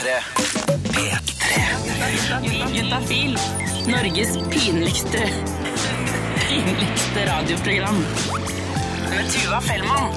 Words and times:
P3. 0.00 0.20
P3. 0.92 2.76
Juntafil. 2.76 3.34
Norges 3.86 4.38
pinligste 4.48 5.18
pinligste 6.48 7.26
radioprogram. 7.26 7.98
Med 9.10 9.28
Tuva 9.32 9.60
Fellmann. 9.60 10.14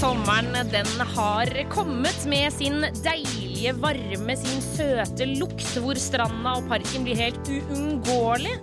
Sommeren 0.00 0.68
den 0.70 1.00
har 1.16 1.70
kommet 1.70 2.26
med 2.26 2.52
sin 2.52 2.84
deilige 3.04 3.72
varme, 3.80 4.36
sin 4.36 4.60
søte 4.62 5.30
lukt, 5.32 5.72
hvor 5.80 5.96
stranda 5.96 6.58
og 6.60 6.68
parken 6.68 7.08
blir 7.08 7.16
helt 7.16 7.48
uunngåelig. 7.48 8.58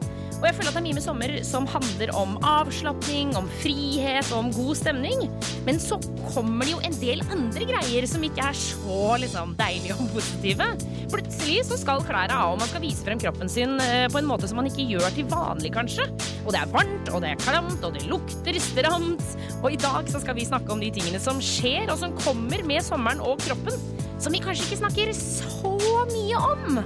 Og 0.46 0.52
jeg 0.52 0.60
føler 0.60 0.70
at 0.70 0.76
det 0.76 0.82
er 0.84 0.86
mye 0.86 0.96
med 1.00 1.02
sommer 1.02 1.32
som 1.42 1.64
handler 1.66 2.12
om 2.14 2.36
avslapning, 2.46 3.32
om 3.34 3.48
frihet 3.64 4.28
og 4.30 4.44
om 4.44 4.50
god 4.54 4.78
stemning. 4.78 5.24
Men 5.66 5.80
så 5.82 5.98
kommer 6.36 6.68
det 6.68 6.76
jo 6.76 6.82
en 6.86 6.98
del 7.02 7.24
andre 7.34 7.66
greier 7.66 8.06
som 8.06 8.22
ikke 8.28 8.44
er 8.46 8.60
så 8.60 9.00
liksom, 9.24 9.56
deilige 9.58 9.96
og 9.98 10.12
positive. 10.14 10.68
Plutselig 11.10 11.64
så 11.66 11.80
skal 11.82 12.06
klærne 12.06 12.38
av, 12.38 12.54
og 12.54 12.62
man 12.62 12.70
skal 12.70 12.84
vise 12.84 13.02
frem 13.08 13.24
kroppen 13.24 13.50
sin 13.50 13.74
eh, 13.88 14.06
på 14.14 14.22
en 14.22 14.30
måte 14.30 14.46
som 14.52 14.62
man 14.62 14.70
ikke 14.70 14.86
gjør 14.92 15.08
til 15.16 15.26
vanlig, 15.34 15.74
kanskje. 15.74 16.06
Og 16.44 16.54
det 16.54 16.62
er 16.62 16.70
varmt, 16.78 17.10
og 17.10 17.26
det 17.26 17.34
er 17.34 17.42
klamt, 17.42 17.82
og 17.82 17.98
det 17.98 18.06
lukter 18.12 18.62
stramt. 18.68 19.26
Og 19.64 19.72
i 19.74 19.82
dag 19.82 20.14
så 20.14 20.22
skal 20.22 20.38
vi 20.38 20.46
snakke 20.46 20.70
om 20.78 20.86
de 20.86 20.92
tingene 20.94 21.24
som 21.26 21.42
skjer, 21.42 21.90
og 21.90 21.98
som 22.04 22.14
kommer 22.22 22.62
med 22.70 22.86
sommeren 22.86 23.26
og 23.26 23.42
kroppen. 23.48 23.82
Som 24.22 24.38
vi 24.38 24.46
kanskje 24.46 24.70
ikke 24.70 24.84
snakker 24.84 25.18
så 25.18 25.74
mye 26.14 26.46
om. 26.54 26.80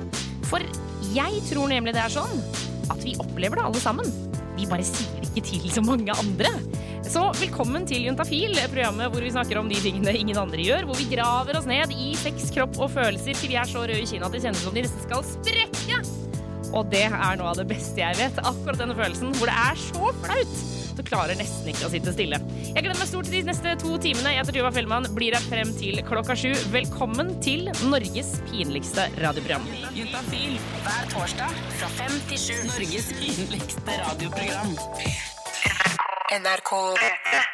For 0.48 0.64
jeg 1.12 1.46
tror 1.52 1.68
nemlig 1.76 1.98
det 2.00 2.08
er 2.08 2.20
sånn 2.22 2.40
at 2.94 3.06
vi 3.06 3.18
opplever 3.22 3.60
det 3.60 3.66
alle 3.68 3.82
sammen. 3.84 4.12
Vi 4.60 4.68
bare 4.70 4.86
sier 4.86 5.24
ikke 5.24 5.44
til 5.46 5.68
så 5.72 5.84
mange 5.86 6.14
andre. 6.16 6.52
Så 7.10 7.24
velkommen 7.40 7.86
til 7.90 8.04
Juntafil, 8.06 8.58
programmet 8.70 9.14
hvor 9.14 9.24
vi 9.24 9.32
snakker 9.34 9.62
om 9.62 9.70
de 9.72 9.80
tingene 9.82 10.14
ingen 10.20 10.38
andre 10.38 10.62
gjør. 10.66 10.90
Hvor 10.90 11.00
vi 11.00 11.08
graver 11.14 11.58
oss 11.58 11.70
ned 11.70 11.94
i 11.96 12.12
sex, 12.20 12.50
kropp 12.54 12.78
og 12.82 12.92
følelser 12.98 13.38
til 13.40 13.54
vi 13.54 13.60
er 13.60 13.70
så 13.70 13.86
røde 13.86 14.02
i 14.02 14.10
kinnet 14.10 14.28
at 14.28 14.36
det 14.36 14.44
kjennes 14.44 14.66
som 14.66 14.76
de 14.76 14.84
nesten 14.86 15.06
skal 15.08 15.24
sprekke. 15.26 16.02
Og 16.70 16.92
det 16.92 17.08
er 17.08 17.40
noe 17.40 17.54
av 17.54 17.58
det 17.62 17.70
beste 17.72 18.04
jeg 18.04 18.20
vet. 18.20 18.44
Akkurat 18.44 18.84
denne 18.84 18.98
følelsen 18.98 19.34
hvor 19.40 19.50
det 19.50 19.58
er 19.58 19.82
så 19.88 20.14
flaut. 20.22 20.79
Du 21.00 21.06
klarer 21.08 21.38
nesten 21.40 21.70
ikke 21.72 21.88
å 21.88 21.92
sitte 21.94 22.12
stille. 22.12 22.42
Jeg 22.60 22.84
gleder 22.84 23.00
meg 23.00 23.08
stort 23.08 23.30
til 23.30 23.38
de 23.38 23.48
neste 23.48 23.76
to 23.80 23.94
timene. 24.04 24.34
Jeg 24.34 24.42
heter 24.42 24.58
Tuva 24.58 24.72
Fellmann, 24.76 25.08
blir 25.16 25.38
her 25.38 25.46
frem 25.48 25.72
til 25.80 26.02
klokka 26.04 26.36
sju. 26.36 26.52
Velkommen 26.76 27.32
til 27.46 27.72
Norges 27.88 28.36
pinligste 28.50 29.08
radioprogram. 29.24 29.64
Juntafil 29.96 30.60
hver 30.84 31.10
torsdag 31.16 31.58
fra 31.80 31.92
fem 32.02 32.22
til 32.28 32.46
sju. 32.50 32.56
Norges 32.74 33.12
pinligste 33.16 34.00
radioprogram. 34.04 34.80
NRK 36.30 36.72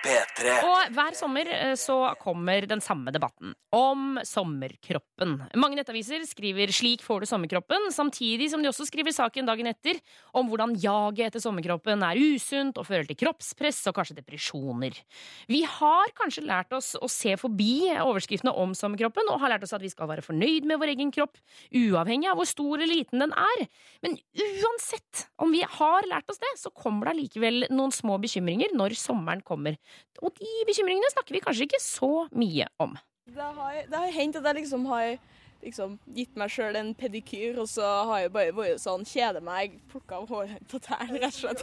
P3. 0.04 0.56
Og 0.68 0.96
hver 0.96 1.16
sommer 1.16 1.48
eh, 1.48 1.76
så 1.80 1.96
kommer 2.20 2.66
den 2.68 2.82
samme 2.84 3.14
debatten 3.16 3.54
om 3.76 4.18
sommerkroppen. 4.28 5.38
Mange 5.60 5.80
nettaviser 5.80 6.24
skriver 6.28 6.72
'slik 6.76 7.04
får 7.04 7.24
du 7.24 7.28
sommerkroppen', 7.30 7.88
samtidig 7.96 8.50
som 8.52 8.64
de 8.64 8.68
også 8.68 8.88
skriver 8.88 9.16
saken 9.16 9.48
dagen 9.48 9.68
etter 9.72 10.00
om 10.36 10.50
hvordan 10.52 10.76
jaget 10.80 11.30
etter 11.30 11.44
sommerkroppen 11.44 12.04
er 12.04 12.20
usunt 12.20 12.76
og 12.78 12.88
fører 12.88 13.08
til 13.08 13.20
kroppspress 13.20 13.80
og 13.92 13.96
kanskje 13.96 14.18
depresjoner. 14.20 15.00
Vi 15.48 15.64
har 15.64 16.12
kanskje 16.20 16.44
lært 16.44 16.76
oss 16.76 16.96
å 17.00 17.08
se 17.12 17.36
forbi 17.40 17.92
overskriftene 17.96 18.52
om 18.56 18.76
sommerkroppen, 18.76 19.32
og 19.32 19.40
har 19.40 19.56
lært 19.56 19.64
oss 19.64 19.76
at 19.76 19.84
vi 19.84 19.92
skal 19.92 20.12
være 20.12 20.26
fornøyd 20.26 20.68
med 20.68 20.80
vår 20.80 20.96
egen 20.96 21.16
kropp, 21.16 21.40
uavhengig 21.72 22.28
av 22.32 22.40
hvor 22.40 22.48
stor 22.48 22.76
eller 22.80 22.92
liten 22.92 23.24
den 23.24 23.32
er. 23.32 23.68
Men 24.04 24.20
uansett 24.36 25.28
om 25.40 25.52
vi 25.56 25.64
har 25.64 26.08
lært 26.12 26.30
oss 26.30 26.44
det, 26.44 26.54
så 26.60 26.72
kommer 26.76 27.08
det 27.08 27.16
allikevel 27.16 27.68
noen 27.72 27.92
små 27.96 28.20
bekymringer 28.20 28.65
når 28.74 28.96
sommeren 29.00 29.44
kommer. 29.46 29.78
Og 30.22 30.34
de 30.40 30.52
bekymringene 30.68 31.12
snakker 31.14 31.36
vi 31.36 31.44
kanskje 31.44 31.68
ikke 31.70 31.84
så 31.84 32.12
mye 32.36 32.68
om. 32.82 32.96
Det 33.26 33.42
har, 33.42 33.80
det 33.90 33.98
har 33.98 34.14
hendt 34.14 34.38
at 34.40 34.46
jeg 34.46 34.60
liksom 34.62 34.86
har 34.90 35.18
liksom, 35.66 35.98
gitt 36.16 36.36
meg 36.38 36.52
sjøl 36.54 36.78
en 36.80 36.94
pedikyr, 36.98 37.60
og 37.62 37.68
så 37.70 37.86
har 38.12 38.26
jeg 38.26 38.34
bare 38.36 38.56
vært 38.56 38.84
sånn 38.84 39.06
Kjeder 39.08 39.44
meg, 39.46 39.80
plukka 39.92 40.22
av 40.22 40.30
håret 40.30 40.68
på 40.72 40.82
tærne, 40.84 41.20
rett 41.24 41.34
og 41.34 41.40
slett. 41.42 41.62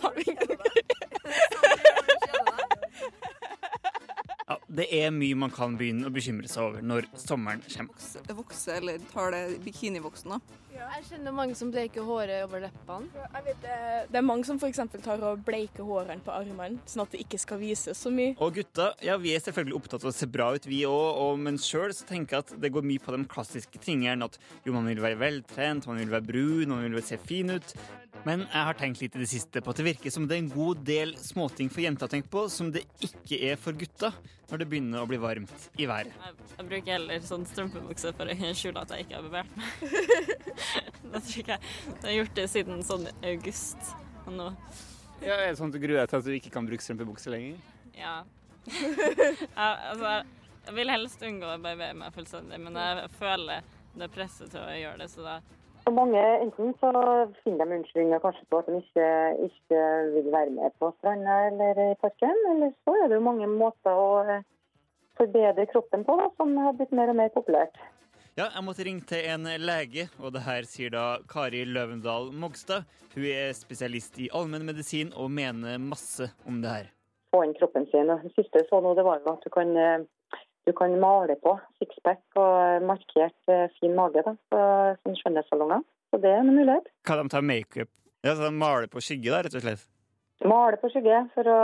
Ja, 4.53 4.59
det 4.69 4.85
er 4.93 5.13
mye 5.15 5.37
man 5.39 5.53
kan 5.55 5.79
begynne 5.81 6.11
å 6.11 6.13
bekymre 6.13 6.49
seg 6.51 6.67
over 6.67 6.83
når 6.85 7.07
sommeren 7.17 7.63
kommer. 7.73 8.11
vokse, 8.37 8.75
eller 8.77 8.99
tar 9.13 9.33
det 9.33 9.45
bikinivoksen, 9.65 10.35
da. 10.35 10.59
Ja. 10.73 10.89
Jeg 10.93 11.07
kjenner 11.07 11.33
mange 11.37 11.55
som 11.57 11.71
bleker 11.73 12.05
håret 12.05 12.43
over 12.45 12.61
leppene. 12.65 13.09
Jeg 13.23 13.45
vet, 13.47 13.63
det, 13.63 13.77
det 14.13 14.21
er 14.21 14.27
mange 14.27 14.45
som 14.49 14.59
f.eks. 14.61 14.81
tar 15.05 15.25
og 15.29 15.41
bleiker 15.47 15.89
hårene 15.89 16.21
på 16.25 16.35
armene, 16.35 16.81
sånn 16.89 17.05
at 17.07 17.15
det 17.15 17.23
ikke 17.25 17.41
skal 17.41 17.61
vises 17.63 18.05
så 18.05 18.13
mye. 18.13 18.35
Og 18.45 18.59
gutta, 18.59 18.91
ja, 19.05 19.17
vi 19.21 19.33
er 19.33 19.41
selvfølgelig 19.45 19.79
opptatt 19.79 20.05
av 20.05 20.13
å 20.13 20.15
se 20.17 20.29
bra 20.29 20.51
ut, 20.53 20.69
vi 20.69 20.83
òg, 20.89 21.41
men 21.41 21.61
sjøl 21.61 21.95
tenker 22.09 22.39
jeg 22.39 22.47
at 22.47 22.55
det 22.61 22.73
går 22.77 22.85
mye 22.93 23.05
på 23.05 23.17
de 23.17 23.25
klassiske 23.33 23.81
tingene. 23.85 24.29
At 24.29 24.37
jo, 24.67 24.77
man 24.77 24.89
vil 24.91 25.01
være 25.05 25.21
veltrent, 25.23 25.89
man 25.89 26.03
vil 26.03 26.13
være 26.13 26.29
brun, 26.29 26.77
man 26.77 26.85
vil 26.89 27.09
se 27.09 27.21
fin 27.25 27.57
ut. 27.57 27.77
Men 28.23 28.45
jeg 28.45 28.67
har 28.69 28.77
tenkt 28.79 29.01
litt 29.03 29.17
i 29.19 29.21
det 29.25 29.27
siste 29.31 29.61
på 29.63 29.73
at 29.73 29.81
det 29.81 29.87
virker 29.89 30.13
som 30.15 30.29
det 30.31 30.37
er 30.37 30.43
en 30.45 30.53
god 30.53 30.83
del 30.87 31.17
småting 31.19 31.71
for 31.73 31.83
jenter 31.83 32.07
å 32.07 32.13
tenke 32.13 32.31
på, 32.31 32.45
som 32.53 32.69
det 32.75 32.85
ikke 33.03 33.39
er 33.51 33.59
for 33.59 33.75
gutta 33.79 34.13
når 34.51 34.63
det 34.63 34.69
begynner 34.71 35.03
å 35.03 35.09
bli 35.11 35.19
varmt 35.19 35.65
i 35.81 35.89
været. 35.91 36.13
Jeg, 36.13 36.47
jeg 36.59 36.67
bruker 36.69 36.93
heller 36.95 37.25
sånn 37.27 37.47
strømpebukse 37.51 38.13
for 38.19 38.31
å 38.31 38.53
skjule 38.55 38.85
at 38.85 38.95
jeg 38.95 39.07
ikke 39.07 39.17
har 39.17 39.27
bevært 39.27 39.57
meg. 39.59 39.73
det 41.13 41.23
tror 41.25 41.41
ikke 41.43 41.57
jeg. 41.57 41.73
Jeg 41.89 42.05
har 42.05 42.15
gjort 42.19 42.37
det 42.39 42.45
siden 42.53 42.85
sånn 42.87 43.09
august. 43.33 43.91
Og 44.23 44.37
nå 44.37 44.51
Ja, 45.23 45.35
er 45.35 45.49
det 45.49 45.57
sånn 45.59 45.73
at 45.73 45.79
du 45.79 45.83
gruer 45.83 46.03
deg 46.03 46.13
til 46.13 46.21
at 46.21 46.29
du 46.29 46.37
ikke 46.37 46.53
kan 46.55 46.69
bruke 46.69 46.85
strømpebukse 46.85 47.33
lenger? 47.33 47.59
Ja. 47.99 48.21
jeg, 48.71 49.49
altså, 49.57 50.15
jeg 50.69 50.77
vil 50.79 50.95
helst 50.95 51.27
unngå 51.27 51.49
å 51.49 51.59
barbere 51.59 51.99
meg 51.99 52.15
fullstendig, 52.15 52.61
men 52.63 52.79
jeg 52.79 53.11
føler 53.19 53.67
det 53.99 54.09
presset 54.15 54.53
til 54.55 54.63
å 54.63 54.79
gjøre 54.79 55.03
det, 55.03 55.11
så 55.11 55.27
da 55.27 55.41
For 55.83 55.95
mange 55.97 56.21
enten 56.45 56.75
så 56.79 56.91
finner 57.43 57.67
de 57.67 57.79
unnskyldninger 57.81 58.23
kanskje 58.23 58.45
på 58.51 58.61
at 58.63 58.69
de 58.71 58.79
ikke, 58.79 59.09
ikke 59.49 59.81
vil 60.15 60.29
være 60.31 60.53
med 60.55 60.77
på 60.79 60.93
stranda 60.99 61.39
eller 61.49 61.81
i 61.89 61.97
parken, 62.03 62.45
eller 62.53 62.71
så 62.85 62.95
er 63.01 63.11
det 63.11 63.19
jo 63.19 63.25
mange 63.27 63.49
måter 63.51 63.99
å 64.05 64.13
eh, 64.23 64.45
forbedre 65.19 65.67
kroppen 65.73 66.07
på 66.07 66.17
da, 66.21 66.29
som 66.39 66.55
har 66.63 66.79
blitt 66.79 66.95
mer 66.95 67.11
og 67.11 67.19
mer 67.19 67.35
populært. 67.35 67.83
Ja, 68.33 68.47
jeg 68.47 68.65
måtte 68.65 68.87
ringe 68.87 69.05
til 69.05 69.27
en 69.29 69.45
lege, 69.61 70.07
og 70.23 70.33
det 70.33 70.47
her 70.47 70.65
sier 70.65 70.93
da 70.95 71.05
Kari 71.29 71.67
Løvendal 71.69 72.31
Mogstad. 72.33 72.87
Hun 73.13 73.27
er 73.29 73.51
spesialist 73.53 74.17
i 74.25 74.31
allmennmedisin 74.33 75.11
og 75.13 75.29
mener 75.35 75.83
masse 75.83 76.31
om 76.49 76.63
det 76.63 76.71
her. 76.73 76.87
Få 77.35 77.43
inn 77.45 77.53
kroppen 77.59 77.85
sin. 77.91 78.09
Det 78.09 78.33
siste 78.39 78.63
jeg 78.63 78.71
så 78.71 78.81
nå, 78.81 78.95
det 78.97 79.05
var 79.05 79.21
jo 79.21 79.35
at 79.35 79.45
du 79.45 79.51
kan, 79.53 79.75
eh, 79.77 80.07
du 80.67 80.73
kan 80.79 80.93
male 81.01 81.35
på 81.43 81.57
sixpack 81.83 82.23
og 82.39 82.85
markert 82.87 83.51
eh, 83.51 83.67
fin 83.81 83.95
mage 83.99 84.23
da, 84.27 84.35
på 84.53 84.61
sånne 85.03 85.19
skjønnhetssalonger. 85.21 85.83
Så 86.13 86.21
det 86.23 86.31
er 86.31 86.43
en 86.43 86.53
mulighet. 86.55 86.91
Kan 87.09 87.23
de 87.23 87.33
ta 87.33 87.41
makeup? 87.43 87.91
Ja, 88.23 88.37
så 88.37 88.45
de 88.47 88.53
maler 88.55 88.91
på 88.93 89.03
skygge, 89.03 89.33
da, 89.33 89.41
rett 89.43 89.57
og 89.59 89.65
slett? 89.65 89.89
Male 90.47 90.79
på 90.83 90.91
skygge 90.91 91.21
for 91.37 91.47
å, 91.51 91.59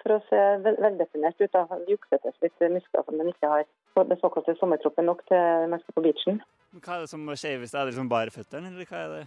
for 0.00 0.16
å 0.16 0.20
se 0.28 0.42
vel, 0.64 0.76
veldefinert 0.82 1.38
ut. 1.38 1.54
da. 1.54 1.78
Juksetes 1.90 2.36
litt 2.42 2.64
muskler 2.74 3.06
som 3.06 3.18
man 3.18 3.30
ikke 3.30 3.50
har. 3.50 3.66
Så 3.94 4.04
Det 4.10 4.18
såkalte 4.20 4.56
sommerkroppen 4.58 5.06
nok 5.06 5.22
til 5.30 5.68
man 5.70 5.82
skal 5.82 5.96
på 5.98 6.04
beachen. 6.06 6.40
Men 6.74 6.82
Hva 6.82 6.96
er 6.96 7.04
det 7.04 7.10
som 7.14 7.26
skjer 7.30 7.60
hvis 7.62 7.74
det 7.74 7.80
er 7.80 7.90
liksom 7.90 8.10
bare 8.10 8.34
føttene, 8.34 8.72
eller 8.74 8.90
hva 8.90 9.02
er 9.04 9.12
det? 9.18 9.24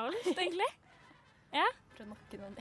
Alt, 0.00 0.30
egentlig. 0.36 0.70
Ja. 1.50 1.64
Prøv 1.96 2.06
å 2.06 2.12
nakke 2.12 2.38
noen. 2.38 2.54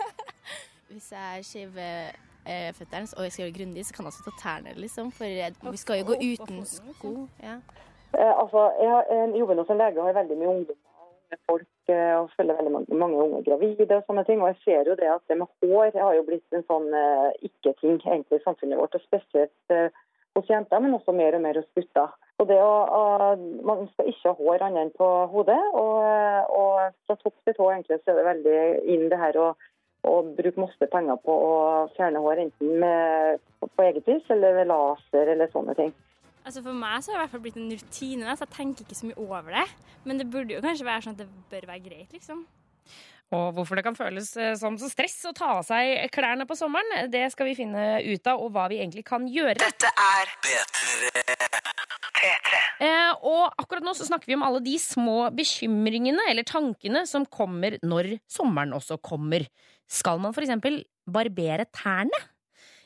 Hvis 0.90 1.12
jeg 1.14 1.44
shaver 1.46 2.16
eh, 2.46 2.70
føttene 2.76 3.10
og 3.16 3.24
jeg 3.26 3.32
skal 3.32 3.44
gjøre 3.44 3.52
det 3.52 3.58
grundig, 3.60 3.86
så 3.86 3.94
kan 3.96 4.04
jeg 4.04 4.12
også 4.12 4.26
ta 4.28 4.36
tærne, 4.44 4.74
liksom. 4.80 5.10
For 5.12 5.70
vi 5.70 5.76
skal 5.82 6.00
jo 6.00 6.08
gå 6.12 6.16
uten 6.20 6.62
sko. 6.66 7.14
Ja. 7.42 7.56
Eh, 8.16 8.34
altså, 8.42 8.70
jeg, 8.80 8.90
har- 8.90 9.10
jeg 9.14 9.38
jobber 9.40 9.54
nå 9.60 9.66
som 9.66 9.78
lege 9.78 10.02
har 10.02 10.16
veldig 10.22 10.38
mye 10.38 10.54
ungdommer 10.54 10.86
folk 11.46 11.66
eh, 11.94 12.14
og 12.18 12.30
følger 12.36 12.56
veldig 12.58 12.72
mange, 12.74 12.96
mange 12.98 13.18
unge 13.22 13.44
gravide 13.46 13.96
og 14.00 14.06
sånne 14.08 14.24
ting. 14.26 14.40
Og 14.42 14.48
jeg 14.50 14.58
ser 14.64 14.88
jo 14.90 14.96
det 14.98 15.06
at 15.12 15.22
det 15.30 15.36
med 15.38 15.46
hår 15.62 15.92
har 16.02 16.14
jo 16.16 16.24
blitt 16.26 16.56
en 16.58 16.64
sånn 16.66 16.88
eh, 16.90 17.28
ikke-ting 17.46 18.00
egentlig 18.02 18.40
i 18.40 18.44
samfunnet 18.46 18.80
vårt. 18.80 18.96
Og 18.98 19.04
spesielt 19.04 19.74
eh, 19.76 19.92
hos 20.34 20.50
jenter, 20.50 20.82
men 20.82 20.94
også 20.98 21.14
mer 21.14 21.36
og 21.38 21.44
mer 21.46 21.60
hos 21.60 21.70
gutter. 21.78 22.10
Og 22.40 22.48
det 22.48 22.56
å, 22.64 22.72
å, 22.98 23.02
Man 23.68 23.86
skal 23.92 24.10
ikke 24.10 24.30
ha 24.32 24.36
hår 24.38 24.62
annet 24.66 24.82
enn 24.88 24.92
på 24.98 25.08
hodet. 25.30 25.60
Og, 25.78 26.02
og 26.58 26.98
fra 27.06 27.16
topp 27.22 27.36
til 27.46 27.54
tå 27.58 27.70
egentlig 27.70 28.00
så 28.02 28.10
er 28.14 28.18
det 28.20 28.28
veldig 28.32 28.60
inn 28.94 29.06
det 29.12 29.18
her 29.22 29.38
å, 29.38 29.48
å 30.06 30.14
bruke 30.36 30.62
masse 30.62 30.86
penger 30.92 31.18
på 31.24 31.34
å 31.34 31.56
fjerne 31.96 32.22
hår, 32.24 32.44
enten 32.46 32.78
med, 32.82 33.42
på 33.60 33.84
eget 33.84 34.06
vis 34.08 34.30
eller 34.32 34.56
ved 34.60 34.70
laser 34.70 35.34
eller 35.34 35.50
sånne 35.52 35.76
ting. 35.78 35.92
Altså 36.40 36.62
For 36.64 36.76
meg 36.76 37.02
så 37.04 37.12
har 37.12 37.18
det 37.18 37.20
i 37.20 37.24
hvert 37.26 37.34
fall 37.34 37.44
blitt 37.44 37.58
en 37.60 37.74
rutine, 37.74 38.32
så 38.32 38.46
jeg 38.46 38.54
tenker 38.54 38.86
ikke 38.86 38.96
så 38.96 39.10
mye 39.10 39.26
over 39.26 39.58
det. 39.58 39.66
Men 40.08 40.22
det 40.22 40.30
burde 40.32 40.56
jo 40.56 40.64
kanskje 40.64 40.88
være 40.88 41.04
sånn 41.04 41.18
at 41.18 41.22
det 41.22 41.28
bør 41.52 41.68
være 41.68 41.84
greit, 41.84 42.14
liksom. 42.16 42.46
Og 43.30 43.52
hvorfor 43.54 43.78
det 43.78 43.84
kan 43.86 43.94
føles 43.94 44.32
eh, 44.40 44.56
som 44.58 44.74
så 44.80 44.88
stress 44.90 45.20
å 45.28 45.34
ta 45.36 45.52
av 45.60 45.62
seg 45.68 46.08
klærne 46.14 46.48
på 46.50 46.56
sommeren, 46.58 47.10
det 47.12 47.28
skal 47.30 47.46
vi 47.46 47.58
finne 47.60 48.00
ut 48.02 48.26
av, 48.26 48.40
og 48.42 48.50
hva 48.56 48.64
vi 48.72 48.80
egentlig 48.80 49.04
kan 49.06 49.28
gjøre. 49.30 49.60
Dette 49.60 49.92
er 49.92 50.32
P3. 50.42 51.20
Eh, 52.80 53.12
og 53.28 53.52
akkurat 53.60 53.84
nå 53.84 53.92
så 53.96 54.06
snakker 54.08 54.30
vi 54.30 54.36
om 54.38 54.44
alle 54.44 54.62
de 54.64 54.74
små 54.80 55.28
bekymringene 55.36 56.26
eller 56.30 56.46
tankene 56.48 57.04
som 57.08 57.26
kommer 57.28 57.76
når 57.84 58.16
sommeren 58.30 58.74
også 58.76 58.98
kommer. 59.04 59.44
Skal 59.90 60.20
man 60.22 60.34
for 60.36 60.46
eksempel 60.46 60.84
barbere 61.10 61.66
tærne? 61.74 62.26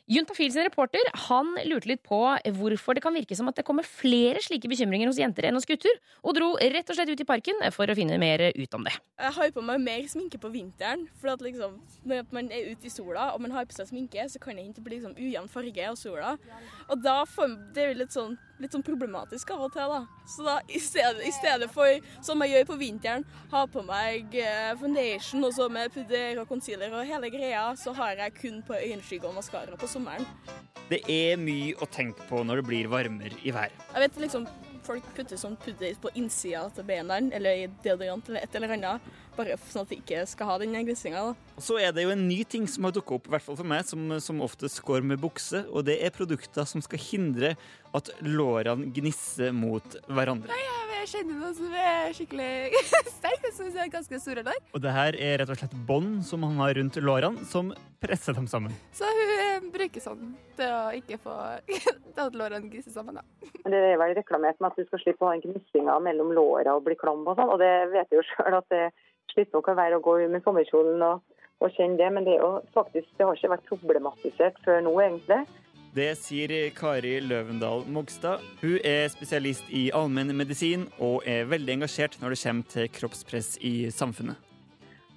Juntafil 0.04 0.50
sin 0.52 0.66
reporter 0.66 1.00
han 1.30 1.54
lurte 1.64 1.88
litt 1.88 2.02
på 2.04 2.18
hvorfor 2.58 2.92
det 2.96 3.00
kan 3.00 3.14
virke 3.16 3.36
som 3.38 3.48
at 3.48 3.56
det 3.56 3.64
kommer 3.64 3.86
flere 3.88 4.42
slike 4.44 4.68
bekymringer 4.68 5.08
hos 5.08 5.16
jenter 5.16 5.46
enn 5.48 5.56
hos 5.56 5.64
gutter, 5.64 5.96
og 6.20 6.36
dro 6.36 6.50
rett 6.60 6.90
og 6.92 6.98
slett 6.98 7.08
ut 7.08 7.22
i 7.24 7.26
parken 7.28 7.62
for 7.72 7.88
å 7.88 7.96
finne 7.96 8.18
mer 8.20 8.50
ut 8.52 8.76
om 8.76 8.84
det. 8.84 8.92
Jeg 9.16 9.32
har 9.38 9.54
på 9.56 9.64
meg 9.64 9.80
mer 9.80 10.04
sminke 10.12 10.36
på 10.42 10.50
vinteren, 10.52 11.06
for 11.22 11.32
at 11.32 11.44
liksom, 11.44 11.78
når 12.04 12.28
man 12.36 12.52
er 12.52 12.68
ute 12.74 12.90
i 12.90 12.92
sola 12.92 13.30
og 13.32 13.40
man 13.46 13.56
har 13.56 13.64
på 13.64 13.78
seg 13.78 13.88
sminke, 13.88 14.28
så 14.28 14.42
kan 14.42 14.60
det 14.60 14.66
ikke 14.74 14.84
bli 14.84 14.98
liksom 14.98 15.16
ujevn 15.16 15.48
farge 15.48 15.88
av 15.88 15.96
sola. 15.96 16.34
Og 16.90 17.00
da 17.00 17.22
får 17.24 17.56
det 17.72 17.88
litt 17.96 18.12
sånn, 18.12 18.36
litt 18.64 18.74
sånn 18.74 18.84
problematisk 18.86 19.54
av 19.54 19.66
og 19.66 19.72
til, 19.74 19.94
da. 19.94 20.02
Så 20.28 20.46
da 20.46 20.56
i 20.66 20.80
stedet, 20.82 21.22
i 21.28 21.32
stedet 21.34 21.70
for, 21.72 22.10
som 22.24 22.42
jeg 22.44 22.54
gjør 22.54 22.68
på 22.72 22.80
vinteren, 22.80 23.26
ha 23.52 23.64
på 23.70 23.84
meg 23.86 24.36
eh, 24.40 24.74
foundation 24.80 25.48
og 25.48 25.56
så 25.56 25.70
med 25.72 25.94
pudder 25.94 26.42
og 26.42 26.50
concealer 26.50 26.94
og 26.94 27.08
hele 27.08 27.32
greia, 27.32 27.66
så 27.78 27.94
har 27.96 28.18
jeg 28.24 28.36
kun 28.40 28.60
på 28.66 28.76
øyenskygge 28.80 29.30
og 29.30 29.38
maskara 29.38 29.80
på 29.80 29.90
sommeren. 29.90 30.26
Det 30.90 31.00
er 31.08 31.40
mye 31.40 31.72
å 31.80 31.88
tenke 31.88 32.26
på 32.28 32.42
når 32.44 32.60
det 32.60 32.68
blir 32.68 32.92
varmere 32.92 33.38
i 33.44 33.54
været. 33.54 33.76
Jeg 33.94 34.04
vet 34.04 34.24
liksom 34.26 34.48
folk 34.84 35.06
putter 35.16 35.38
sånn 35.40 35.56
pudder 35.60 35.94
på 36.00 36.12
innsida 36.18 36.64
til 36.74 36.86
beina, 36.88 37.18
eller 37.36 37.62
i 37.62 37.68
deodorant 37.84 38.28
eller 38.28 38.44
et 38.44 38.56
eller 38.58 38.74
annet, 38.76 39.12
bare 39.34 39.56
sånn 39.70 39.84
at 39.84 39.92
de 39.92 39.98
ikke 40.00 40.20
skal 40.30 40.50
ha 40.50 40.58
den 40.60 40.76
gnissinga. 40.76 41.24
Så 41.56 41.78
er 41.80 41.94
det 41.94 42.04
jo 42.04 42.12
en 42.14 42.26
ny 42.28 42.42
ting 42.48 42.68
som 42.70 42.86
har 42.86 42.94
dukka 42.94 43.16
opp, 43.16 43.30
i 43.30 43.34
hvert 43.34 43.46
fall 43.46 43.58
for 43.58 43.70
meg, 43.70 43.86
som, 43.88 44.16
som 44.22 44.42
oftest 44.44 44.82
går 44.84 45.06
med 45.06 45.22
bukse, 45.22 45.64
og 45.70 45.86
det 45.88 45.98
er 46.04 46.14
produkter 46.14 46.68
som 46.68 46.84
skal 46.84 47.02
hindre 47.02 47.54
at 47.94 48.10
lårene 48.26 48.88
gnisser 48.94 49.52
mot 49.54 49.96
hverandre. 50.10 50.50
Nei, 50.50 50.62
Jeg 51.04 51.10
kjenner 51.20 51.36
noe 51.36 51.50
som 51.52 51.72
er 51.76 52.14
skikkelig 52.16 52.78
sterk, 53.18 53.42
og 53.44 53.52
som 53.52 53.66
er 53.76 53.90
ganske 53.92 54.18
store 54.22 54.44
lår. 54.46 54.60
Og 54.72 54.80
det 54.80 54.92
her 54.96 55.18
er 55.20 55.34
rett 55.42 55.50
og 55.52 55.58
slett 55.60 55.74
bånd 55.88 56.22
som 56.24 56.46
han 56.46 56.56
har 56.62 56.72
rundt 56.78 56.96
lårene, 57.04 57.44
som 57.44 57.74
presser 58.00 58.32
dem 58.38 58.46
sammen. 58.48 58.72
Så 58.96 59.04
hun 59.04 59.32
eh, 59.34 59.66
bruker 59.74 60.00
sånn 60.00 60.32
til 60.56 60.72
å 60.72 60.80
ikke 60.96 61.18
få 61.20 61.34
til 61.68 62.22
at 62.24 62.38
lårene 62.40 62.70
gnisser 62.72 62.94
sammen. 62.96 63.20
da. 63.20 63.50
Det 63.68 63.82
er 63.92 64.00
vel 64.00 64.14
reklamert 64.16 64.58
med 64.64 64.72
at 64.72 64.80
du 64.80 64.88
skal 64.88 65.02
slippe 65.04 65.24
å 65.24 65.28
ha 65.28 65.36
den 65.36 65.44
gnissinga 65.44 65.98
mellom 66.08 66.32
låra 66.36 66.74
og 66.78 66.86
bli 66.88 66.96
klam 67.00 67.20
og 67.28 67.36
sånn, 67.36 67.52
og 67.52 67.60
det 67.60 67.72
vet 67.92 68.08
jeg 68.08 68.22
jo 68.22 68.24
sjøl 68.30 68.56
at 68.62 68.72
det 68.72 68.84
sliter 69.34 69.58
nok 69.58 69.68
å 69.74 69.76
være 69.78 69.98
å 70.00 70.04
gå 70.04 70.16
med 70.32 70.44
sommerkjolen 70.44 71.04
og, 71.04 71.20
og 71.60 71.76
kjenne 71.76 72.00
det, 72.00 72.08
men 72.16 72.24
det 72.26 72.38
er 72.38 72.42
jo 72.46 72.50
faktisk, 72.76 73.12
det 73.20 73.28
har 73.28 73.36
ikke 73.38 73.52
vært 73.54 73.68
problematisert 73.70 74.58
før 74.64 74.80
nå, 74.88 74.96
egentlig. 75.04 75.42
Det 75.94 76.08
sier 76.18 76.50
Kari 76.74 77.20
Løvendal 77.22 77.84
Mogstad. 77.94 78.42
Hun 78.62 78.78
er 78.82 79.06
spesialist 79.12 79.68
i 79.70 79.84
allmennmedisin 79.94 80.88
og 80.98 81.22
er 81.30 81.46
veldig 81.46 81.76
engasjert 81.76 82.16
når 82.22 82.34
det 82.34 82.40
kommer 82.42 82.66
til 82.72 82.88
kroppspress 82.96 83.52
i 83.62 83.74
samfunnet. 83.94 84.40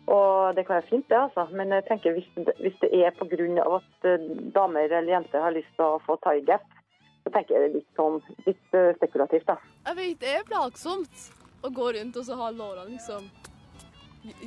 Og 0.07 0.53
det 0.55 0.63
kan 0.67 0.77
være 0.77 0.87
fint, 0.91 1.07
det, 1.09 1.17
altså. 1.17 1.47
Men 1.51 1.73
jeg 1.75 1.83
tenker 1.89 2.13
hvis, 2.15 2.29
det- 2.35 2.55
hvis 2.61 2.77
det 2.81 2.91
er 2.93 3.09
pga. 3.11 3.75
at 3.75 4.05
eh, 4.05 4.27
damer 4.55 4.85
eller 4.85 5.11
jenter 5.15 5.41
har 5.41 5.51
lyst 5.51 5.73
til 5.75 5.83
å 5.85 5.99
få 6.05 6.15
tie 6.23 6.45
gap, 6.45 6.61
så 7.25 7.33
tenker 7.33 7.55
jeg 7.55 7.59
det 7.63 7.69
er 7.69 7.75
litt 7.79 7.97
sånn 7.97 8.21
litt 8.45 8.73
eh, 8.77 8.93
spekulativt, 9.01 9.47
da. 9.47 9.57
Jeg 9.87 9.95
vet 9.97 10.19
det 10.19 10.29
er 10.37 10.43
plagsomt 10.47 11.31
å 11.63 11.69
gå 11.73 11.89
rundt 11.97 12.15
og 12.21 12.23
så 12.23 12.37
ha 12.37 12.51
lårene 12.51 12.93
liksom 12.93 13.27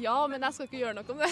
Ja, 0.01 0.17
men 0.31 0.43
jeg 0.45 0.57
skal 0.57 0.67
ikke 0.69 0.81
gjøre 0.81 0.97
noe 0.99 1.15
om 1.15 1.21
det. 1.23 1.29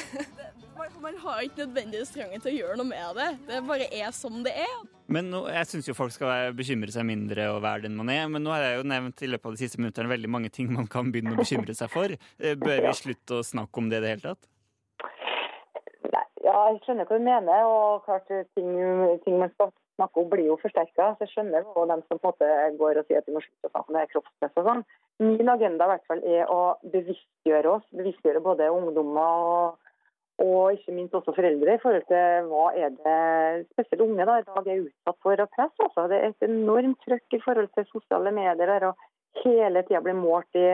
Man, 0.78 0.92
man 1.02 1.16
har 1.24 1.40
ikke 1.42 1.64
nødvendigvis 1.64 2.12
trangen 2.14 2.42
til 2.44 2.52
å 2.52 2.56
gjøre 2.58 2.76
noe 2.78 2.86
med 2.86 3.16
det. 3.18 3.28
Det 3.48 3.62
bare 3.66 3.88
er 3.98 4.12
som 4.14 4.36
det 4.46 4.52
er. 4.62 4.76
Men 5.10 5.30
nå, 5.32 5.40
jeg 5.50 5.66
syns 5.70 5.88
jo 5.88 5.94
folk 5.96 6.12
skal 6.14 6.52
bekymre 6.56 6.92
seg 6.94 7.06
mindre 7.08 7.48
og 7.54 7.62
være 7.64 7.86
den 7.86 7.96
man 7.98 8.12
er. 8.12 8.28
Men 8.30 8.44
nå 8.46 8.52
har 8.54 8.62
jeg 8.66 8.78
jo 8.78 8.86
nevnt 8.92 9.24
i 9.24 9.30
løpet 9.32 9.50
av 9.50 9.56
de 9.56 9.62
siste 9.64 9.80
minuttene 9.80 10.12
veldig 10.12 10.30
mange 10.36 10.52
ting 10.54 10.70
man 10.74 10.86
kan 10.90 11.10
begynne 11.12 11.34
å 11.34 11.40
bekymre 11.40 11.74
seg 11.76 11.90
for. 11.92 12.14
Eh, 12.38 12.54
Bør 12.60 12.84
vi 12.86 12.94
slutte 13.00 13.40
å 13.40 13.46
snakke 13.46 13.82
om 13.82 13.90
det 13.90 14.00
i 14.00 14.04
det 14.06 14.14
hele 14.14 14.26
tatt? 14.30 14.48
Ja, 16.44 16.54
jeg 16.70 16.80
skjønner 16.86 17.08
hva 17.08 17.18
du 17.18 17.24
mener, 17.26 17.66
og 17.68 18.06
klart 18.06 18.28
ting, 18.30 18.70
ting 19.24 19.36
man 19.40 19.50
skal 19.52 19.72
snakke 19.98 20.22
om 20.22 20.30
blir 20.30 20.46
jo 20.48 20.58
forsterka. 20.62 21.10
Så 21.16 21.26
jeg 21.26 21.34
skjønner 21.34 21.66
jo 21.66 21.84
dem 21.90 22.04
som 22.06 22.20
på 22.20 22.30
en 22.30 22.32
måte 22.32 22.78
går 22.80 23.00
og 23.00 23.08
sier 23.08 23.20
at 23.20 23.28
vi 23.28 23.34
må 23.34 23.42
slutte 23.44 23.68
å 23.68 23.74
snakke 23.74 23.92
om 23.92 23.98
det 23.98 24.06
kroppspress 24.12 24.62
og 24.62 24.70
sånn. 24.70 24.82
Min 25.26 25.52
agenda 25.52 25.88
i 25.88 25.92
hvert 25.92 26.08
fall 26.10 26.24
er 26.38 26.54
å 26.54 26.62
bevisstgjøre 26.94 27.74
oss, 27.74 27.86
bevisstgjøre 27.98 28.42
både 28.44 28.70
ungdommer 28.70 29.46
og, 29.52 29.88
og 30.44 30.76
ikke 30.76 30.94
minst 30.94 31.16
også 31.18 31.34
foreldre 31.34 31.74
i 31.74 31.80
forhold 31.82 32.06
til 32.10 32.50
hva 32.52 32.68
er 32.78 32.94
det 32.94 33.66
spesielt 33.72 34.04
unge 34.06 34.28
da, 34.28 34.38
i 34.38 34.46
dag 34.46 34.70
er 34.70 34.84
utsatt 34.84 35.18
for 35.26 35.44
av 35.44 35.50
press. 35.56 35.74
Altså. 35.82 36.06
Det 36.12 36.20
er 36.20 36.30
et 36.30 36.46
enormt 36.46 37.02
trøkk 37.06 37.34
i 37.34 37.42
forhold 37.42 37.72
til 37.74 37.90
sosiale 37.90 38.34
medier 38.34 38.70
der, 38.70 38.92
og 38.92 39.42
hele 39.42 39.82
tida 39.86 40.04
blir 40.04 40.16
målt 40.18 40.58
i 40.58 40.70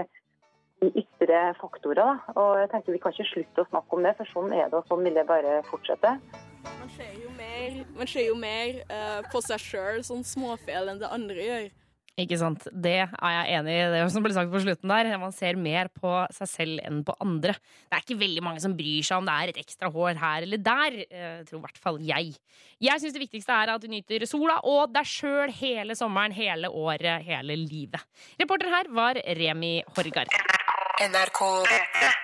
i 0.85 0.91
ytre 1.01 1.55
faktorer. 1.61 2.01
Da. 2.01 2.35
Og 2.41 2.59
jeg 2.61 2.71
tenker 2.73 2.93
Vi 2.93 3.03
kan 3.03 3.15
ikke 3.15 3.31
slutte 3.31 3.65
å 3.65 3.71
snakke 3.71 3.97
om 3.97 4.03
det, 4.05 4.17
for 4.19 4.33
sånn 4.33 4.53
er 4.53 4.69
det, 4.69 4.81
og 4.83 4.91
sånn 4.91 5.07
vil 5.07 5.17
det 5.17 5.29
bare 5.31 5.63
fortsette. 5.71 6.19
Man 6.65 6.91
ser 6.97 7.15
jo 7.21 7.31
mer, 7.37 7.81
ser 8.09 8.29
jo 8.29 8.37
mer 8.39 8.83
uh, 8.91 9.23
på 9.33 9.41
seg 9.45 9.63
sjøl 9.63 10.05
sånn 10.07 10.25
småfeil 10.27 10.93
enn 10.93 11.03
det 11.03 11.11
andre 11.13 11.49
gjør. 11.49 11.73
Ikke 12.15 12.37
sant? 12.39 12.63
Det 12.71 12.93
er 13.03 13.11
jeg 13.11 13.55
enig 13.57 13.73
i, 13.75 13.87
det 13.91 14.03
som 14.15 14.23
ble 14.23 14.31
sagt 14.37 14.53
på 14.53 14.61
slutten 14.63 14.93
der. 14.93 15.09
Man 15.19 15.35
ser 15.35 15.59
mer 15.59 15.91
på 15.91 16.13
seg 16.37 16.51
selv 16.51 16.85
enn 16.87 17.01
på 17.07 17.17
andre. 17.19 17.57
Det 17.91 17.99
er 17.99 18.05
ikke 18.05 18.21
veldig 18.21 18.45
mange 18.47 18.63
som 18.63 18.77
bryr 18.79 19.03
seg 19.03 19.19
om 19.19 19.27
det 19.27 19.35
er 19.35 19.51
et 19.51 19.59
ekstra 19.65 19.91
hår 19.91 20.21
her 20.23 20.47
eller 20.47 20.63
der. 20.63 21.01
eh, 21.09 21.43
tror 21.49 21.59
i 21.59 21.65
hvert 21.67 21.83
fall 21.83 21.99
jeg. 22.07 22.37
Jeg 22.87 23.03
syns 23.03 23.17
det 23.19 23.25
viktigste 23.25 23.59
er 23.59 23.75
at 23.75 23.83
du 23.83 23.91
nyter 23.91 24.27
sola 24.31 24.61
og 24.63 24.95
deg 24.95 25.11
sjøl 25.11 25.51
hele 25.59 25.99
sommeren, 25.99 26.37
hele 26.39 26.71
året, 26.71 27.27
hele 27.27 27.59
livet. 27.59 28.07
Reporter 28.39 28.71
her 28.71 28.95
var 28.95 29.19
Remi 29.41 29.81
Horgard. 29.97 30.31
NRK 30.95 31.41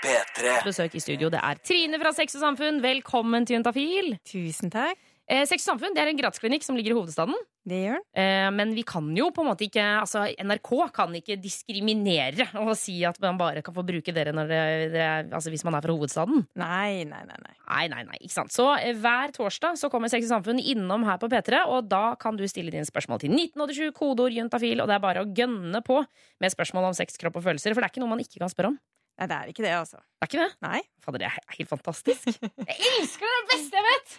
P3. 0.05 0.50
Besøk 0.64 0.94
i 0.94 1.00
studio, 1.02 1.28
det 1.32 1.40
er 1.43 1.58
Trine 1.67 1.99
fra 1.99 2.12
Sex 2.14 2.37
og 2.38 2.44
Samfunn. 2.44 2.78
Velkommen 2.84 3.46
til 3.46 3.58
Juntafil. 3.58 4.12
Tusen 4.31 4.70
takk. 4.70 5.10
Eh, 5.31 5.44
Sex 5.47 5.62
og 5.62 5.77
Samfunn 5.77 5.94
det 5.94 6.03
er 6.03 6.11
en 6.11 6.19
gratisklinikk 6.19 6.65
som 6.67 6.75
ligger 6.75 6.94
i 6.94 6.99
hovedstaden. 6.99 7.37
Det 7.71 7.79
gjør. 7.85 8.00
Eh, 8.19 8.49
men 8.56 8.73
vi 8.75 8.82
kan 8.88 9.06
jo 9.15 9.29
på 9.35 9.44
en 9.44 9.50
måte 9.53 9.67
ikke 9.69 9.85
altså 10.00 10.25
NRK 10.43 10.71
kan 10.97 11.15
ikke 11.15 11.37
diskriminere 11.38 12.49
og 12.65 12.73
si 12.79 12.97
at 13.06 13.21
man 13.23 13.38
bare 13.38 13.62
kan 13.62 13.77
få 13.77 13.85
bruke 13.87 14.15
dere 14.17 14.35
når 14.35 14.50
det, 14.50 14.61
det, 14.97 15.06
altså 15.37 15.53
hvis 15.53 15.62
man 15.69 15.77
er 15.79 15.85
fra 15.85 15.94
hovedstaden. 15.94 16.47
Nei, 16.59 17.05
nei, 17.06 17.23
nei. 17.29 17.38
nei. 17.44 17.55
Nei, 17.71 17.85
nei, 17.93 18.03
nei, 18.09 18.19
ikke 18.25 18.35
sant. 18.35 18.55
Så 18.55 18.67
eh, 18.81 18.97
hver 18.99 19.31
torsdag 19.37 19.79
så 19.79 19.93
kommer 19.93 20.11
Sex 20.11 20.27
og 20.27 20.35
Samfunn 20.35 20.59
innom 20.59 21.06
her 21.06 21.21
på 21.23 21.31
P3, 21.31 21.62
og 21.71 21.87
da 21.93 22.17
kan 22.19 22.38
du 22.41 22.47
stille 22.50 22.75
dine 22.75 22.88
spørsmål 22.88 23.23
til 23.23 23.37
1987, 23.37 23.94
kodeord 23.94 24.35
juntafil, 24.35 24.82
og 24.82 24.91
det 24.91 24.99
er 24.99 25.05
bare 25.05 25.23
å 25.23 25.31
gønne 25.31 25.85
på 25.87 26.03
med 26.43 26.56
spørsmål 26.56 26.91
om 26.91 26.97
sex, 26.97 27.21
kropp 27.21 27.38
og 27.38 27.47
følelser, 27.47 27.77
for 27.77 27.85
det 27.85 27.91
er 27.91 27.94
ikke 27.94 28.03
noe 28.03 28.17
man 28.17 28.25
ikke 28.25 28.43
kan 28.43 28.50
spørre 28.50 28.75
om. 28.75 28.81
Nei, 29.20 29.26
det 29.28 29.37
er 29.37 29.49
ikke 29.52 29.64
det, 29.67 29.72
altså. 29.76 29.99
Det 30.00 30.25
er 30.25 30.28
ikke 30.31 30.38
det? 30.40 30.52
Nei. 30.64 30.78
Fader, 31.05 31.20
det 31.20 31.26
er 31.28 31.56
helt 31.58 31.69
fantastisk. 31.69 32.28
Jeg 32.70 32.93
elsker 32.96 33.26
det! 33.28 33.40
Det 33.40 33.49
beste 33.50 33.76
jeg 33.76 33.84
vet! 33.84 34.14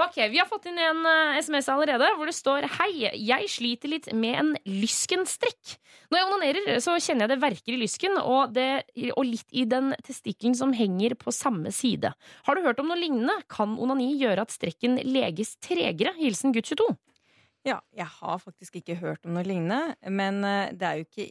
Ok, 0.00 0.16
Vi 0.32 0.40
har 0.40 0.48
fått 0.50 0.66
inn 0.66 0.78
en 0.82 1.04
uh, 1.06 1.36
SMS 1.38 1.68
allerede 1.70 2.08
hvor 2.18 2.26
det 2.26 2.34
står 2.34 2.66
Hei, 2.80 2.88
jeg 3.14 3.50
sliter 3.50 3.92
litt 3.92 4.08
med 4.10 4.38
en 4.40 4.50
lyskenstrekk. 4.66 5.76
Når 6.10 6.18
jeg 6.18 6.28
onanerer, 6.28 6.70
så 6.82 6.96
kjenner 6.98 7.26
jeg 7.28 7.32
det 7.34 7.38
verker 7.44 7.76
i 7.76 7.78
lysken, 7.78 8.18
og, 8.18 8.56
det, 8.56 8.66
og 9.14 9.22
litt 9.28 9.54
i 9.54 9.66
den 9.70 9.92
testikkelen 10.06 10.56
som 10.58 10.74
henger 10.74 11.14
på 11.20 11.34
samme 11.34 11.70
side. 11.74 12.10
Har 12.46 12.58
du 12.58 12.66
hørt 12.66 12.82
om 12.82 12.90
noe 12.90 12.98
lignende? 12.98 13.36
Kan 13.50 13.78
onani 13.78 14.10
gjøre 14.18 14.46
at 14.46 14.54
strekken 14.54 14.98
leges 15.06 15.54
tregere? 15.62 16.16
Hilsen 16.18 16.54
gutt 16.56 16.72
22. 16.72 16.90
Ja, 17.68 17.78
jeg 17.94 18.08
har 18.08 18.42
faktisk 18.42 18.80
ikke 18.80 18.98
hørt 19.02 19.26
om 19.28 19.36
noe 19.36 19.46
lignende, 19.46 19.94
men 20.08 20.42
eh, 20.48 20.72
det 20.74 20.86
er 20.86 20.98
jo 20.98 21.06
ikke 21.06 21.28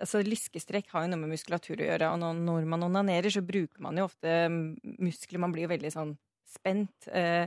Altså, 0.00 0.22
Lyskestrekk 0.26 0.88
har 0.92 1.04
jo 1.04 1.12
noe 1.12 1.20
med 1.22 1.34
muskulatur 1.34 1.78
å 1.78 1.90
gjøre, 1.90 2.08
og 2.14 2.38
når, 2.42 2.66
man 2.70 2.88
onanerer, 2.88 3.30
så 3.30 3.42
bruker 3.46 3.82
man 3.84 4.00
jo 4.00 4.08
ofte 4.08 4.48
muskler. 4.50 5.42
Man 5.42 5.54
blir 5.54 5.68
jo 5.68 5.74
veldig 5.74 5.92
sånn 5.94 6.16
spent 6.50 7.06
eh, 7.14 7.46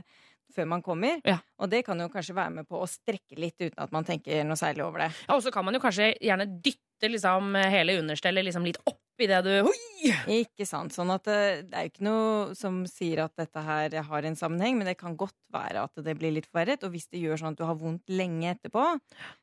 før 0.54 0.68
man 0.70 0.84
kommer. 0.84 1.20
Ja. 1.26 1.38
Og 1.60 1.70
det 1.72 1.82
kan 1.86 2.00
jo 2.00 2.10
kanskje 2.12 2.36
være 2.36 2.60
med 2.60 2.68
på 2.70 2.80
å 2.80 2.88
strekke 2.88 3.38
litt 3.40 3.58
uten 3.60 3.80
at 3.80 3.92
man 3.94 4.06
tenker 4.06 4.44
noe 4.46 4.58
særlig 4.58 4.86
over 4.86 5.04
det. 5.04 5.10
Ja, 5.26 5.36
Og 5.36 5.44
så 5.44 5.52
kan 5.54 5.66
man 5.66 5.76
jo 5.76 5.82
kanskje 5.82 6.14
gjerne 6.22 6.48
dytte 6.64 7.10
liksom, 7.10 7.56
hele 7.74 7.98
understellet 8.00 8.46
liksom, 8.48 8.66
litt 8.68 8.80
opp 8.88 9.00
i 9.22 9.28
det 9.30 9.40
du 9.46 9.52
Hoi! 9.66 10.12
Ikke 10.40 10.66
sant. 10.66 10.94
Sånn 10.94 11.12
at 11.14 11.28
eh, 11.30 11.62
det 11.64 11.76
er 11.76 11.86
jo 11.86 11.92
ikke 11.92 12.06
noe 12.08 12.56
som 12.58 12.82
sier 12.90 13.24
at 13.24 13.36
dette 13.40 13.62
her 13.66 13.94
har 14.08 14.26
en 14.26 14.38
sammenheng, 14.38 14.78
men 14.78 14.90
det 14.90 14.98
kan 15.00 15.16
godt 15.18 15.36
være 15.54 15.86
at 15.86 16.04
det 16.06 16.16
blir 16.18 16.34
litt 16.34 16.48
forverret. 16.50 16.84
Og 16.86 16.94
hvis 16.94 17.08
det 17.12 17.22
gjør 17.22 17.40
sånn 17.40 17.54
at 17.54 17.60
du 17.60 17.66
har 17.68 17.78
vondt 17.80 18.10
lenge 18.12 18.54
etterpå, 18.54 18.88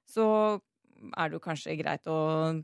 så 0.09 0.27
er 1.11 1.29
det 1.29 1.37
jo 1.37 1.43
kanskje 1.43 1.77
greit 1.79 2.09
å 2.09 2.17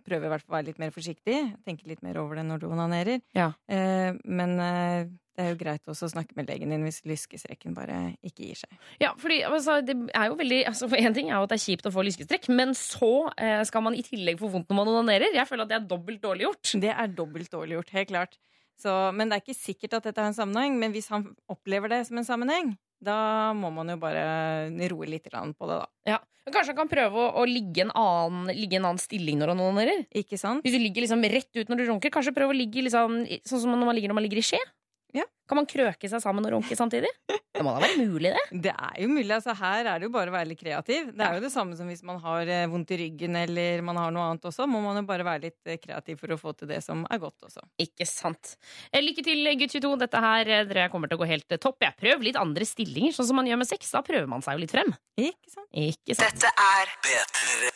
prøve 0.05 0.27
i 0.27 0.31
hvert 0.31 0.45
fall 0.45 0.55
å 0.55 0.57
være 0.59 0.69
litt 0.71 0.81
mer 0.81 0.93
forsiktig. 0.95 1.37
Tenke 1.67 1.87
litt 1.89 2.03
mer 2.05 2.19
over 2.21 2.39
det 2.39 2.45
når 2.47 2.61
du 2.63 2.67
onanerer. 2.69 3.23
Ja. 3.37 3.51
Eh, 3.71 4.17
men 4.25 4.57
eh, 4.63 5.09
det 5.37 5.45
er 5.45 5.51
jo 5.53 5.59
greit 5.59 5.91
også 5.91 6.07
å 6.07 6.11
snakke 6.15 6.33
med 6.37 6.49
legen 6.49 6.71
din 6.73 6.85
hvis 6.87 7.03
lyskestrekken 7.05 7.75
bare 7.77 7.97
ikke 8.25 8.47
gir 8.47 8.57
seg. 8.63 8.73
Ja, 9.03 9.11
fordi 9.21 9.43
altså, 9.45 9.79
det 9.85 9.95
er 10.09 10.31
jo 10.31 10.39
veldig 10.39 10.63
altså, 10.71 10.89
for 10.89 10.97
En 10.97 11.17
ting 11.17 11.29
er 11.29 11.37
jo 11.37 11.45
at 11.45 11.53
det 11.53 11.59
er 11.59 11.65
kjipt 11.67 11.89
å 11.89 11.93
få 11.93 12.05
lyskestrekk, 12.07 12.49
men 12.57 12.73
så 12.77 13.11
eh, 13.37 13.61
skal 13.69 13.85
man 13.85 13.97
i 13.97 14.05
tillegg 14.05 14.41
få 14.41 14.49
vondt 14.53 14.71
når 14.71 14.81
man 14.81 14.93
onanerer. 14.95 15.37
Jeg 15.37 15.49
føler 15.49 15.67
at 15.67 15.73
det 15.73 15.77
er 15.77 15.89
dobbelt 15.91 16.23
dårlig 16.25 16.47
gjort. 16.47 16.73
Det 16.87 16.93
er 16.93 17.13
dobbelt 17.13 17.53
dårlig 17.53 17.77
gjort, 17.77 17.93
helt 17.99 18.13
klart. 18.15 18.37
Så, 18.77 18.93
men 19.13 19.29
det 19.29 19.37
er 19.37 19.45
ikke 19.45 19.57
sikkert 19.57 19.97
at 19.97 20.09
dette 20.09 20.21
har 20.21 20.31
en 20.31 20.37
sammenheng. 20.37 20.77
Men 20.81 20.93
hvis 20.93 21.09
han 21.13 21.25
opplever 21.49 21.93
det 21.93 22.03
som 22.09 22.19
en 22.19 22.27
sammenheng, 22.27 22.73
da 23.03 23.53
må 23.57 23.69
man 23.73 23.91
jo 23.93 23.97
bare 24.01 24.23
roe 24.89 25.09
litt 25.09 25.29
på 25.29 25.69
det, 25.69 25.77
da. 25.77 25.87
Ja. 26.07 26.17
Kanskje 26.47 26.71
han 26.71 26.79
kan 26.79 26.89
prøve 26.89 27.19
å, 27.19 27.27
å 27.41 27.43
ligge, 27.47 27.83
en 27.83 27.91
annen, 27.91 28.53
ligge 28.55 28.79
en 28.79 28.87
annen 28.87 29.01
stilling 29.01 29.39
når 29.41 29.51
han 29.51 29.63
onanerer? 29.65 30.05
Ikke 30.15 30.39
sant? 30.39 30.63
Hvis 30.63 30.77
du 30.77 30.79
ligger 30.79 31.03
liksom 31.03 31.25
rett 31.27 31.51
ut 31.59 31.67
når 31.67 31.81
du 31.81 31.87
runker, 31.89 32.13
kanskje 32.13 32.33
prøve 32.35 32.55
å 32.55 32.57
ligge 32.57 32.85
liksom, 32.85 33.19
sånn 33.43 33.63
som 33.65 33.73
når 33.73 33.89
man 33.89 33.97
ligger 33.97 34.13
når 34.13 34.19
man 34.21 34.25
ligger 34.27 34.39
i 34.39 34.45
skje? 34.47 34.61
Ja, 35.17 35.27
Kan 35.47 35.55
man 35.61 35.67
krøke 35.69 36.09
seg 36.11 36.19
sammen 36.23 36.43
og 36.45 36.51
runke 36.57 36.75
samtidig? 36.75 37.09
Det 37.31 37.63
må 37.65 37.71
da 37.73 37.79
være 37.85 38.03
mulig, 38.05 38.33
det? 38.35 38.61
Det 38.67 38.73
er 38.75 38.97
jo 39.01 39.07
mulig. 39.09 39.29
altså 39.33 39.53
Her 39.57 39.87
er 39.93 40.01
det 40.01 40.05
jo 40.09 40.11
bare 40.13 40.29
å 40.29 40.35
være 40.35 40.49
litt 40.51 40.59
kreativ. 40.59 41.07
Det 41.15 41.23
er 41.25 41.37
jo 41.39 41.43
det 41.45 41.51
samme 41.53 41.77
som 41.79 41.87
hvis 41.89 42.03
man 42.05 42.19
har 42.21 42.51
eh, 42.51 42.65
vondt 42.69 42.91
i 42.93 42.97
ryggen 43.01 43.37
eller 43.39 43.81
man 43.87 43.97
har 43.97 44.11
noe 44.13 44.25
annet 44.33 44.45
også. 44.49 44.67
Må 44.69 44.81
man 44.83 44.99
jo 44.99 45.05
bare 45.07 45.25
være 45.25 45.45
litt 45.47 45.71
eh, 45.71 45.79
kreativ 45.81 46.19
for 46.21 46.35
å 46.35 46.37
få 46.41 46.53
til 46.59 46.69
det 46.69 46.81
som 46.85 47.05
er 47.09 47.21
godt 47.23 47.47
også. 47.47 47.63
Ikke 47.81 48.05
sant. 48.05 48.57
Eh, 48.91 49.01
Lykke 49.01 49.23
til, 49.25 49.41
gutt 49.63 49.73
22. 49.77 49.93
Dette 50.03 50.21
her 50.27 50.51
dere 50.69 50.89
kommer 50.93 51.09
til 51.09 51.17
å 51.17 51.23
gå 51.23 51.29
helt 51.31 51.57
topp. 51.63 51.79
Jeg 51.87 51.97
prøv 52.03 52.27
litt 52.27 52.37
andre 52.37 52.67
stillinger, 52.67 53.15
sånn 53.17 53.31
som 53.31 53.39
man 53.41 53.47
gjør 53.49 53.63
med 53.63 53.71
sex. 53.71 53.89
Da 53.95 54.03
prøver 54.05 54.27
man 54.29 54.43
seg 54.45 54.59
jo 54.59 54.65
litt 54.67 54.75
frem. 54.75 54.93
Ikke 55.17 55.49
sant? 55.55 55.69
Ikke 55.87 56.19
sant. 56.19 56.37
Dette 56.43 56.51
er 56.67 56.93
P3. 57.07 57.71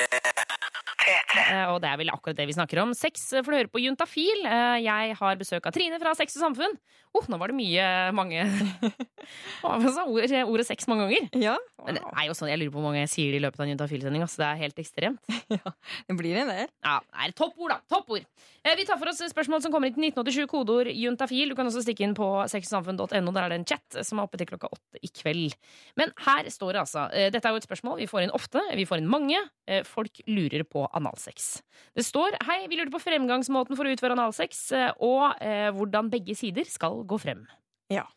Eh, 1.51 1.65
Og 1.71 1.79
det 1.81 1.89
er 1.89 1.97
vel 1.99 2.11
akkurat 2.13 2.37
det 2.37 2.45
vi 2.51 2.55
snakker 2.55 2.83
om. 2.83 2.91
Sex 2.97 3.29
får 3.39 3.47
du 3.49 3.57
høre 3.57 3.71
på 3.71 3.81
Juntafil. 3.81 4.43
Jeg 4.83 5.15
har 5.17 5.39
besøk 5.39 5.65
av 5.65 5.73
Trine 5.75 5.97
fra 6.01 6.13
Sex 6.17 6.37
og 6.37 6.45
Samfunn. 6.45 6.75
Oh, 7.17 7.25
nå 7.27 7.35
var 7.41 7.51
det 7.51 7.57
mye 7.61 7.87
mange 8.17 8.41
ordet, 9.63 10.65
sex 10.67 10.87
mange 10.89 11.05
ganger? 11.07 11.29
Ja, 11.41 11.55
Men 11.85 11.97
det 11.97 12.03
er 12.03 12.27
jo 12.27 12.35
sånn, 12.37 12.49
Jeg 12.51 12.59
lurer 12.61 12.73
på 12.73 12.79
hvor 12.79 12.87
mange 12.89 13.01
jeg 13.03 13.11
sier 13.13 13.31
det 13.33 13.39
i 13.39 13.43
løpet 13.45 13.59
av 13.61 13.65
en 13.65 13.71
Juntafil-sending. 13.73 14.23
Altså, 14.25 14.41
det 14.41 14.47
er 14.49 14.59
helt 14.61 14.81
ekstremt. 14.81 15.31
det 16.07 16.17
blir 16.17 16.37
en 16.41 16.51
del. 16.51 16.67
Ja, 16.85 16.97
det 17.05 17.27
er 17.27 17.35
toppord, 17.37 17.73
da. 17.73 17.79
Toppord. 17.91 18.25
Eh, 18.65 18.75
Vi 18.77 18.85
tar 18.89 18.99
for 19.01 19.09
oss 19.11 19.21
spørsmål 19.31 19.63
som 19.63 19.73
kommer 19.73 19.89
inn 19.89 19.95
til 19.97 20.07
1987, 20.11 20.49
kodeord 20.51 20.91
juntafil. 20.93 21.51
Du 21.53 21.57
kan 21.57 21.69
også 21.69 21.83
stikke 21.85 22.05
inn 22.05 22.15
på 22.17 22.27
sexsamfunn.no. 22.51 23.07
Der 23.33 23.45
er 23.47 23.53
det 23.55 23.59
en 23.61 23.67
chat 23.69 24.01
som 24.05 24.19
er 24.21 24.27
oppe 24.27 24.39
til 24.41 24.49
klokka 24.51 24.69
åtte 24.73 25.01
i 25.01 25.09
kveld. 25.21 25.55
Men 25.99 26.13
her 26.25 26.49
står 26.53 26.75
det 26.77 26.83
altså 26.83 27.07
eh, 27.13 27.29
Dette 27.33 27.47
er 27.49 27.55
jo 27.55 27.61
et 27.61 27.67
spørsmål 27.69 28.01
vi 28.01 28.09
får 28.11 28.27
inn 28.27 28.35
ofte. 28.37 28.61
Vi 28.77 28.87
får 28.89 29.01
inn 29.01 29.09
mange. 29.11 29.41
Eh, 29.69 29.81
Folk 29.87 30.21
lurer 30.29 30.65
på 30.69 30.85
analsex. 30.97 31.53
Det 31.97 32.05
står 32.05 32.37
Hei, 32.47 32.63
vi 32.71 32.77
lurer 32.79 32.91
på 32.93 33.01
fremgangsmåten 33.01 33.77
for 33.77 33.87
å 33.87 33.93
utføre 33.95 34.15
analsex, 34.17 34.61
eh, 34.77 34.91
og 35.03 35.41
eh, 35.43 35.69
hvordan 35.75 36.09
begge 36.13 36.35
sider 36.37 36.67
skal 36.69 37.01
gå 37.09 37.17
frem. 37.21 37.43
Ja. 37.91 38.07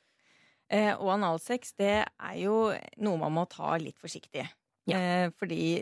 Eh, 0.73 0.93
og 0.97 1.13
analsex, 1.19 1.75
det 1.79 1.97
er 2.05 2.37
jo 2.41 2.59
noe 3.05 3.21
man 3.21 3.35
må 3.37 3.45
ta 3.51 3.75
litt 3.81 4.01
forsiktig. 4.01 4.47
Eh, 4.85 5.31
fordi 5.41 5.81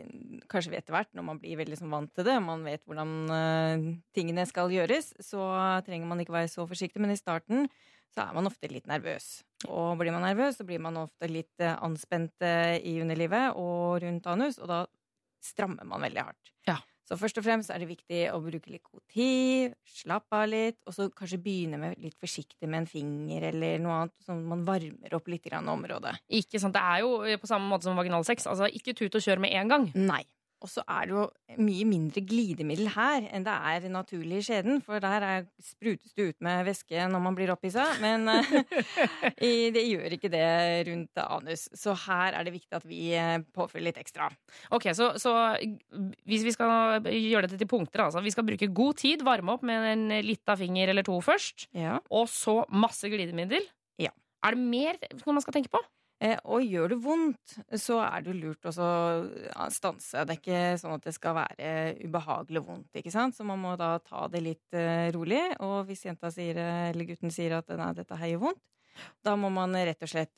kanskje 0.50 0.76
etter 0.78 0.94
hvert, 0.94 1.10
når 1.16 1.26
man 1.26 1.40
blir 1.42 1.58
veldig 1.58 1.78
sånn 1.80 1.90
vant 1.90 2.12
til 2.14 2.26
det, 2.28 2.36
man 2.42 2.62
vet 2.66 2.84
hvordan 2.86 3.14
eh, 3.34 3.86
tingene 4.14 4.44
skal 4.46 4.70
gjøres, 4.74 5.12
så 5.22 5.42
trenger 5.86 6.10
man 6.10 6.22
ikke 6.22 6.36
være 6.36 6.52
så 6.52 6.66
forsiktig. 6.70 7.02
Men 7.02 7.14
i 7.14 7.18
starten 7.18 7.66
så 8.12 8.26
er 8.26 8.36
man 8.36 8.46
ofte 8.50 8.70
litt 8.70 8.86
nervøs. 8.90 9.40
Og 9.70 9.96
blir 10.00 10.14
man 10.14 10.26
nervøs, 10.26 10.58
så 10.58 10.66
blir 10.68 10.82
man 10.82 11.00
ofte 11.00 11.30
litt 11.30 11.62
anspent 11.62 12.44
i 12.44 12.98
underlivet 13.00 13.56
og 13.56 14.02
rundt 14.04 14.26
anus, 14.28 14.58
og 14.60 14.68
da 14.68 14.80
strammer 15.42 15.86
man 15.88 16.04
veldig 16.04 16.26
hardt. 16.26 16.52
Ja. 16.68 16.76
Så 17.12 17.18
først 17.20 17.36
og 17.36 17.44
fremst 17.44 17.68
er 17.68 17.82
det 17.82 17.90
viktig 17.90 18.20
å 18.32 18.38
bruke 18.40 18.70
litt 18.72 18.86
god 18.86 19.02
tid, 19.12 19.74
slappe 19.84 20.38
av 20.38 20.46
litt, 20.48 20.78
og 20.88 20.94
så 20.96 21.10
kanskje 21.12 21.38
begynne 21.44 21.76
med 21.76 21.98
litt 22.00 22.16
forsiktig 22.16 22.64
med 22.64 22.86
en 22.86 22.88
finger 22.88 23.50
eller 23.50 23.82
noe 23.84 23.98
annet, 23.98 24.14
sånn 24.24 24.40
at 24.40 24.50
man 24.54 24.62
varmer 24.64 25.16
opp 25.18 25.28
litt 25.28 25.44
grann 25.44 25.68
området. 25.68 26.14
Ikke 26.40 26.60
sant, 26.62 26.72
Det 26.72 26.80
er 26.80 27.02
jo 27.04 27.36
på 27.36 27.50
samme 27.50 27.68
måte 27.68 27.84
som 27.84 27.98
vaginalsex. 28.00 28.48
Altså, 28.48 28.70
ikke 28.72 28.96
tut 28.96 29.12
og 29.12 29.20
kjør 29.20 29.44
med 29.44 29.52
en 29.60 29.68
gang. 29.74 29.90
Nei. 29.92 30.22
Og 30.62 30.70
så 30.70 30.84
er 30.86 31.08
det 31.10 31.14
jo 31.16 31.22
mye 31.58 31.84
mindre 31.90 32.22
glidemiddel 32.22 32.86
her 32.94 33.24
enn 33.34 33.42
det 33.46 33.54
er 33.72 33.86
naturlig 33.90 34.36
i 34.38 34.44
skjeden, 34.46 34.78
for 34.86 35.02
der 35.02 35.24
er, 35.26 35.46
sprutes 35.62 36.12
det 36.14 36.28
ut 36.30 36.38
med 36.46 36.64
væske 36.68 37.06
når 37.10 37.22
man 37.24 37.34
blir 37.38 37.50
opphissa, 37.50 37.84
men 38.02 38.28
eh, 38.30 38.52
i- 39.48 39.70
det 39.74 39.82
gjør 39.88 40.14
ikke 40.16 40.30
det 40.32 40.44
rundt 40.88 41.22
anus. 41.24 41.64
Så 41.74 41.96
her 42.06 42.38
er 42.38 42.46
det 42.46 42.54
viktig 42.54 42.78
at 42.78 42.86
vi 42.86 43.10
påfyller 43.56 43.90
litt 43.90 43.98
ekstra. 44.04 44.30
Ok, 44.70 44.86
så, 44.94 45.12
så 45.18 45.34
hvis 46.28 46.44
vi 46.46 46.54
skal 46.54 47.02
gjøre 47.10 47.48
dette 47.48 47.58
til 47.60 47.70
punkter, 47.70 48.04
altså. 48.06 48.22
Vi 48.22 48.30
skal 48.34 48.46
bruke 48.46 48.70
god 48.72 49.00
tid, 49.02 49.24
varme 49.26 49.56
opp 49.56 49.64
med 49.66 49.88
en 49.92 50.06
lita 50.24 50.54
finger 50.58 50.92
eller 50.94 51.02
to 51.06 51.18
først. 51.24 51.66
Ja. 51.74 51.98
Og 52.14 52.28
så 52.30 52.60
masse 52.70 53.10
glidemiddel. 53.10 53.66
Ja. 54.00 54.14
Er 54.46 54.54
det 54.56 54.62
mer 54.62 54.98
noe 55.24 55.34
man 55.36 55.42
skal 55.44 55.58
tenke 55.58 55.70
på? 55.74 55.82
Eh, 56.22 56.38
og 56.54 56.62
gjør 56.62 56.92
det 56.92 56.98
vondt, 57.02 57.54
så 57.82 57.96
er 58.04 58.22
det 58.22 58.36
lurt 58.38 58.68
å 58.70 58.72
stanse. 58.72 60.22
Det 60.22 60.36
er 60.36 60.38
ikke 60.38 60.60
sånn 60.78 60.94
at 60.94 61.06
det 61.08 61.14
skal 61.16 61.34
være 61.40 61.70
ubehagelig 62.04 62.62
vondt, 62.62 63.00
ikke 63.00 63.10
sant? 63.14 63.34
Så 63.34 63.46
man 63.46 63.58
må 63.62 63.74
da 63.80 63.96
ta 64.04 64.28
det 64.30 64.42
litt 64.44 64.76
eh, 64.78 65.08
rolig. 65.14 65.40
Og 65.66 65.88
hvis 65.88 66.06
jenta 66.06 66.30
sier, 66.30 66.60
eh, 66.62 66.90
eller 66.92 67.08
gutten 67.08 67.34
sier 67.34 67.56
at 67.58 67.72
nei, 67.74 67.90
dette 67.98 68.18
her 68.20 68.34
gjør 68.34 68.44
vondt, 68.44 68.62
da 69.24 69.34
må 69.40 69.48
man 69.50 69.72
rett 69.72 70.04
og 70.04 70.10
slett 70.10 70.36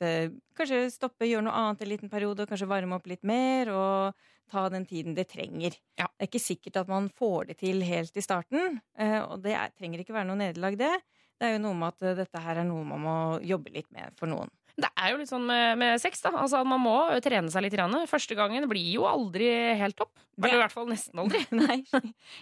kanskje 0.54 0.84
stoppe, 0.94 1.26
gjøre 1.26 1.42
noe 1.42 1.56
annet 1.58 1.80
en 1.82 1.88
liten 1.90 2.12
periode, 2.12 2.44
og 2.44 2.52
kanskje 2.52 2.68
varme 2.70 2.94
opp 2.94 3.08
litt 3.10 3.26
mer, 3.26 3.72
og 3.74 4.28
ta 4.48 4.68
den 4.70 4.86
tiden 4.86 5.16
det 5.16 5.26
trenger. 5.32 5.74
Det 5.74 6.06
er 6.06 6.28
ikke 6.28 6.40
sikkert 6.40 6.78
at 6.84 6.92
man 6.92 7.10
får 7.18 7.50
det 7.50 7.56
til 7.64 7.82
helt 7.82 8.14
i 8.14 8.22
starten, 8.22 8.78
og 9.26 9.42
det 9.42 9.56
er, 9.58 9.74
trenger 9.74 10.04
ikke 10.04 10.14
være 10.14 10.28
noe 10.30 10.38
nederlag, 10.38 10.78
det. 10.78 10.92
Det 11.34 11.48
er 11.48 11.56
jo 11.56 11.64
noe 11.64 11.80
med 11.80 11.98
at 11.98 12.20
dette 12.22 12.44
her 12.46 12.62
er 12.62 12.68
noe 12.68 12.86
man 12.86 13.02
må 13.02 13.16
jobbe 13.42 13.74
litt 13.74 13.90
med 13.90 14.14
for 14.22 14.30
noen. 14.30 14.54
Det 14.74 14.88
er 14.98 15.12
jo 15.12 15.18
litt 15.20 15.30
sånn 15.30 15.44
med, 15.46 15.76
med 15.78 16.00
sex, 16.02 16.18
da. 16.24 16.32
Altså, 16.34 16.58
man 16.66 16.80
må 16.82 16.96
trene 17.22 17.50
seg 17.52 17.62
litt. 17.62 17.74
Grann. 17.74 17.94
Første 18.10 18.34
gangen 18.38 18.66
blir 18.70 18.88
jo 18.96 19.04
aldri 19.06 19.46
helt 19.78 19.96
topp. 19.98 20.12
Eller 20.38 20.56
i 20.56 20.60
hvert 20.64 20.74
fall 20.74 20.88
nesten 20.90 21.20
aldri. 21.22 21.44
Nei, 21.62 21.78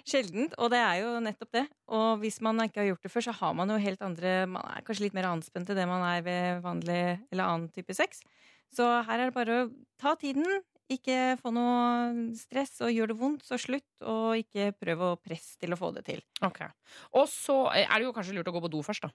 sjeldent. 0.09 0.57
Og 0.57 0.73
det 0.73 0.81
er 0.81 1.03
jo 1.03 1.12
nettopp 1.25 1.53
det. 1.59 1.67
Og 1.93 2.23
hvis 2.23 2.41
man 2.45 2.61
ikke 2.65 2.83
har 2.83 2.91
gjort 2.93 3.05
det 3.05 3.12
før, 3.12 3.27
så 3.29 3.37
har 3.37 3.57
man 3.59 3.73
jo 3.73 3.81
helt 3.81 4.05
andre 4.05 4.35
Man 4.49 4.65
er 4.65 4.85
kanskje 4.87 5.07
litt 5.07 5.17
mer 5.17 5.29
anspent 5.29 5.73
enn 5.73 5.81
det 5.83 5.89
man 5.89 6.05
er 6.09 6.25
ved 6.25 6.62
vanlig 6.65 7.03
eller 7.33 7.45
annen 7.45 7.69
type 7.73 7.97
sex. 7.97 8.25
Så 8.73 8.87
her 9.05 9.19
er 9.19 9.29
det 9.29 9.37
bare 9.37 9.59
å 9.67 9.71
ta 10.01 10.15
tiden. 10.17 10.47
Ikke 10.93 11.19
få 11.41 11.53
noe 11.55 12.35
stress, 12.39 12.77
og 12.85 12.93
gjør 12.93 13.13
det 13.13 13.19
vondt, 13.21 13.45
så 13.47 13.59
slutt. 13.61 13.89
Og 14.05 14.43
ikke 14.43 14.73
prøv 14.77 15.05
å 15.07 15.11
presse 15.21 15.57
til 15.61 15.75
å 15.75 15.79
få 15.79 15.93
det 15.97 16.05
til. 16.09 16.23
Ok. 16.45 16.63
Og 17.19 17.29
så 17.31 17.65
er 17.75 17.89
det 17.97 18.07
jo 18.07 18.15
kanskje 18.17 18.37
lurt 18.37 18.51
å 18.51 18.55
gå 18.57 18.65
på 18.65 18.73
do 18.73 18.83
først, 18.85 19.07
da. 19.07 19.13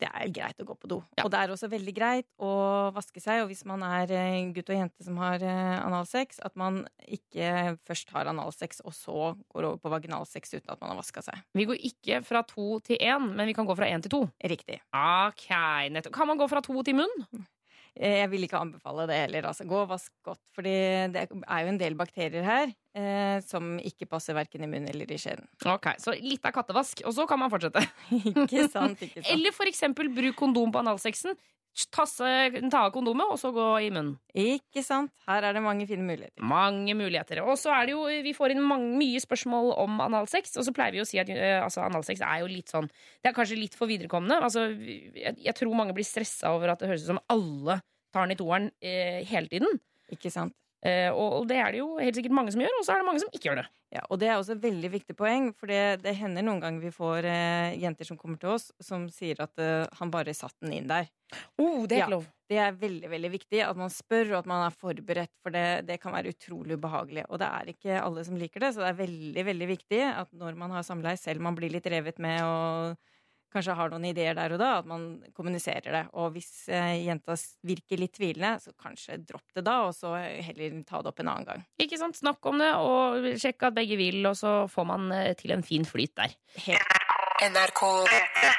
Det 0.00 0.08
er 0.08 0.32
greit 0.32 0.62
å 0.62 0.66
gå 0.66 0.74
på 0.80 0.88
do. 0.90 0.98
Og 1.20 1.28
det 1.30 1.40
er 1.40 1.52
også 1.52 1.68
veldig 1.70 1.92
greit 1.94 2.26
å 2.40 2.50
vaske 2.96 3.20
seg. 3.22 3.42
Og 3.44 3.50
hvis 3.50 3.62
man 3.68 3.84
er 3.84 4.10
eh, 4.16 4.38
gutt 4.54 4.72
og 4.72 4.78
jente 4.78 5.04
som 5.04 5.18
har 5.20 5.44
eh, 5.44 5.76
analsex, 5.82 6.40
at 6.46 6.56
man 6.58 6.82
ikke 7.04 7.76
først 7.88 8.14
har 8.14 8.30
analsex 8.32 8.80
og 8.86 8.96
så 8.96 9.18
går 9.52 9.68
over 9.68 9.82
på 9.82 9.92
vaginalsex 9.92 10.56
uten 10.56 10.72
at 10.72 10.80
man 10.80 10.94
har 10.94 11.00
vaska 11.02 11.24
seg. 11.26 11.44
Vi 11.56 11.68
går 11.68 11.84
ikke 11.90 12.22
fra 12.26 12.42
to 12.48 12.80
til 12.86 13.00
én, 13.00 13.30
men 13.36 13.50
vi 13.50 13.56
kan 13.56 13.68
gå 13.68 13.76
fra 13.76 13.90
én 13.92 14.02
til 14.04 14.14
to. 14.14 14.24
Riktig. 14.40 14.80
Ok, 14.96 15.48
nettopp. 15.92 16.16
Kan 16.16 16.30
man 16.32 16.40
gå 16.40 16.48
fra 16.50 16.64
to 16.64 16.80
til 16.86 17.02
munn? 17.02 17.46
Eh, 17.98 18.20
Jeg 18.22 18.30
vil 18.30 18.44
ikke 18.46 18.58
anbefale 18.60 19.06
det 19.10 19.16
heller. 19.24 19.48
Altså. 19.50 19.66
Gå 19.68 19.80
og 19.82 19.88
vask 19.90 20.12
godt, 20.26 20.40
for 20.54 20.62
det 20.62 20.74
er 21.16 21.26
jo 21.30 21.72
en 21.72 21.78
del 21.80 21.96
bakterier 21.98 22.44
her 22.46 22.70
eh, 22.94 23.40
som 23.46 23.78
ikke 23.82 24.06
passer 24.10 24.36
verken 24.36 24.62
i 24.64 24.70
munnen 24.70 24.88
eller 24.92 25.10
i 25.10 25.18
skjeden. 25.20 25.48
Ok, 25.66 25.90
Så 25.98 26.14
litt 26.20 26.44
av 26.46 26.54
kattevask, 26.56 27.02
og 27.04 27.12
så 27.16 27.26
kan 27.28 27.40
man 27.42 27.50
fortsette. 27.52 27.82
Ikke 28.34 28.68
sant, 28.70 29.00
ikke 29.02 29.20
sant. 29.24 29.30
Eller 29.32 29.52
for 29.56 29.66
eksempel 29.70 30.08
bruk 30.14 30.36
kondom 30.38 30.70
på 30.72 30.82
analsexen. 30.84 31.34
Tasse, 31.94 32.26
ta 32.68 32.80
av 32.82 32.90
kondomet, 32.92 33.30
og 33.30 33.38
så 33.40 33.52
gå 33.54 33.66
i 33.86 33.90
munnen. 33.94 34.16
Ikke 34.36 34.82
sant. 34.84 35.12
Her 35.28 35.46
er 35.48 35.54
det 35.56 35.62
mange 35.64 35.86
fine 35.88 36.04
muligheter. 36.04 36.42
Mange 36.42 36.96
muligheter. 36.98 37.40
Og 37.46 37.54
så 37.60 37.70
er 37.72 37.88
det 37.88 37.94
jo, 37.94 38.02
vi 38.26 38.34
får 38.36 38.54
inn 38.54 38.62
mange, 38.66 38.90
mye 39.00 39.22
spørsmål 39.22 39.72
om 39.80 40.02
analsex, 40.04 40.56
og 40.58 40.66
så 40.66 40.74
pleier 40.76 40.98
vi 40.98 41.04
å 41.04 41.08
si 41.08 41.20
at 41.22 41.30
uh, 41.30 41.62
altså, 41.64 41.84
analsex 41.86 42.24
er 42.26 42.42
jo 42.42 42.50
litt 42.50 42.72
sånn 42.72 42.90
Det 42.90 43.30
er 43.30 43.36
kanskje 43.36 43.60
litt 43.60 43.78
for 43.78 43.90
viderekomne. 43.90 44.40
Altså, 44.42 44.66
jeg, 44.74 45.36
jeg 45.40 45.56
tror 45.56 45.78
mange 45.78 45.94
blir 45.96 46.06
stressa 46.06 46.52
over 46.56 46.74
at 46.74 46.82
det 46.82 46.90
høres 46.90 47.06
ut 47.06 47.14
som 47.14 47.22
alle 47.32 47.80
tar 48.10 48.26
den 48.26 48.34
i 48.34 48.40
toeren 48.40 48.68
uh, 48.74 49.20
hele 49.30 49.52
tiden. 49.52 49.80
Ikke 50.10 50.34
sant. 50.34 50.56
Eh, 50.80 51.12
og, 51.12 51.44
det 51.48 51.58
er 51.60 51.74
det 51.74 51.82
jo 51.82 51.90
helt 52.00 52.16
sikkert 52.16 52.32
mange 52.32 52.52
som 52.54 52.62
gjør, 52.62 52.72
og 52.78 52.84
så 52.86 52.94
er 52.94 53.02
det 53.02 53.06
mange 53.10 53.20
som 53.20 53.28
ikke 53.34 53.50
gjør 53.50 53.58
det. 53.60 53.66
Ja, 53.92 54.04
og 54.06 54.20
det 54.22 54.28
er 54.30 54.38
også 54.38 54.54
et 54.54 54.62
veldig 54.62 54.90
viktig 54.94 55.16
poeng, 55.18 55.50
for 55.58 55.68
det, 55.68 56.00
det 56.04 56.14
hender 56.16 56.46
noen 56.46 56.62
ganger 56.62 56.84
vi 56.86 56.92
får 56.94 57.26
eh, 57.28 57.76
jenter 57.82 58.08
som 58.08 58.16
kommer 58.20 58.40
til 58.40 58.54
oss, 58.54 58.70
som 58.80 59.04
sier 59.12 59.42
at 59.44 59.60
eh, 59.60 59.84
han 59.98 60.12
bare 60.14 60.32
satt 60.36 60.56
den 60.62 60.72
inn 60.78 60.88
der. 60.88 61.10
Oh, 61.60 61.84
det 61.84 61.98
er 61.98 62.04
ikke 62.06 62.14
lov. 62.14 62.30
Det 62.50 62.58
er 62.58 62.78
veldig 62.80 63.10
veldig 63.12 63.30
viktig 63.34 63.60
at 63.66 63.78
man 63.78 63.92
spør, 63.92 64.32
og 64.32 64.38
at 64.40 64.48
man 64.50 64.64
er 64.64 64.78
forberedt, 64.80 65.34
for 65.44 65.54
det, 65.54 65.66
det 65.90 66.00
kan 66.02 66.16
være 66.16 66.32
utrolig 66.32 66.80
ubehagelig. 66.80 67.26
Og 67.28 67.42
det 67.42 67.50
er 67.50 67.74
ikke 67.74 68.00
alle 68.00 68.24
som 68.26 68.40
liker 68.40 68.64
det, 68.64 68.72
så 68.74 68.86
det 68.86 68.90
er 68.94 69.00
veldig 69.04 69.46
veldig 69.52 69.70
viktig 69.74 70.02
at 70.08 70.32
når 70.32 70.58
man 70.58 70.72
har 70.78 70.86
samleie, 70.86 71.20
selv 71.20 71.44
man 71.44 71.58
blir 71.58 71.74
litt 71.74 71.86
revet 71.92 72.22
med 72.22 72.40
og 72.46 73.09
kanskje 73.52 73.76
har 73.78 73.90
noen 73.92 74.06
ideer 74.10 74.36
der 74.38 74.54
og 74.54 74.60
da, 74.62 74.70
at 74.80 74.88
man 74.88 75.08
kommuniserer 75.36 75.90
det. 75.96 76.04
Og 76.20 76.32
hvis 76.36 76.68
eh, 76.72 77.02
jenta 77.06 77.36
virker 77.66 78.00
litt 78.00 78.14
tvilende, 78.16 78.54
så 78.62 78.74
kanskje 78.78 79.20
dropp 79.26 79.56
det 79.56 79.66
da, 79.66 79.76
og 79.88 79.94
så 79.96 80.14
heller 80.18 80.80
ta 80.88 81.02
det 81.02 81.12
opp 81.12 81.22
en 81.24 81.32
annen 81.34 81.50
gang. 81.50 81.66
Ikke 81.82 82.00
sant? 82.00 82.18
Snakk 82.20 82.46
om 82.50 82.62
det, 82.62 82.72
og 82.78 83.30
sjekk 83.40 83.70
at 83.70 83.78
begge 83.78 83.98
vil, 84.00 84.22
og 84.30 84.38
så 84.38 84.64
får 84.70 84.90
man 84.92 85.12
eh, 85.16 85.34
til 85.38 85.56
en 85.56 85.66
fin 85.66 85.86
flyt 85.88 86.16
der. 86.20 86.34
NRK 87.40 87.80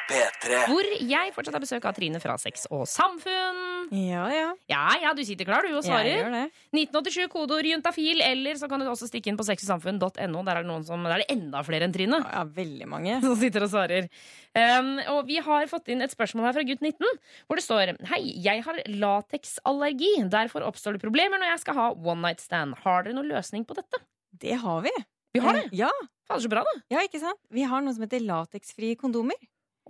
P3. 0.09 0.55
Hvor 0.65 0.87
jeg 1.05 1.33
fortsatt 1.35 1.53
har 1.53 1.61
besøk 1.61 1.83
av 1.85 1.93
Trine 1.93 2.17
fra 2.21 2.33
Sex 2.41 2.63
og 2.73 2.87
Samfunn. 2.89 3.59
Ja, 3.93 4.23
ja. 4.33 4.47
Ja, 4.71 4.85
ja, 5.03 5.11
du 5.13 5.21
sitter 5.27 5.45
klar, 5.45 5.67
du, 5.67 5.75
og 5.77 5.85
svarer. 5.85 6.07
Jeg 6.09 6.23
gjør 6.23 6.33
det. 6.33 6.41
1987, 6.73 7.27
kodeord 7.29 7.69
juntafil, 7.69 8.23
eller 8.25 8.57
så 8.57 8.69
kan 8.71 8.81
du 8.81 8.87
også 8.89 9.09
stikke 9.11 9.29
inn 9.29 9.37
på 9.37 9.45
sexogsamfunn.no. 9.45 10.41
Der 10.47 10.61
er 10.63 10.65
der 10.65 11.13
er 11.13 11.21
det 11.21 11.29
enda 11.29 11.61
flere 11.67 11.85
enn 11.85 11.93
Trine. 11.93 12.23
Ja, 12.25 12.41
veldig 12.57 12.87
mange. 12.89 13.19
Som 13.21 13.37
sitter 13.37 13.67
og 13.67 13.73
svarer. 13.73 14.09
Um, 14.57 14.95
og 15.13 15.29
vi 15.29 15.37
har 15.45 15.69
fått 15.69 15.93
inn 15.93 16.01
et 16.01 16.15
spørsmål 16.15 16.49
her 16.49 16.57
fra 16.57 16.65
gutt 16.67 16.81
19, 16.81 17.05
hvor 17.45 17.61
det 17.61 17.65
står 17.67 17.93
Hei, 18.15 18.23
jeg 18.41 18.65
har 18.65 18.81
lateksallergi. 18.89 20.15
Derfor 20.33 20.65
oppstår 20.65 20.97
det 20.97 21.05
problemer 21.05 21.37
når 21.37 21.53
jeg 21.53 21.63
skal 21.67 21.77
ha 21.77 21.87
one 21.93 22.25
night 22.25 22.41
stand. 22.41 22.79
Har 22.81 23.05
dere 23.05 23.19
noen 23.19 23.29
løsning 23.29 23.67
på 23.69 23.77
dette? 23.77 24.01
Det 24.41 24.57
har 24.65 24.81
vi. 24.87 24.95
Vi 25.35 25.39
har 25.39 25.53
det? 25.53 25.67
Eh, 25.69 25.77
Ja. 25.85 25.91
Fader, 26.31 26.43
så 26.47 26.51
bra, 26.51 26.65
da. 26.67 26.81
Ja, 26.93 27.05
ikke 27.05 27.21
sant? 27.21 27.39
Vi 27.51 27.65
har 27.67 27.83
noe 27.83 27.95
som 27.95 28.05
heter 28.05 28.23
lateksfrie 28.23 28.97
kondomer. 28.99 29.39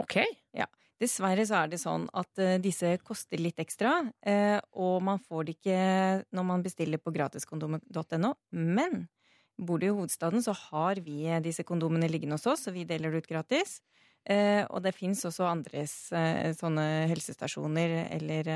Ok. 0.01 0.19
Ja. 0.57 0.67
Dessverre 1.01 1.45
så 1.49 1.63
er 1.63 1.71
det 1.71 1.79
sånn 1.81 2.05
at 2.17 2.41
uh, 2.41 2.57
disse 2.61 2.93
koster 3.01 3.41
litt 3.41 3.59
ekstra, 3.61 3.95
uh, 4.05 4.59
og 4.77 4.99
man 5.05 5.21
får 5.21 5.47
det 5.47 5.55
ikke 5.57 5.79
når 6.29 6.45
man 6.45 6.65
bestiller 6.65 7.01
på 7.01 7.13
gratiskondomer.no. 7.15 8.35
Men 8.53 9.07
bor 9.57 9.81
du 9.81 9.87
i 9.87 9.93
hovedstaden, 9.93 10.43
så 10.45 10.53
har 10.57 11.01
vi 11.05 11.23
eh, 11.29 11.41
disse 11.43 11.65
kondomene 11.67 12.09
liggende 12.09 12.37
hos 12.37 12.47
oss, 12.49 12.67
og 12.69 12.77
vi 12.77 12.85
deler 12.89 13.13
det 13.13 13.23
ut 13.23 13.31
gratis. 13.33 13.79
Uh, 14.21 14.61
og 14.69 14.83
det 14.85 14.93
fins 14.93 15.23
også 15.25 15.47
andres 15.49 15.95
sånne 16.59 16.85
helsestasjoner 17.09 17.95
eller 18.19 18.51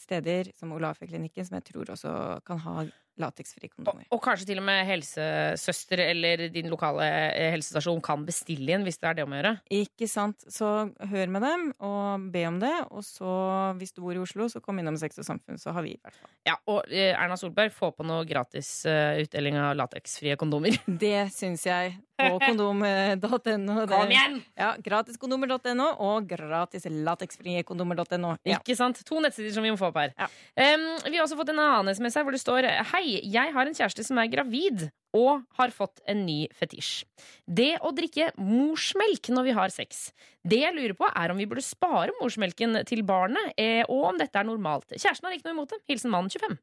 steder, 0.00 0.52
som 0.58 0.74
Olafia-klinikken, 0.76 1.48
som 1.48 1.56
jeg 1.56 1.70
tror 1.70 1.94
også 1.94 2.12
kan 2.44 2.60
ha 2.66 2.84
lateksfrie 3.20 3.68
kondomer. 3.72 4.06
Og 4.14 4.20
kanskje 4.24 4.48
til 4.48 4.60
og 4.62 4.66
med 4.66 4.86
helsesøster 4.88 6.00
eller 6.06 6.46
din 6.52 6.70
lokale 6.72 7.04
eh, 7.04 7.50
helsestasjon 7.54 8.00
kan 8.04 8.24
bestille 8.26 8.72
inn 8.72 8.86
hvis 8.86 9.00
det 9.02 9.10
er 9.10 9.18
det 9.18 9.26
om 9.26 9.34
å 9.34 9.40
gjøre. 9.40 9.54
Ikke 9.82 10.08
sant. 10.10 10.46
Så 10.50 10.68
hør 11.12 11.32
med 11.34 11.44
dem 11.44 11.66
og 11.84 12.28
be 12.32 12.44
om 12.48 12.60
det. 12.62 12.72
Og 12.90 13.04
så, 13.06 13.32
hvis 13.80 13.92
du 13.96 14.02
bor 14.04 14.16
i 14.16 14.22
Oslo, 14.22 14.48
så 14.52 14.62
kom 14.64 14.80
innom 14.80 14.96
Sex 15.00 15.20
og 15.20 15.28
Samfunn, 15.28 15.60
så 15.60 15.74
har 15.76 15.84
vi 15.86 15.96
i 15.96 16.00
hvert 16.00 16.16
fall. 16.16 16.30
Ja, 16.48 16.56
Og 16.72 16.88
eh, 16.90 17.12
Erna 17.12 17.36
Solberg, 17.38 17.74
få 17.74 17.92
på 17.94 18.06
noe 18.06 18.24
gratis 18.28 18.70
eh, 18.88 19.22
utdeling 19.24 19.58
av 19.60 19.76
lateksfrie 19.78 20.38
kondomer. 20.40 20.78
Det 21.04 21.28
syns 21.34 21.66
jeg. 21.68 21.98
På 22.22 22.38
kondom.no. 22.46 23.76
Kom 23.90 24.12
igjen! 24.12 24.40
Ja, 24.58 24.72
Gratiskondomer.no 24.82 25.88
og 26.02 26.28
gratis 26.30 26.86
lateksfrie 26.86 27.62
kondomer.no. 27.66 28.34
Ja. 28.46 28.58
Ikke 28.58 28.76
sant? 28.78 29.00
To 29.08 29.20
nettsider 29.22 29.52
som 29.54 29.64
vi 29.66 29.72
må 29.72 29.80
få 29.80 29.90
opp 29.90 30.00
her. 30.00 30.14
Um, 30.54 30.86
vi 31.08 31.16
har 31.18 31.24
også 31.24 31.38
fått 31.38 31.52
en 31.52 31.62
annen 31.62 31.92
SMS 31.96 32.18
her 32.18 32.26
hvor 32.26 32.36
det 32.36 32.42
står 32.42 32.68
Hei, 32.92 33.01
jeg 33.04 33.54
har 33.54 33.68
en 33.68 33.76
kjæreste 33.76 34.04
som 34.06 34.18
er 34.20 34.30
gravid 34.32 34.88
og 35.16 35.42
har 35.58 35.72
fått 35.74 36.00
en 36.08 36.22
ny 36.24 36.46
fetisj. 36.56 37.04
Det 37.44 37.76
å 37.84 37.92
drikke 37.92 38.30
morsmelk 38.40 39.28
når 39.34 39.48
vi 39.48 39.54
har 39.58 39.72
sex. 39.74 40.06
Det 40.40 40.62
jeg 40.62 40.76
lurer 40.76 40.96
på, 40.96 41.08
er 41.08 41.32
om 41.32 41.40
vi 41.40 41.46
burde 41.50 41.64
spare 41.64 42.14
morsmelken 42.20 42.80
til 42.88 43.04
barnet, 43.06 43.52
eh, 43.60 43.82
og 43.84 44.12
om 44.12 44.20
dette 44.20 44.40
er 44.40 44.48
normalt. 44.48 44.88
Kjæresten 44.94 45.28
har 45.28 45.36
ikke 45.36 45.50
noe 45.50 45.58
imot 45.58 45.74
det. 45.74 45.82
Hilsen 45.90 46.14
mann 46.14 46.32
25. 46.32 46.56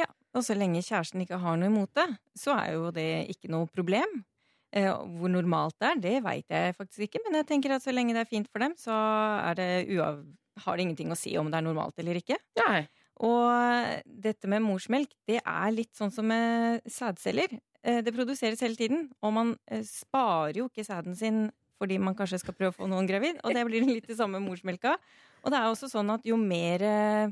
Ja, 0.00 0.08
og 0.32 0.44
så 0.46 0.56
lenge 0.56 0.80
kjæresten 0.80 1.24
ikke 1.24 1.40
har 1.42 1.58
noe 1.60 1.68
imot 1.68 1.92
det, 1.98 2.08
så 2.38 2.56
er 2.56 2.78
jo 2.78 2.92
det 2.96 3.10
ikke 3.34 3.52
noe 3.52 3.68
problem. 3.68 4.22
Eh, 4.72 4.88
hvor 4.88 5.28
normalt 5.28 5.76
det 5.82 5.90
er, 5.90 5.98
det 6.00 6.14
veit 6.24 6.48
jeg 6.48 6.78
faktisk 6.78 7.10
ikke, 7.10 7.20
men 7.26 7.42
jeg 7.42 7.50
tenker 7.50 7.74
at 7.76 7.84
så 7.84 7.92
lenge 7.92 8.16
det 8.16 8.24
er 8.24 8.30
fint 8.30 8.48
for 8.48 8.64
dem, 8.64 8.72
så 8.80 8.94
er 9.44 9.58
det 9.58 9.72
uav 9.92 10.22
har 10.62 10.76
det 10.76 10.84
ingenting 10.84 11.12
å 11.12 11.16
si 11.18 11.32
om 11.40 11.48
det 11.50 11.58
er 11.60 11.64
normalt 11.64 11.98
eller 12.00 12.18
ikke. 12.20 12.36
Nei. 12.60 12.82
Og 13.22 14.02
dette 14.22 14.48
med 14.50 14.64
morsmelk, 14.64 15.12
det 15.30 15.40
er 15.42 15.74
litt 15.74 15.92
sånn 15.94 16.10
som 16.14 16.26
med 16.26 16.82
sædceller. 16.90 17.54
Eh, 17.84 18.00
Det 18.02 18.14
produseres 18.14 18.60
hele 18.60 18.76
tiden, 18.78 19.10
og 19.22 19.32
man 19.32 19.56
eh, 19.70 19.82
sparer 19.86 20.58
jo 20.58 20.68
ikke 20.70 20.84
sæden 20.86 21.16
sin 21.18 21.50
fordi 21.82 21.96
man 21.98 22.14
kanskje 22.14 22.38
skal 22.38 22.54
prøve 22.54 22.70
å 22.70 22.76
få 22.76 22.86
noen 22.86 23.08
gravid, 23.10 23.40
og 23.42 23.50
det 23.56 23.64
blir 23.66 23.82
litt 23.82 24.06
det 24.06 24.14
samme 24.14 24.38
med 24.38 24.46
morsmelka. 24.52 24.92
Og 25.42 25.50
det 25.50 25.58
er 25.58 25.66
også 25.66 25.88
sånn 25.90 26.12
at 26.14 26.22
jo 26.22 26.36
mer 26.38 26.78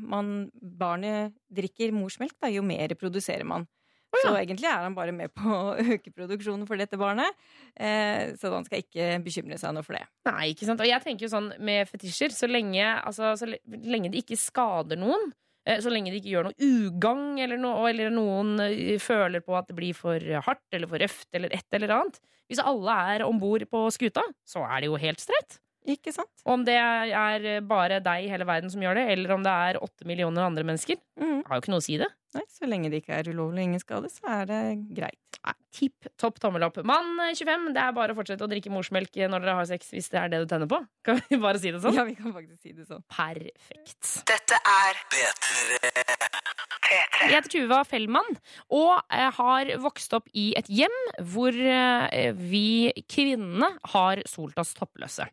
man, 0.02 0.50
barnet 0.58 1.36
drikker 1.54 1.92
morsmelk, 1.94 2.34
da, 2.42 2.48
jo 2.50 2.64
mer 2.66 2.90
produserer 2.98 3.46
man. 3.46 3.68
Så 4.10 4.32
egentlig 4.34 4.66
er 4.66 4.82
han 4.82 4.96
bare 4.96 5.12
med 5.14 5.30
på 5.38 5.46
å 5.46 5.76
øke 5.78 6.10
produksjonen 6.10 6.66
for 6.66 6.74
dette 6.82 6.98
barnet. 6.98 7.30
Eh, 7.78 8.34
så 8.40 8.50
han 8.50 8.66
skal 8.66 8.82
ikke 8.82 9.20
bekymre 9.22 9.54
seg 9.62 9.70
noe 9.76 9.86
for 9.86 9.94
det. 9.94 10.02
Nei, 10.26 10.48
ikke 10.50 10.66
sant? 10.66 10.82
Og 10.82 10.90
jeg 10.90 11.04
tenker 11.06 11.28
jo 11.28 11.30
sånn 11.30 11.52
med 11.62 11.86
fetisjer, 11.86 12.34
så 12.34 12.50
lenge, 12.50 12.82
altså, 13.06 13.36
så 13.38 13.46
lenge 13.70 14.10
det 14.10 14.24
ikke 14.24 14.40
skader 14.40 14.98
noen, 14.98 15.30
så 15.78 15.90
lenge 15.92 16.10
de 16.10 16.18
ikke 16.20 16.32
gjør 16.34 16.48
noe 16.48 16.56
ugagn, 16.66 17.38
eller, 17.38 17.58
noe, 17.62 17.86
eller 17.90 18.10
noen 18.14 18.54
eh, 18.66 18.98
føler 19.02 19.40
på 19.44 19.54
at 19.58 19.70
det 19.70 19.76
blir 19.78 19.94
for 19.94 20.18
hardt 20.18 20.66
eller 20.76 20.90
for 20.90 20.98
røft 21.02 21.28
eller 21.38 21.52
et 21.54 21.78
eller 21.78 21.94
annet 22.00 22.18
Hvis 22.50 22.58
alle 22.66 22.94
er 23.14 23.22
om 23.26 23.38
bord 23.38 23.62
på 23.70 23.84
skuta, 23.94 24.24
så 24.48 24.64
er 24.66 24.80
det 24.82 24.88
jo 24.90 24.96
helt 24.98 25.20
streit. 25.22 25.60
Ikke 25.86 26.12
sant? 26.12 26.32
Om 26.44 26.64
det 26.66 26.74
er 26.76 27.60
bare 27.64 28.00
deg 28.04 28.26
i 28.26 28.28
hele 28.32 28.44
verden 28.44 28.68
som 28.72 28.82
gjør 28.82 28.98
det, 28.98 29.04
eller 29.14 29.32
om 29.36 29.44
det 29.46 29.52
er 29.70 29.78
åtte 29.80 30.04
millioner 30.08 30.44
andre 30.48 30.64
mennesker, 30.66 30.98
Mm. 31.16 31.44
har 31.46 31.56
jo 31.56 31.62
ikke 31.62 31.70
noe 31.72 31.80
å 31.80 31.86
si 31.86 31.96
det. 31.96 32.08
Nei, 32.36 32.44
så 32.46 32.68
lenge 32.70 32.90
det 32.92 33.00
ikke 33.02 33.16
er 33.18 33.30
ulovlig 33.32 33.64
og 33.64 33.66
ingen 33.72 33.82
skade, 33.82 34.10
så 34.12 34.28
er 34.40 34.44
det 34.50 34.60
greit. 34.94 35.18
Nei, 35.46 35.54
Tipp 35.74 36.06
topp 36.18 36.38
tommel 36.42 36.62
opp. 36.66 36.78
Mann 36.86 37.12
eh, 37.24 37.32
25, 37.38 37.68
det 37.74 37.82
er 37.82 37.94
bare 37.96 38.14
å 38.14 38.18
fortsette 38.18 38.46
å 38.46 38.50
drikke 38.50 38.70
morsmelk 38.74 39.14
når 39.30 39.44
dere 39.44 39.56
har 39.60 39.68
sex, 39.70 39.90
hvis 39.94 40.10
det 40.12 40.18
er 40.22 40.32
det 40.32 40.42
du 40.44 40.48
tenner 40.50 40.70
på. 40.70 40.78
Kan 41.06 41.20
vi 41.30 41.38
bare 41.42 41.58
si 41.62 41.70
det 41.74 41.82
sånn? 41.82 41.94
Ja, 41.98 42.04
vi 42.06 42.16
kan 42.18 42.34
faktisk 42.34 42.62
si 42.62 42.74
det 42.76 42.86
sånn. 42.90 43.02
Perfekt. 43.10 44.14
Dette 44.30 44.58
er 44.62 45.02
P3. 45.14 45.80
Jeg 46.90 47.30
heter 47.30 47.50
Tuva 47.52 47.76
Fellmann 47.86 48.26
og 48.74 49.12
har 49.36 49.68
vokst 49.78 50.10
opp 50.16 50.26
i 50.34 50.48
et 50.58 50.66
hjem 50.72 50.94
hvor 51.30 51.54
eh, 51.54 52.32
vi 52.34 52.90
kvinnene 53.06 53.68
har 53.92 54.22
solt 54.26 54.58
oss 54.58 54.72
toppløse. 54.74 55.28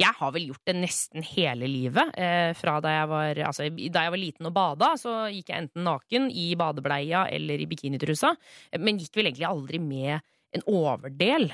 Jeg 0.00 0.10
har 0.18 0.32
vel 0.34 0.48
gjort 0.48 0.64
det 0.66 0.74
nesten 0.80 1.22
hele 1.28 1.68
livet. 1.70 2.10
eh, 2.18 2.50
Fra 2.58 2.80
da 2.82 2.96
jeg 2.96 3.10
var, 3.12 3.42
altså, 3.52 3.68
da 3.70 4.02
jeg 4.08 4.14
var 4.16 4.22
liten 4.24 4.50
og 4.50 4.56
bada, 4.56 4.90
så 4.98 5.14
gikk 5.30 5.52
jeg 5.54 5.66
enten 5.68 5.86
naken 5.86 6.26
i 6.36 6.48
badebleia 6.58 7.26
eller 7.32 7.62
i 7.62 7.68
bikinitrusa, 7.70 8.34
men 8.82 9.00
gikk 9.00 9.18
vel 9.18 9.30
egentlig 9.30 9.48
aldri 9.48 9.82
med 9.82 10.20
en 10.56 10.64
overdel. 10.70 11.48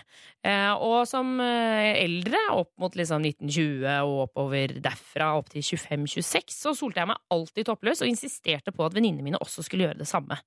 Eh, 0.46 0.72
og 0.82 1.04
som 1.08 1.34
eh, 1.42 2.02
eldre, 2.02 2.38
opp 2.54 2.70
mot 2.82 2.94
liksom 2.98 3.24
1920 3.24 3.86
og 4.06 4.24
oppover 4.26 4.76
derfra 4.84 5.32
opp 5.38 5.50
til 5.52 5.64
25-26, 5.64 6.52
så 6.54 6.74
solte 6.76 7.02
jeg 7.02 7.10
meg 7.10 7.22
alltid 7.34 7.68
toppløs 7.68 8.02
og 8.04 8.10
insisterte 8.10 8.74
på 8.74 8.86
at 8.86 8.96
venninnene 8.96 9.26
mine 9.26 9.40
også 9.42 9.64
skulle 9.66 9.88
gjøre 9.88 10.02
det 10.02 10.08
samme. 10.10 10.38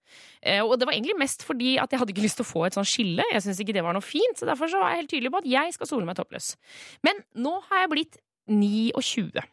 Eh, 0.41 0.61
og 0.63 0.77
det 0.79 0.89
var 0.89 0.97
egentlig 0.97 1.17
mest 1.19 1.45
fordi 1.47 1.75
at 1.81 1.91
jeg 1.91 2.01
hadde 2.01 2.15
ikke 2.15 2.27
lyst 2.27 2.39
til 2.41 2.47
å 2.47 2.51
få 2.51 2.67
et 2.67 2.77
sånt 2.77 2.91
skille. 2.91 3.25
Jeg 3.31 3.43
syntes 3.45 3.63
ikke 3.63 3.75
det 3.75 3.85
var 3.85 3.97
noe 3.97 4.05
fint, 4.05 4.39
så 4.39 4.47
derfor 4.49 4.71
så 4.71 4.81
var 4.81 4.93
jeg 4.93 5.03
helt 5.03 5.13
tydelig 5.15 5.33
på 5.33 5.43
at 5.43 5.51
jeg 5.55 5.75
skal 5.77 5.91
sole 5.91 6.07
meg 6.07 6.19
toppløs. 6.19 6.53
Men 7.05 7.25
nå 7.39 7.57
har 7.69 7.85
jeg 7.85 7.93
blitt 7.95 8.21
29. 8.51 9.43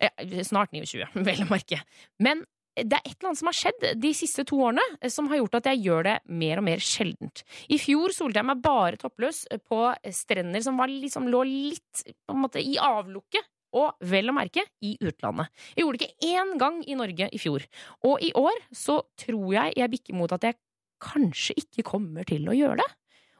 Eh, 0.00 0.40
snart 0.46 0.72
29, 0.76 1.10
vel 1.28 1.44
å 1.44 1.50
merke. 1.50 1.82
Men 2.22 2.46
det 2.84 2.98
er 2.98 3.04
et 3.04 3.14
eller 3.16 3.30
annet 3.30 3.40
som 3.40 3.50
har 3.50 3.58
skjedd 3.58 3.86
de 4.00 4.10
siste 4.16 4.44
to 4.48 4.58
årene 4.66 4.84
eh, 5.00 5.12
som 5.12 5.28
har 5.30 5.40
gjort 5.40 5.60
at 5.60 5.70
jeg 5.72 5.82
gjør 5.86 6.06
det 6.08 6.16
mer 6.42 6.60
og 6.60 6.66
mer 6.66 6.82
sjeldent. 6.84 7.44
I 7.68 7.78
fjor 7.82 8.14
solte 8.16 8.40
jeg 8.40 8.48
meg 8.50 8.62
bare 8.64 9.00
toppløs 9.00 9.44
på 9.68 9.80
strender 10.14 10.64
som 10.64 10.80
liksom, 10.80 11.30
lå 11.32 11.44
litt 11.48 12.04
måte, 12.34 12.62
i 12.62 12.78
avlukket. 12.80 13.48
Og 13.70 14.00
vel 14.02 14.26
å 14.26 14.34
merke 14.34 14.64
i 14.82 14.96
utlandet. 14.98 15.46
Jeg 15.76 15.84
gjorde 15.84 16.00
det 16.00 16.06
ikke 16.08 16.30
én 16.34 16.56
gang 16.58 16.80
i 16.82 16.96
Norge 16.98 17.28
i 17.30 17.38
fjor. 17.38 17.62
Og 18.02 18.24
i 18.26 18.32
år 18.34 18.56
så 18.74 18.96
tror 19.14 19.52
jeg 19.54 19.76
jeg 19.78 19.92
bikker 19.92 20.16
mot 20.18 20.34
at 20.34 20.48
jeg 20.48 20.58
kanskje 20.98 21.54
ikke 21.62 21.86
kommer 21.86 22.26
til 22.26 22.50
å 22.50 22.56
gjøre 22.56 22.80
det. 22.82 22.88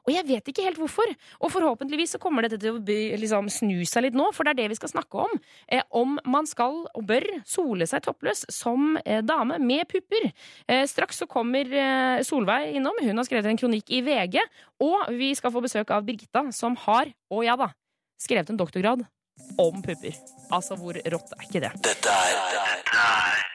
Og 0.06 0.12
jeg 0.14 0.26
vet 0.28 0.50
ikke 0.50 0.64
helt 0.66 0.80
hvorfor. 0.80 1.12
Og 1.40 1.52
forhåpentligvis 1.52 2.16
så 2.16 2.20
kommer 2.22 2.46
dette 2.46 2.60
til 2.60 2.78
å 2.78 2.80
liksom, 2.82 3.50
snu 3.52 3.82
seg 3.88 4.06
litt 4.06 4.18
nå, 4.18 4.30
for 4.36 4.46
det 4.46 4.54
er 4.54 4.60
det 4.62 4.70
vi 4.74 4.80
skal 4.80 4.92
snakke 4.92 5.26
om. 5.26 5.36
Eh, 5.68 5.84
om 5.96 6.18
man 6.30 6.48
skal 6.50 6.82
og 6.86 7.04
bør 7.08 7.26
sole 7.48 7.88
seg 7.90 8.04
toppløs 8.06 8.46
som 8.52 8.96
eh, 9.04 9.22
dame 9.26 9.60
med 9.62 9.88
pupper. 9.90 10.30
Eh, 10.66 10.86
straks 10.90 11.22
så 11.22 11.28
kommer 11.30 11.68
eh, 11.70 12.24
Solveig 12.26 12.76
innom. 12.78 12.98
Hun 13.02 13.20
har 13.20 13.28
skrevet 13.28 13.50
en 13.50 13.60
kronikk 13.60 13.92
i 13.92 14.02
VG. 14.06 14.40
Og 14.84 15.12
vi 15.18 15.32
skal 15.36 15.52
få 15.54 15.62
besøk 15.64 15.92
av 15.94 16.06
Birgitta, 16.06 16.46
som 16.56 16.78
har, 16.86 17.12
å 17.30 17.44
ja 17.44 17.58
da, 17.60 17.72
skrevet 18.20 18.52
en 18.52 18.60
doktorgrad 18.60 19.04
om 19.60 19.82
pupper. 19.84 20.16
Altså, 20.50 20.76
hvor 20.80 20.96
rått 20.96 21.36
er 21.36 21.46
ikke 21.48 21.64
det? 21.64 21.72
Dette 21.84 22.18
er 22.20 23.49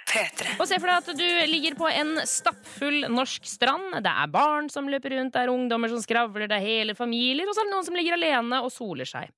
Og 0.60 0.68
se 0.70 0.80
for 0.80 0.90
deg 0.90 0.96
at 1.02 1.20
du 1.20 1.26
ligger 1.52 1.78
på 1.80 1.90
en 1.90 2.16
stappfull 2.30 3.06
norsk 3.12 3.48
strand. 3.50 3.98
Det 4.06 4.12
er 4.12 4.32
barn 4.32 4.70
som 4.72 4.90
løper 4.92 5.16
rundt, 5.18 5.34
det 5.36 5.44
er 5.44 5.52
ungdommer 5.54 5.92
som 5.92 6.02
skravler, 6.04 6.48
det 6.52 6.60
er 6.60 6.66
hele 6.66 6.96
familier, 6.98 7.48
og 7.48 7.56
så 7.56 7.64
er 7.64 7.70
det 7.70 7.76
noen 7.76 7.88
som 7.88 8.00
ligger 8.00 8.18
alene 8.18 8.62
og 8.66 8.72
soler 8.74 9.10
seg. 9.10 9.32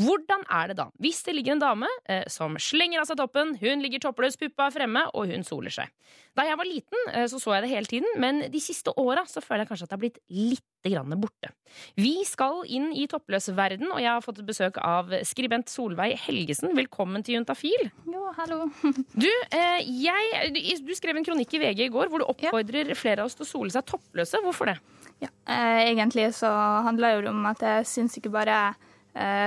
Hvordan 0.00 0.44
er 0.50 0.72
det 0.72 0.78
da 0.82 0.88
hvis 1.02 1.22
det 1.26 1.36
ligger 1.38 1.56
en 1.56 1.64
dame 1.64 1.90
eh, 2.10 2.24
som 2.32 2.58
slenger 2.60 3.02
av 3.02 3.10
seg 3.10 3.20
toppen, 3.20 3.54
hun 3.60 3.84
ligger 3.84 4.02
toppløs, 4.06 4.38
puppa 4.40 4.68
er 4.68 4.76
fremme, 4.78 5.06
og 5.14 5.30
hun 5.32 5.46
soler 5.46 5.74
seg? 5.74 5.92
Da 6.34 6.42
jeg 6.48 6.58
var 6.58 6.66
liten, 6.66 7.10
eh, 7.12 7.26
så 7.30 7.38
så 7.38 7.54
jeg 7.54 7.64
det 7.64 7.70
hele 7.70 7.86
tiden, 7.90 8.14
men 8.18 8.40
de 8.50 8.60
siste 8.62 8.90
åra 8.98 9.22
så 9.30 9.42
føler 9.42 9.62
jeg 9.62 9.70
kanskje 9.70 9.86
at 9.86 9.92
det 9.92 9.94
har 9.94 10.02
blitt 10.02 10.18
litt 10.34 10.64
grann 10.84 11.14
borte. 11.22 11.52
Vi 11.96 12.24
skal 12.26 12.64
inn 12.66 12.90
i 12.92 13.06
toppløsverden, 13.08 13.86
og 13.92 14.00
jeg 14.02 14.10
har 14.10 14.24
fått 14.24 14.42
besøk 14.46 14.80
av 14.82 15.14
skribent 15.24 15.70
Solveig 15.70 16.18
Helgesen. 16.26 16.74
Velkommen 16.76 17.22
til 17.24 17.38
Juntafil. 17.38 17.86
Jo, 18.10 18.26
hallo. 18.40 18.66
Du, 19.24 19.30
eh, 19.54 19.78
jeg, 20.02 20.82
du 20.82 20.92
skrev 20.98 21.16
en 21.16 21.26
kronikk 21.26 21.54
i 21.54 21.62
VG 21.62 21.86
i 21.86 21.92
går 21.94 22.10
hvor 22.10 22.20
du 22.20 22.26
oppfordrer 22.26 22.90
flere 22.98 23.22
av 23.22 23.30
oss 23.30 23.38
til 23.38 23.46
å 23.46 23.52
sole 23.52 23.72
seg 23.72 23.86
toppløse. 23.86 24.42
Hvorfor 24.42 24.72
det? 24.72 24.78
Ja, 25.22 25.30
eh, 25.46 25.86
egentlig 25.92 26.32
så 26.34 26.50
handler 26.84 27.22
det 27.22 27.30
om 27.30 27.46
at 27.46 27.62
jeg 27.62 27.86
syns 27.88 28.18
ikke 28.18 28.34
bare 28.34 28.58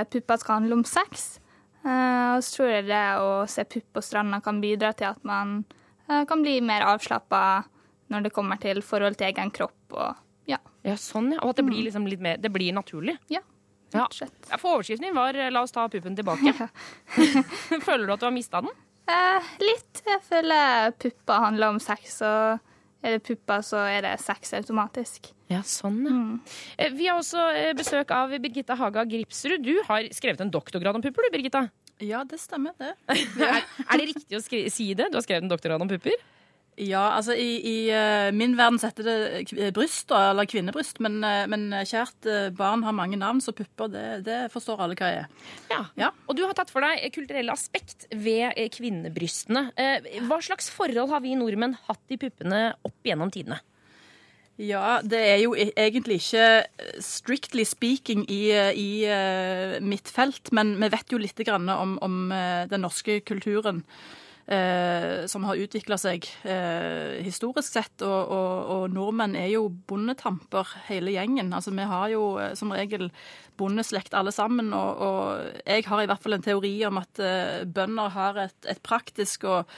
pupper 0.08 0.38
skal 0.40 0.62
handle 0.62 0.78
om 0.78 0.84
sex. 0.88 1.34
Og 1.84 2.40
så 2.40 2.54
tror 2.54 2.70
jeg 2.72 2.86
det 2.88 3.02
å 3.20 3.42
se 3.44 3.66
pupp 3.68 3.98
på 3.98 4.02
stranda 4.02 4.38
kan 4.40 4.62
bidra 4.62 4.94
til 4.96 5.10
at 5.10 5.20
man 5.28 5.58
kan 6.28 6.42
bli 6.42 6.58
mer 6.64 6.86
avslappa 6.88 7.42
når 8.08 8.24
det 8.24 8.32
kommer 8.32 8.56
til 8.62 8.80
forhold 8.82 9.18
til 9.20 9.28
egen 9.28 9.50
kropp 9.52 9.92
og 9.92 10.16
ja. 10.48 10.56
Ja, 10.86 10.94
sånn, 10.96 11.34
ja. 11.34 11.42
Og 11.44 11.50
at 11.52 11.58
det 11.60 11.66
blir 11.68 11.82
liksom 11.84 12.06
litt 12.08 12.22
mer 12.24 12.38
Det 12.40 12.48
blir 12.54 12.72
naturlig. 12.72 13.18
Ja, 13.28 13.42
Ja. 13.92 14.06
For 14.58 14.78
overskriften 14.78 15.06
din 15.08 15.14
var 15.16 15.36
eh, 15.36 15.50
'La 15.50 15.62
oss 15.62 15.72
ta 15.72 15.86
puppen 15.88 16.16
tilbake'. 16.16 16.68
Føler 17.86 18.06
du 18.06 18.12
at 18.12 18.20
du 18.20 18.26
har 18.26 18.32
mista 18.32 18.60
den? 18.60 18.70
Eh, 19.08 19.44
litt. 19.64 20.02
Jeg 20.04 20.20
føler 20.28 20.90
puppa 21.00 21.38
handler 21.46 21.72
om 21.72 21.78
sex, 21.80 22.20
og 22.20 22.60
er 23.02 23.16
det 23.16 23.22
puppa, 23.24 23.60
så 23.64 23.80
er 23.88 24.02
det 24.04 24.20
sex 24.20 24.52
automatisk. 24.58 25.30
Ja, 25.48 25.62
sånn, 25.64 26.02
ja. 26.04 26.18
Eh, 26.76 26.92
Vi 26.92 27.06
har 27.08 27.16
også 27.20 27.40
eh, 27.56 27.72
besøk 27.76 28.10
av 28.12 28.30
Birgitta 28.36 28.76
Haga 28.76 29.04
Gripsrud. 29.08 29.62
Du 29.64 29.78
har 29.88 30.08
skrevet 30.12 30.40
en 30.44 30.50
doktorgrad 30.52 30.96
om 30.96 31.04
pupper, 31.04 31.24
du, 31.28 31.36
Birgitta? 31.38 31.70
Ja, 32.04 32.24
det 32.28 32.38
stemmer, 32.42 32.74
det. 32.78 32.94
er, 33.10 33.62
er 33.64 34.00
det 34.00 34.10
riktig 34.12 34.38
å 34.38 34.42
si 34.44 34.92
det? 34.94 35.08
Du 35.10 35.18
har 35.18 35.24
skrevet 35.26 35.46
en 35.46 35.52
doktorgrad 35.52 35.82
om 35.82 35.90
pupper? 35.90 36.18
Ja, 36.78 37.16
altså 37.16 37.34
i, 37.34 37.56
i 37.66 37.76
uh, 37.90 38.28
min 38.34 38.54
verden 38.58 38.78
setter 38.78 39.06
det 39.08 39.70
bryst, 39.74 40.12
eller 40.14 40.46
kvinnebryst, 40.46 41.00
men, 41.02 41.18
uh, 41.26 41.42
men 41.50 41.72
kjært 41.82 42.28
uh, 42.30 42.50
barn 42.54 42.84
har 42.86 42.94
mange 42.94 43.18
navn, 43.18 43.40
så 43.42 43.54
pupper, 43.56 43.90
det, 43.90 44.04
det 44.28 44.38
forstår 44.52 44.84
alle 44.84 44.98
hva 44.98 45.10
er. 45.24 45.26
Ja. 45.98 46.12
Og 46.28 46.38
du 46.38 46.44
har 46.46 46.54
tatt 46.54 46.70
for 46.70 46.86
deg 46.86 47.08
kulturelle 47.14 47.54
aspekt 47.54 48.06
ved 48.14 48.54
kvinnebrystene. 48.76 49.68
Hva 50.28 50.38
slags 50.44 50.70
forhold 50.74 51.10
har 51.10 51.24
vi 51.24 51.34
nordmenn 51.38 51.74
hatt 51.88 52.14
i 52.14 52.20
puppene 52.20 52.68
opp 52.86 53.10
gjennom 53.10 53.34
tidene? 53.34 53.58
Ja, 54.58 54.98
det 55.06 55.18
er 55.22 55.36
jo 55.38 55.52
e- 55.54 55.70
egentlig 55.78 56.16
ikke 56.18 56.46
eh, 56.82 56.96
strictly 57.04 57.62
speaking 57.64 58.24
i, 58.30 58.50
eh, 58.50 58.72
i 58.74 59.04
eh, 59.06 59.76
mitt 59.86 60.10
felt, 60.10 60.50
men 60.52 60.72
vi 60.82 60.88
vet 60.90 61.12
jo 61.14 61.18
litt 61.22 61.38
om, 61.48 61.98
om 62.02 62.16
den 62.70 62.80
norske 62.82 63.20
kulturen. 63.20 63.84
eh, 64.48 65.26
som 65.28 65.44
har 65.44 65.56
utvikla 65.60 65.98
seg 66.00 66.24
eh, 66.48 67.22
historisk 67.22 67.70
sett. 67.72 68.02
Og, 68.02 68.30
og, 68.32 68.70
og 68.74 68.94
nordmenn 68.94 69.36
er 69.36 69.48
jo 69.52 69.68
bondetamper, 69.68 70.66
hele 70.88 71.12
gjengen. 71.12 71.52
Altså, 71.52 71.70
Vi 71.76 71.84
har 71.84 72.08
jo 72.10 72.22
som 72.56 72.72
regel 72.72 73.10
bondeslekt 73.58 74.14
alle 74.14 74.32
sammen. 74.32 74.72
Og, 74.72 74.98
og 74.98 75.62
jeg 75.66 75.84
har 75.86 76.02
i 76.02 76.06
hvert 76.10 76.22
fall 76.24 76.38
en 76.38 76.42
teori 76.46 76.74
om 76.88 76.98
at 76.98 77.20
eh, 77.20 77.64
bønder 77.68 78.08
har 78.16 78.40
et, 78.48 78.58
et 78.66 78.82
praktisk 78.82 79.44
og 79.44 79.68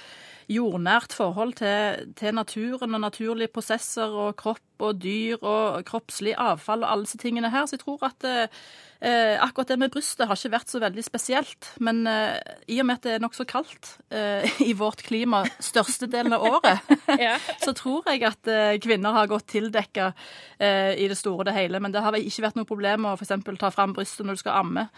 jordnært 0.51 1.13
forhold 1.15 1.55
til, 1.61 2.13
til 2.19 2.35
naturen 2.35 2.95
og 2.95 3.01
naturlige 3.05 3.53
prosesser 3.55 4.09
og 4.11 4.37
kropp 4.41 4.65
og 4.85 5.01
dyr 5.03 5.41
og 5.41 5.83
kroppslig 5.89 6.37
avfall 6.39 6.85
og 6.85 6.93
alle 6.93 7.09
disse 7.09 7.21
tingene 7.21 7.53
her. 7.53 7.67
Så 7.69 7.77
jeg 7.77 7.85
tror 7.85 8.05
at 8.09 8.27
eh, 8.27 9.37
akkurat 9.41 9.73
det 9.73 9.79
med 9.81 9.93
brystet 9.93 10.29
har 10.29 10.39
ikke 10.39 10.55
vært 10.57 10.73
så 10.73 10.81
veldig 10.83 11.05
spesielt. 11.05 11.71
Men 11.81 12.03
eh, 12.11 12.37
i 12.69 12.81
og 12.83 12.89
med 12.89 13.01
at 13.01 13.07
det 13.07 13.15
er 13.17 13.25
nokså 13.25 13.47
kaldt 13.51 13.95
eh, 14.09 14.47
i 14.71 14.75
vårt 14.79 15.05
klima 15.07 15.43
størstedelen 15.59 16.37
av 16.37 16.47
året, 16.51 16.93
så 17.65 17.75
tror 17.77 18.11
jeg 18.11 18.27
at 18.29 18.51
eh, 18.51 18.77
kvinner 18.83 19.17
har 19.17 19.31
gått 19.31 19.49
tildekka 19.55 20.13
eh, 20.59 20.95
i 21.01 21.09
det 21.11 21.19
store 21.19 21.45
og 21.45 21.51
det 21.51 21.57
hele. 21.57 21.81
Men 21.83 21.95
det 21.95 22.05
har 22.05 22.19
ikke 22.19 22.49
vært 22.49 22.61
noe 22.61 22.69
problem 22.69 23.09
å 23.09 23.17
f.eks. 23.17 23.35
ta 23.61 23.73
fram 23.75 23.97
brystet 23.97 24.27
når 24.27 24.39
du 24.39 24.45
skal 24.45 24.63
amme. 24.65 24.89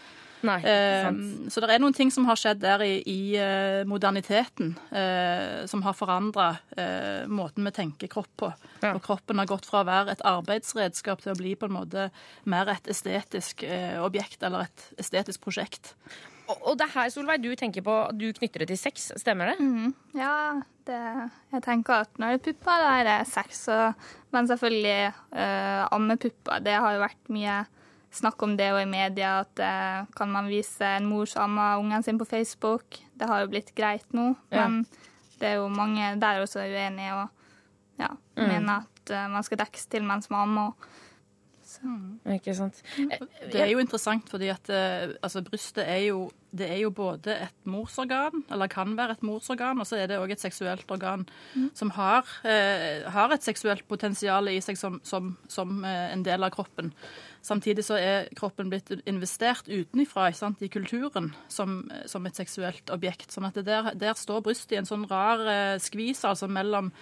Nei, 0.43 0.59
Eh, 0.67 1.07
så 1.51 1.61
det 1.63 1.71
er 1.71 1.81
noen 1.81 1.95
ting 1.95 2.11
som 2.11 2.25
har 2.27 2.39
skjedd 2.39 2.59
der 2.63 2.83
i, 2.83 2.95
i 3.07 3.21
moderniteten, 3.87 4.73
eh, 4.91 5.63
som 5.69 5.83
har 5.85 5.95
forandra 5.95 6.49
eh, 6.75 7.23
måten 7.31 7.63
vi 7.67 7.71
tenker 7.75 8.11
kropp 8.11 8.31
på. 8.43 8.49
Og 8.91 9.01
kroppen 9.03 9.39
har 9.39 9.47
gått 9.49 9.67
fra 9.69 9.72
å 9.81 9.85
være 9.87 10.11
et 10.13 10.21
arbeidsredskap 10.25 11.21
til 11.23 11.33
å 11.33 11.39
bli 11.39 11.55
på 11.55 11.65
en 11.69 11.75
måte 11.77 12.09
mer 12.49 12.69
et 12.73 12.87
estetisk 12.91 13.63
eh, 13.63 13.97
objekt, 14.03 14.43
eller 14.43 14.67
et 14.67 14.85
estetisk 15.01 15.41
prosjekt. 15.41 15.95
Og, 16.51 16.73
det 16.77 16.89
er 16.89 16.93
her, 16.97 17.09
Solveig, 17.09 17.39
du 17.41 17.53
tenker 17.55 17.81
på 17.85 17.93
Du 18.19 18.25
knytter 18.35 18.59
det 18.65 18.67
til 18.73 18.77
sex, 18.77 19.11
stemmer 19.21 19.53
det? 19.53 19.59
Mhm. 19.63 19.93
Ja, 20.19 20.33
det, 20.85 20.97
jeg 21.53 21.63
tenker 21.63 22.03
at 22.03 22.19
når 22.19 22.33
det 22.33 22.39
er 22.41 22.43
pupper, 22.49 22.81
da 22.83 22.89
er 22.99 23.07
det 23.07 23.27
sex. 23.31 23.61
Og, 23.71 23.93
men 24.35 24.49
selvfølgelig 24.49 25.13
uh, 25.31 25.87
ammepupper. 25.95 26.59
Det 26.65 26.75
har 26.83 26.97
jo 26.97 27.03
vært 27.05 27.31
mye 27.31 27.61
snakk 28.13 28.43
om 28.45 28.57
det 28.59 28.67
og 28.75 28.81
i 28.83 28.89
media, 28.91 29.39
at 29.45 29.63
uh, 29.63 30.11
kan 30.19 30.29
man 30.35 30.51
vise 30.51 30.83
en 30.99 31.07
mor 31.09 31.25
som 31.31 31.47
ammer 31.47 31.79
ungen 31.81 32.03
sin 32.05 32.19
på 32.19 32.27
Facebook? 32.29 32.99
Det 33.15 33.25
har 33.31 33.45
jo 33.45 33.49
blitt 33.55 33.71
greit 33.79 34.11
nå, 34.13 34.33
Ja. 34.51 34.67
men 34.67 34.83
det 35.39 35.47
er 35.47 35.55
jo 35.63 35.71
mange 35.71 36.11
der 36.21 36.43
også 36.43 36.59
uenige 36.67 37.15
og 37.23 37.29
ja, 38.03 38.11
Mm. 38.35 38.47
mener 38.49 38.83
at 38.83 38.92
eh, 39.11 39.27
man 39.31 39.43
skal 39.43 39.59
dekkes 39.63 39.89
til 39.91 40.05
mens 40.07 40.29
man 40.29 40.47
ammer. 40.47 40.93
Ikke 42.33 42.53
sant. 42.55 42.79
Det 43.51 43.59
er 43.59 43.71
jo 43.71 43.81
interessant 43.81 44.29
fordi 44.31 44.49
at 44.53 44.69
eh, 44.71 45.13
altså, 45.23 45.41
brystet 45.45 45.83
er 45.87 46.01
jo, 46.07 46.27
det 46.51 46.67
er 46.69 46.79
jo 46.83 46.91
både 46.93 47.35
et 47.47 47.69
morsorgan, 47.69 48.43
eller 48.51 48.71
kan 48.71 48.95
være 48.97 49.17
et 49.17 49.25
morsorgan, 49.25 49.79
og 49.81 49.87
så 49.87 49.97
er 49.99 50.11
det 50.11 50.19
òg 50.21 50.35
et 50.35 50.43
seksuelt 50.43 50.89
organ 50.93 51.25
som 51.77 51.93
har, 51.97 52.29
eh, 52.47 53.03
har 53.09 53.33
et 53.33 53.45
seksuelt 53.45 53.87
potensial 53.89 54.51
i 54.51 54.59
seg 54.63 54.79
som, 54.79 54.99
som, 55.07 55.33
som 55.51 55.83
eh, 55.87 56.11
en 56.13 56.25
del 56.25 56.45
av 56.45 56.53
kroppen. 56.55 56.93
Samtidig 57.43 57.83
så 57.83 57.97
er 57.99 58.29
kroppen 58.39 58.69
blitt 58.71 58.93
investert 59.09 59.67
utenifra 59.67 60.29
i 60.31 60.69
kulturen 60.71 61.33
som, 61.51 61.83
som 62.07 62.25
et 62.25 62.39
seksuelt 62.39 62.93
objekt. 62.93 63.33
Sånn 63.33 63.49
at 63.49 63.59
det 63.59 63.67
der, 63.67 63.91
der 63.99 64.15
står 64.15 64.45
brystet 64.45 64.77
i 64.77 64.79
en 64.79 64.87
sånn 64.87 65.09
rar 65.09 65.43
eh, 65.43 65.75
skvis 65.83 66.23
altså 66.27 66.47
mellom 66.47 66.93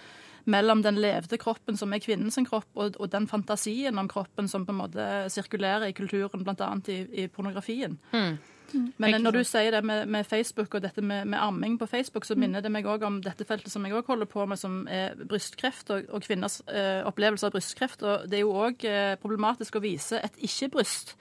mellom 0.44 0.82
den 0.82 1.00
levde 1.02 1.38
kroppen 1.40 1.78
som 1.78 1.92
er 1.92 2.02
kvinnens 2.02 2.38
kropp, 2.48 2.70
og, 2.74 2.96
og 2.98 3.10
den 3.12 3.28
fantasien 3.30 3.98
om 3.98 4.08
kroppen 4.10 4.48
som 4.50 4.66
på 4.66 4.74
en 4.74 4.80
måte 4.80 5.10
sirkulerer 5.32 5.90
i 5.90 5.96
kulturen, 5.96 6.44
bl.a. 6.46 6.72
I, 6.88 6.98
i 7.24 7.28
pornografien. 7.28 7.98
Mm. 8.12 8.40
Men 8.72 9.18
når 9.22 9.36
du 9.36 9.42
sier 9.44 9.74
det 9.74 9.82
med, 9.84 10.08
med 10.10 10.26
Facebook 10.26 10.74
og 10.76 10.84
dette 10.84 11.02
med, 11.04 11.26
med 11.28 11.40
amming 11.40 11.76
på 11.80 11.86
Facebook, 11.90 12.24
så 12.24 12.36
minner 12.38 12.64
det 12.64 12.72
meg 12.72 12.88
òg 12.88 13.04
om 13.06 13.20
dette 13.24 13.44
feltet 13.48 13.72
som 13.72 13.84
jeg 13.86 13.96
òg 13.98 14.08
holder 14.08 14.28
på 14.30 14.46
med, 14.48 14.60
som 14.60 14.82
er 14.88 15.16
brystkreft 15.28 15.92
og, 15.92 16.08
og 16.08 16.24
kvinners 16.24 16.60
eh, 16.72 17.02
opplevelse 17.08 17.48
av 17.48 17.54
brystkreft. 17.54 18.04
Og 18.06 18.28
det 18.30 18.40
er 18.40 18.44
jo 18.46 18.54
òg 18.56 18.86
eh, 18.88 19.14
problematisk 19.22 19.76
å 19.76 19.84
vise 19.84 20.20
et 20.22 20.38
ikke-bryst. 20.48 21.16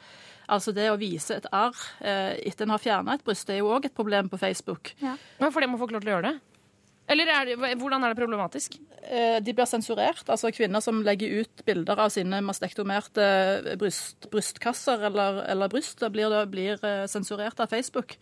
Altså 0.52 0.74
det 0.76 0.90
å 0.92 1.00
vise 1.00 1.38
et 1.38 1.48
arr 1.56 1.76
eh, 2.00 2.40
etter 2.50 2.68
en 2.68 2.76
har 2.76 2.84
fjerna 2.84 3.16
et 3.16 3.26
bryst, 3.26 3.48
det 3.48 3.58
er 3.58 3.62
jo 3.62 3.74
òg 3.76 3.88
et 3.88 3.98
problem 3.98 4.32
på 4.32 4.40
Facebook. 4.42 4.96
Men 5.40 5.54
fordi 5.54 5.70
man 5.72 5.80
får 5.80 5.90
ikke 5.90 6.00
lov 6.00 6.06
til 6.06 6.14
å 6.14 6.18
gjøre 6.18 6.32
det? 6.32 6.38
Eller 7.10 7.28
er 7.28 7.46
det, 7.50 7.56
hvordan 7.82 8.04
er 8.06 8.14
det 8.14 8.20
problematisk? 8.22 8.78
Eh, 9.04 9.40
De 9.44 9.54
blir 9.54 9.66
sensurert. 9.68 10.22
Altså 10.30 10.52
kvinner 10.54 10.80
som 10.84 11.02
legger 11.04 11.42
ut 11.42 11.64
bilder 11.68 12.00
av 12.00 12.12
sine 12.14 12.40
mastektomerte 12.46 13.76
bryst, 13.82 14.30
brystkasser 14.32 15.08
eller, 15.10 15.42
eller 15.52 15.72
bryst, 15.74 16.00
blir, 16.14 16.36
blir 16.52 16.78
eh, 16.86 17.08
sensurert 17.12 17.60
av 17.60 17.68
Facebook. 17.74 18.16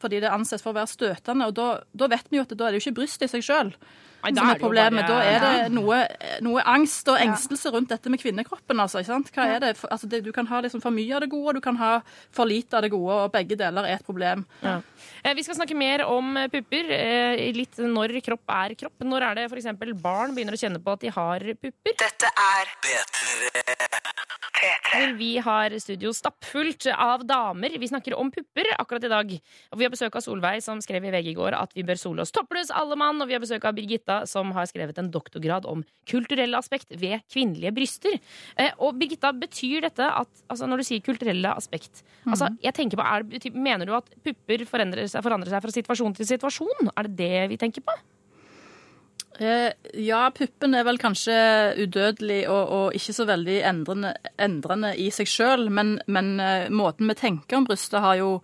Fordi 0.00 0.22
det 0.22 0.30
anses 0.32 0.62
for 0.62 0.72
å 0.72 0.78
være 0.80 0.92
støtende. 0.94 1.50
Og 1.50 1.54
da, 1.58 1.68
da 1.92 2.08
vet 2.14 2.30
vi 2.30 2.40
jo 2.40 2.46
at 2.46 2.54
da 2.56 2.68
er 2.68 2.72
det 2.72 2.80
jo 2.80 2.86
ikke 2.86 3.00
bryst 3.02 3.22
i 3.26 3.28
seg 3.28 3.44
sjøl 3.44 3.74
Nei, 4.22 4.32
som 4.38 4.48
er 4.48 4.54
er 4.54 4.60
problemet. 4.62 5.06
Da 5.08 5.18
er 5.26 5.40
det 5.42 5.72
noe, 5.74 5.98
noe 6.46 6.62
angst 6.64 7.08
og 7.10 7.18
engstelse 7.18 7.72
rundt 7.74 7.88
dette 7.90 8.08
med 8.12 8.20
kvinnekroppen. 8.22 8.78
Altså, 8.84 9.00
ikke 9.02 9.10
sant? 9.12 9.30
Hva 9.34 9.46
er 9.56 9.60
det? 9.60 9.72
For- 9.76 9.90
Altså, 9.92 10.08
det, 10.08 10.22
du 10.24 10.30
kan 10.32 10.46
ha 10.46 10.60
liksom 10.62 10.80
for 10.80 10.90
mye 10.94 11.14
av 11.14 11.20
det 11.24 11.30
gode, 11.30 11.54
du 11.54 11.60
kan 11.60 11.76
ha 11.76 12.00
for 12.30 12.44
lite 12.46 12.74
av 12.78 12.82
det 12.82 12.90
gode, 12.94 13.12
og 13.26 13.32
begge 13.34 13.56
deler 13.58 13.84
er 13.84 13.98
et 13.98 14.06
problem. 14.06 14.46
Ja. 14.62 14.80
Eh, 15.24 15.34
Vi 15.34 15.42
skal 15.42 15.54
snakke 15.58 15.74
mer 15.76 16.04
om 16.06 16.36
eh, 16.36 16.48
pupper. 16.48 16.90
eh, 16.90 17.52
Litt 17.52 17.76
når 17.78 18.14
kropp 18.22 18.46
er 18.48 18.74
kropp. 18.74 18.98
Når 19.02 19.22
er 19.30 19.34
det 19.34 19.48
f.eks. 19.50 19.66
barn 20.00 20.34
begynner 20.34 20.54
å 20.54 20.62
kjenne 20.62 20.78
på 20.82 20.92
at 20.92 21.00
de 21.00 21.08
har 21.10 21.38
pupper? 21.60 21.92
Dette 21.98 22.30
er 22.32 22.72
P3. 22.82 24.38
Hvor 24.62 25.14
vi 25.18 25.30
har 25.42 25.74
studio 25.82 26.12
stappfullt 26.14 26.86
av 26.94 27.24
damer. 27.26 27.74
Vi 27.80 27.88
snakker 27.90 28.14
om 28.14 28.30
pupper 28.30 28.68
akkurat 28.78 29.04
i 29.04 29.10
dag. 29.10 29.32
Og 29.72 29.80
vi 29.80 29.86
har 29.86 29.92
besøk 29.92 30.14
av 30.18 30.22
Solveig, 30.24 30.62
som 30.62 30.80
skrev 30.84 31.06
i 31.08 31.12
VG 31.14 31.32
i 31.32 31.36
går 31.38 31.56
at 31.58 31.74
vi 31.74 31.84
bør 31.86 31.98
sole 31.98 32.22
oss 32.22 32.34
toppløs 32.34 32.70
alle 32.70 32.98
mann. 33.00 33.20
Og 33.22 33.30
vi 33.30 33.36
har 33.36 33.42
besøk 33.42 33.66
av 33.68 33.74
Birgitta, 33.78 34.20
som 34.30 34.52
har 34.54 34.68
skrevet 34.70 35.00
en 35.00 35.10
doktorgrad 35.14 35.66
om 35.70 35.82
kulturelle 36.08 36.58
aspekt 36.60 36.94
ved 37.00 37.24
kvinnelige 37.32 37.74
bryster. 37.74 38.18
Eh, 38.56 38.70
Og 38.78 38.98
Birgitta, 39.00 39.32
betyr 39.32 39.82
dette 39.88 40.06
at 40.06 40.28
altså 40.50 40.68
Når 40.68 40.82
du 40.82 40.84
sier 40.86 41.02
kulturelle 41.04 41.50
aspekt 41.56 42.02
altså 42.28 42.48
jeg 42.62 42.74
tenker 42.76 43.00
på, 43.00 43.02
er, 43.02 43.50
Mener 43.56 43.88
du 43.88 43.94
at 43.96 44.08
pupper 44.22 44.64
forandrer 44.68 45.08
seg, 45.10 45.24
forandrer 45.24 45.50
seg 45.50 45.62
fra 45.64 45.74
situasjon 45.74 46.14
til 46.16 46.28
situasjon? 46.28 46.92
Er 46.96 47.08
det 47.08 47.16
det 47.18 47.48
vi 47.54 47.58
tenker 47.60 47.84
på? 47.86 47.94
Eh, 49.40 49.72
ja, 50.04 50.26
puppen 50.34 50.74
er 50.76 50.84
vel 50.84 50.98
kanskje 51.00 51.34
udødelig 51.80 52.42
og, 52.52 52.72
og 52.76 52.96
ikke 52.96 53.14
så 53.16 53.24
veldig 53.28 53.60
endrende, 53.68 54.12
endrende 54.36 54.92
i 55.00 55.08
seg 55.14 55.30
sjøl, 55.30 55.70
men, 55.72 55.94
men 56.06 56.34
eh, 56.42 56.68
måten 56.72 57.08
vi 57.08 57.16
tenker 57.18 57.58
om 57.58 57.68
brystet 57.68 58.04
har 58.04 58.18
jo 58.20 58.34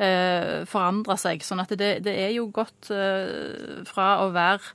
eh, 0.00 0.64
forandra 0.68 1.18
seg. 1.20 1.44
Sånn 1.44 1.60
at 1.64 1.74
det, 1.76 1.98
det 2.06 2.16
er 2.24 2.32
jo 2.38 2.48
gått 2.54 2.90
eh, 2.94 3.84
fra 3.88 4.14
å 4.24 4.32
være 4.34 4.72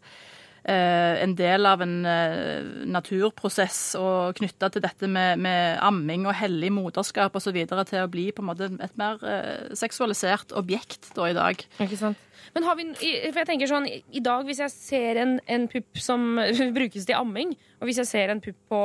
en 0.64 1.34
del 1.36 1.68
av 1.68 1.82
en 1.84 1.96
eh, 2.08 2.68
naturprosess 2.88 3.80
og 4.00 4.38
knytta 4.38 4.70
til 4.72 4.84
dette 4.86 5.10
med, 5.12 5.42
med 5.44 5.82
amming 5.84 6.24
og 6.30 6.38
hellig 6.40 6.70
moderskap 6.72 7.36
osv. 7.36 7.58
til 7.68 8.00
å 8.00 8.12
bli 8.12 8.30
på 8.32 8.44
en 8.44 8.48
måte 8.48 8.70
et 8.72 8.96
mer 9.00 9.20
eh, 9.28 9.74
seksualisert 9.76 10.56
objekt 10.56 11.12
da 11.18 11.28
i 11.28 11.36
dag. 11.36 11.66
Ikke 11.84 12.00
sant? 12.00 12.30
Men 12.56 12.68
har 12.68 12.78
vi, 12.80 12.88
for 12.96 13.42
jeg 13.42 13.50
tenker 13.50 13.72
sånn, 13.72 13.90
i 13.90 14.24
dag 14.24 14.48
hvis 14.48 14.64
jeg 14.64 14.76
ser 14.76 15.20
en, 15.24 15.38
en 15.52 15.68
pupp 15.72 16.00
som 16.00 16.40
brukes 16.78 17.10
til 17.10 17.20
amming, 17.20 17.56
og 17.82 17.90
hvis 17.90 18.00
jeg 18.04 18.12
ser 18.14 18.32
en 18.32 18.44
pupp 18.44 18.60
på 18.72 18.84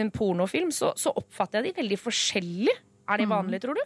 en 0.00 0.12
pornofilm, 0.14 0.72
så, 0.72 0.94
så 0.96 1.12
oppfatter 1.18 1.60
jeg 1.60 1.74
de 1.74 1.80
veldig 1.82 1.98
forskjellig. 2.00 2.76
Er 3.10 3.18
de 3.18 3.26
vanlige, 3.26 3.64
tror 3.64 3.74
du? 3.74 3.82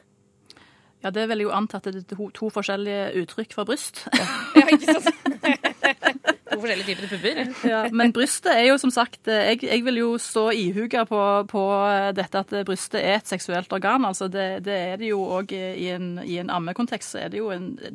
Ja, 1.04 1.10
det 1.10 1.26
vil 1.28 1.42
jeg 1.42 1.48
jo 1.48 1.54
anta 1.56 1.80
at 1.80 1.86
det 1.88 2.02
er 2.02 2.16
to, 2.16 2.28
to 2.36 2.50
forskjellige 2.52 3.24
uttrykk 3.24 3.56
for 3.56 3.68
bryst. 3.68 4.06
Ja, 4.12 4.68
ikke 4.68 5.00
sant? 5.00 5.72
to 6.50 6.58
forskjellige 6.60 6.88
typer 6.88 7.10
pupper. 7.12 7.40
Ja, 7.68 7.82
men 7.92 8.12
brystet 8.14 8.52
er 8.54 8.66
jo 8.68 8.78
som 8.80 8.92
sagt 8.94 9.28
eh, 9.28 9.52
Jeg, 9.52 9.62
jeg 9.66 9.84
vil 9.86 10.00
jo 10.00 10.10
stå 10.20 10.48
ihuga 10.56 11.04
på, 11.08 11.20
på 11.50 11.64
eh, 11.88 12.10
dette 12.16 12.42
at 12.44 12.54
brystet 12.66 13.00
er 13.02 13.18
et 13.18 13.30
seksuelt 13.30 13.72
organ. 13.72 14.04
altså 14.04 14.28
Det, 14.28 14.64
det 14.64 14.76
er 14.90 15.00
det 15.00 15.12
jo 15.12 15.22
òg 15.38 15.54
i 15.54 15.90
en, 15.94 16.18
en 16.18 16.52
ammekontekst. 16.58 17.16
det, 17.32 17.42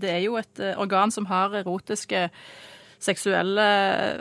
det 0.01 0.11
er 0.15 0.23
jo 0.25 0.37
et 0.41 0.63
eh, 0.63 0.77
organ 0.79 1.11
som 1.11 1.29
har 1.29 1.55
erotiske 1.63 2.29
seksuelle 2.99 3.65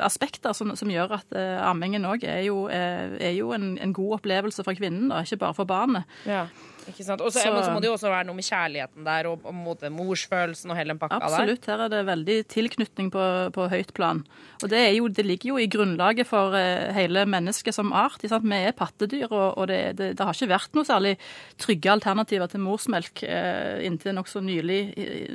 aspekter 0.06 0.54
som, 0.56 0.74
som 0.78 0.90
gjør 0.92 1.18
at 1.18 1.36
eh, 1.36 1.58
ammingen 1.66 2.06
òg 2.08 2.24
er 2.28 2.44
jo, 2.46 2.66
er, 2.72 3.16
er 3.18 3.36
jo 3.36 3.52
en, 3.56 3.72
en 3.82 3.94
god 3.96 4.18
opplevelse 4.20 4.64
for 4.66 4.78
kvinnen, 4.78 5.10
da, 5.12 5.22
ikke 5.26 5.42
bare 5.42 5.58
for 5.58 5.68
barnet. 5.68 6.18
Ja, 6.28 6.46
ikke 6.88 7.04
sant? 7.04 7.22
Og 7.24 7.32
så 7.34 7.44
men 7.52 7.64
så 7.64 7.72
må 7.74 7.80
det 7.82 7.90
jo 7.90 7.94
også 7.96 8.10
være 8.10 8.26
noe 8.28 8.38
med 8.38 8.46
kjærligheten 8.46 9.06
der, 9.06 9.28
og, 9.30 9.44
og 9.46 9.54
mot 9.56 9.82
morsfølelsen 9.92 10.72
og 10.72 10.78
hele 10.78 10.94
den 10.94 11.00
pakka 11.00 11.18
der. 11.20 11.26
Absolutt. 11.28 11.68
Her 11.68 11.84
er 11.84 11.92
det 11.92 12.00
veldig 12.08 12.36
tilknytning 12.52 13.10
på, 13.14 13.24
på 13.54 13.66
høyt 13.72 13.92
plan. 13.96 14.22
Og 14.62 14.70
det, 14.72 14.80
er 14.80 14.94
jo, 14.96 15.08
det 15.12 15.24
ligger 15.26 15.52
jo 15.52 15.60
i 15.60 15.68
grunnlaget 15.70 16.28
for 16.28 16.56
eh, 16.58 16.88
hele 16.96 17.24
mennesket 17.28 17.76
som 17.76 17.92
art. 17.96 18.24
sant? 18.24 18.46
Vi 18.48 18.60
er 18.70 18.76
pattedyr, 18.76 19.28
og, 19.28 19.58
og 19.58 19.68
det, 19.70 19.80
det, 19.98 20.10
det 20.18 20.26
har 20.26 20.36
ikke 20.36 20.52
vært 20.54 20.78
noe 20.78 20.88
særlig 20.88 21.14
trygge 21.60 21.92
alternativer 21.92 22.50
til 22.50 22.64
morsmelk 22.64 23.24
eh, 23.26 23.84
inntil 23.88 24.16
nokså 24.16 24.42
nylig, 24.44 24.80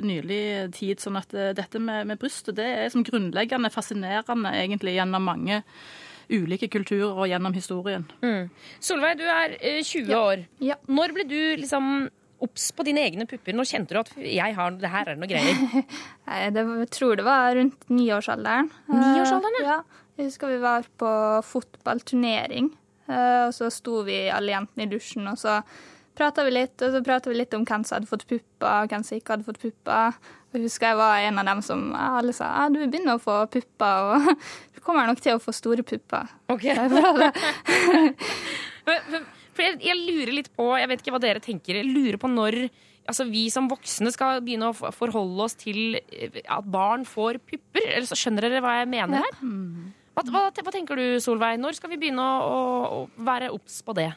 nylig 0.04 0.42
tid. 0.76 1.02
Sånn 1.04 1.20
at 1.20 1.34
eh, 1.36 1.52
dette 1.56 1.82
med, 1.82 2.08
med 2.10 2.20
brystet 2.20 2.58
det 2.58 2.70
er 2.84 2.92
som 2.92 3.06
grunnleggende 3.34 3.70
fascinerende 3.70 4.50
egentlig 4.54 4.94
gjennom 4.96 5.24
mange 5.24 5.62
ulike 6.30 6.68
kulturer 6.68 7.18
og 7.18 7.28
gjennom 7.28 7.54
historien. 7.54 8.04
Mm. 8.22 8.50
Solveig, 8.80 9.18
du 9.18 9.24
er 9.24 9.56
eh, 9.60 9.82
20 9.82 10.14
år. 10.16 10.44
Når 10.88 11.12
ble 11.12 11.24
du 11.28 11.56
liksom 11.60 12.08
obs 12.44 12.70
på 12.72 12.84
dine 12.84 13.02
egne 13.04 13.26
pupper? 13.26 13.54
Når 13.54 13.68
kjente 13.68 13.94
du 13.94 14.00
at 14.00 14.12
jeg 14.16 14.54
har, 14.56 14.70
det 14.70 14.90
her 14.90 15.08
er 15.08 15.18
noe 15.18 15.28
greier? 15.28 15.84
Det 16.54 16.64
jeg 16.64 16.88
tror 16.90 17.16
det 17.16 17.24
var 17.24 17.54
rundt 17.56 17.90
niårsalderen. 17.92 18.70
Niårsalderen, 18.88 19.60
ja? 19.64 19.82
Jeg 20.16 20.30
husker 20.30 20.52
vi 20.52 20.60
var 20.62 20.86
på 20.98 21.10
fotballturnering, 21.44 22.70
eh, 23.08 23.40
og 23.48 23.52
så 23.56 23.68
sto 23.72 24.02
vi 24.06 24.28
alle 24.30 24.54
jentene 24.54 24.86
i 24.86 24.90
dusjen, 24.92 25.26
og 25.28 25.40
så 25.40 25.58
prata 26.14 26.44
vi 26.46 26.54
litt, 26.54 26.78
og 26.80 26.94
så 26.94 27.02
prata 27.04 27.30
vi 27.32 27.40
litt 27.40 27.54
om 27.56 27.64
hvem 27.66 27.84
som 27.84 27.98
hadde 27.98 28.10
fått 28.10 28.26
pupper, 28.30 28.88
hvem 28.90 29.04
som 29.04 29.18
ikke 29.18 29.34
hadde 29.34 29.48
fått 29.48 29.62
pupper. 29.64 30.20
Jeg 30.54 30.68
husker 30.68 30.92
jeg 30.92 30.98
var 31.00 31.24
en 31.26 31.40
av 31.42 31.48
dem 31.50 31.60
som 31.66 31.80
alle 31.98 32.34
sa 32.36 32.46
ja, 32.52 32.68
du 32.70 32.78
begynner 32.84 33.16
å 33.16 33.22
få 33.22 33.40
pupper, 33.50 34.10
og 34.14 34.28
du 34.76 34.82
kommer 34.84 35.08
nok 35.10 35.22
til 35.24 35.34
å 35.34 35.42
få 35.42 35.54
store 35.54 35.82
pupper. 35.86 36.30
Ok. 36.52 36.68
Jeg, 39.54 39.76
jeg 39.86 39.94
lurer 39.94 40.32
litt 40.34 40.48
på, 40.58 40.64
jeg 40.74 40.88
vet 40.90 40.98
ikke 41.00 41.12
hva 41.14 41.20
dere 41.22 41.40
tenker, 41.40 41.76
jeg 41.78 41.86
lurer 41.86 42.16
på 42.18 42.26
når 42.26 42.56
altså, 43.06 43.26
vi 43.30 43.44
som 43.52 43.68
voksne 43.70 44.10
skal 44.14 44.40
begynne 44.44 44.72
å 44.72 44.90
forholde 44.94 45.46
oss 45.46 45.56
til 45.60 45.98
eh, 46.00 46.40
at 46.42 46.66
barn 46.66 47.04
får 47.08 47.38
pupper. 47.44 47.84
Eller 47.84 48.08
så 48.08 48.18
skjønner 48.18 48.48
dere 48.48 48.62
hva 48.64 48.78
jeg 48.80 48.90
mener 48.90 49.22
her? 49.24 49.38
Hva, 50.14 50.24
hva, 50.30 50.42
hva 50.50 50.74
tenker 50.74 50.98
du, 50.98 51.06
Solveig? 51.22 51.60
Når 51.62 51.78
skal 51.78 51.92
vi 51.94 52.00
begynne 52.02 52.24
å, 52.24 52.58
å 52.98 53.24
være 53.26 53.52
obs 53.54 53.80
på 53.86 53.94
det? 53.96 54.10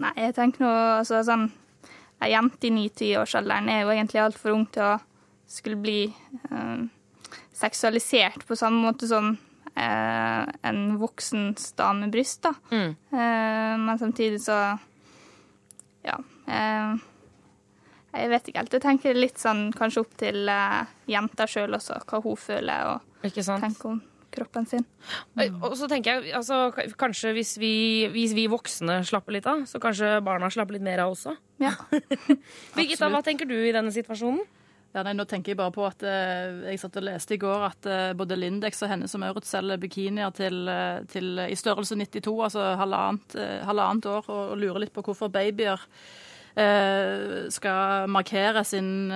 Nei, 0.00 0.14
jeg 0.18 0.34
tenker 0.36 0.64
nå 0.64 0.72
altså 0.98 1.20
sånn 1.26 1.50
Ei 2.22 2.30
jente 2.30 2.66
i 2.66 2.70
ni-tiårsalderen 2.72 3.68
er 3.68 3.82
jo 3.82 3.90
egentlig 3.92 4.20
altfor 4.22 4.54
ung 4.54 4.62
til 4.72 4.84
å 4.86 4.92
skulle 5.46 5.76
bli 5.80 5.98
eh, 6.50 6.84
seksualisert 7.54 8.46
på 8.48 8.56
samme 8.58 8.80
måte 8.86 9.08
som 9.10 9.32
eh, 9.76 10.44
en 10.62 10.82
voksen 11.00 11.52
dame 11.78 12.04
med 12.06 12.12
bryst, 12.14 12.42
da. 12.46 12.54
Mm. 12.70 12.94
Eh, 13.12 13.74
men 13.84 13.98
samtidig 13.98 14.40
så 14.44 14.58
Ja. 16.04 16.18
eh, 16.48 16.96
jeg 18.14 18.28
vet 18.30 18.48
ikke 18.48 18.58
helt. 18.62 18.72
Jeg 18.76 18.82
tenker 18.84 19.14
litt 19.18 19.38
sånn 19.42 19.72
kanskje 19.74 20.00
opp 20.04 20.12
til 20.20 20.46
uh, 20.48 20.84
jenta 21.10 21.48
sjøl 21.50 21.74
også, 21.74 21.96
hva 22.06 22.20
hun 22.22 22.36
føler 22.38 22.92
og 22.92 23.24
Ikke 23.26 23.42
sant? 23.42 23.64
tenker 23.64 23.88
om 23.90 24.02
kroppen 24.30 24.66
sin. 24.68 24.84
Og- 25.36 25.62
Og 25.64 25.74
så 25.76 25.88
tenker 25.88 26.20
jeg, 26.22 26.32
altså, 26.34 26.70
kanskje 26.96 27.32
hvis 27.34 27.56
vi, 27.58 28.06
hvis 28.12 28.32
vi 28.34 28.46
voksne 28.46 29.00
slapper 29.04 29.32
litt 29.32 29.46
av, 29.46 29.64
så 29.66 29.80
kanskje 29.82 30.22
barna 30.22 30.46
slapper 30.50 30.74
litt 30.74 30.82
mer 30.86 31.00
av 31.00 31.10
også? 31.16 31.36
Ja. 31.58 31.72
Birgitta, 32.76 33.10
hva 33.10 33.22
tenker 33.24 33.46
du 33.50 33.54
i 33.54 33.72
denne 33.72 33.90
situasjonen? 33.90 34.44
Ja, 34.94 35.02
nei, 35.02 35.16
nå 35.18 35.24
tenker 35.26 35.50
Jeg 35.50 35.58
bare 35.58 35.74
på 35.74 35.86
at 35.88 36.04
eh, 36.06 36.68
jeg 36.70 36.78
satt 36.78 37.00
og 37.00 37.06
leste 37.08 37.34
i 37.34 37.40
går 37.42 37.64
at 37.66 37.86
eh, 37.90 38.12
både 38.14 38.36
Lindex 38.38 38.78
og 38.86 38.92
henne 38.92 39.08
som 39.10 39.24
Maurits 39.24 39.50
selger 39.50 39.80
bikinier 39.82 40.30
til, 40.36 40.68
eh, 40.70 41.00
til, 41.10 41.32
i 41.48 41.56
størrelse 41.58 41.98
92, 41.98 42.34
altså 42.46 42.68
halvannet, 42.78 43.34
eh, 43.34 43.64
halvannet 43.66 44.06
år, 44.06 44.28
og, 44.28 44.52
og 44.52 44.60
lurer 44.62 44.84
litt 44.84 44.94
på 44.94 45.02
hvorfor 45.02 45.32
babyer 45.34 45.82
eh, 46.54 47.50
skal 47.50 48.06
markere 48.06 48.62
sin 48.62 49.10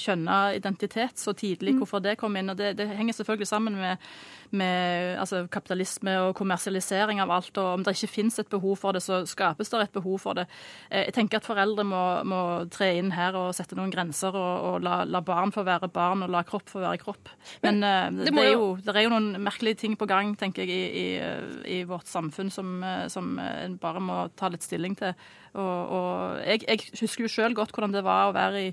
kjønna 0.00 0.38
identitet 0.56 1.20
så 1.20 1.36
tidlig, 1.36 1.76
hvorfor 1.82 2.00
det 2.00 2.16
kom 2.22 2.40
inn. 2.40 2.54
og 2.54 2.56
Det, 2.56 2.72
det 2.80 2.88
henger 2.96 3.20
selvfølgelig 3.20 3.50
sammen 3.52 3.76
med, 3.76 4.08
med 4.56 5.18
altså, 5.20 5.42
kapitalisme 5.52 6.14
og 6.28 6.34
kommersialisering 6.38 7.20
av 7.22 7.30
alt. 7.34 7.58
og 7.58 7.68
Om 7.78 7.84
det 7.86 7.94
ikke 7.96 8.10
finnes 8.12 8.38
et 8.40 8.48
behov 8.52 8.76
for 8.80 8.96
det, 8.96 9.02
så 9.04 9.22
skapes 9.28 9.70
det 9.72 9.80
et 9.84 9.92
behov 9.96 10.18
for 10.22 10.38
det. 10.38 10.46
Eh, 10.90 11.04
jeg 11.08 11.14
tenker 11.18 11.40
at 11.42 11.48
foreldre 11.48 11.84
må, 11.84 12.02
må 12.24 12.40
tre 12.72 12.92
inn 12.98 13.10
her 13.14 13.36
og 13.40 13.52
sette 13.56 13.76
noen 13.78 13.92
grenser, 13.94 14.34
og, 14.34 14.64
og 14.70 14.82
la, 14.86 15.02
la 15.04 15.20
barn 15.26 15.52
få 15.54 15.64
være 15.66 15.90
barn, 15.92 16.22
og 16.26 16.32
la 16.34 16.42
kropp 16.46 16.68
få 16.72 16.82
være 16.84 17.02
kropp. 17.04 17.28
Men, 17.62 17.80
Men 17.84 18.18
det 18.22 18.32
det, 18.34 18.44
er 18.46 18.52
jo- 18.54 18.76
det 18.80 18.96
er 18.96 19.02
jo 19.08 19.14
noen 19.14 19.30
merkelige 19.44 19.82
ting 19.84 19.96
på 20.00 20.06
gang, 20.10 20.34
tenker 20.38 20.64
jeg, 20.64 20.70
i, 20.70 21.04
i, 21.04 21.06
eh, 21.18 21.80
i 21.80 21.82
vårt 21.88 22.06
samfunn 22.10 22.50
som, 22.54 22.76
eh, 22.82 23.08
som 23.08 23.38
eh, 23.38 23.64
en 23.66 23.78
bare 23.78 24.00
må 24.00 24.22
ta 24.36 24.48
litt 24.48 24.62
stilling 24.62 24.94
til. 24.98 25.14
Og, 25.54 25.90
og 25.94 26.40
jeg, 26.46 26.64
jeg 26.66 26.80
husker 27.00 27.24
jo 27.28 27.30
sjøl 27.30 27.54
godt 27.54 27.70
hvordan 27.74 27.92
det 27.94 28.02
var 28.02 28.30
å 28.30 28.34
være 28.34 28.62
i, 28.68 28.70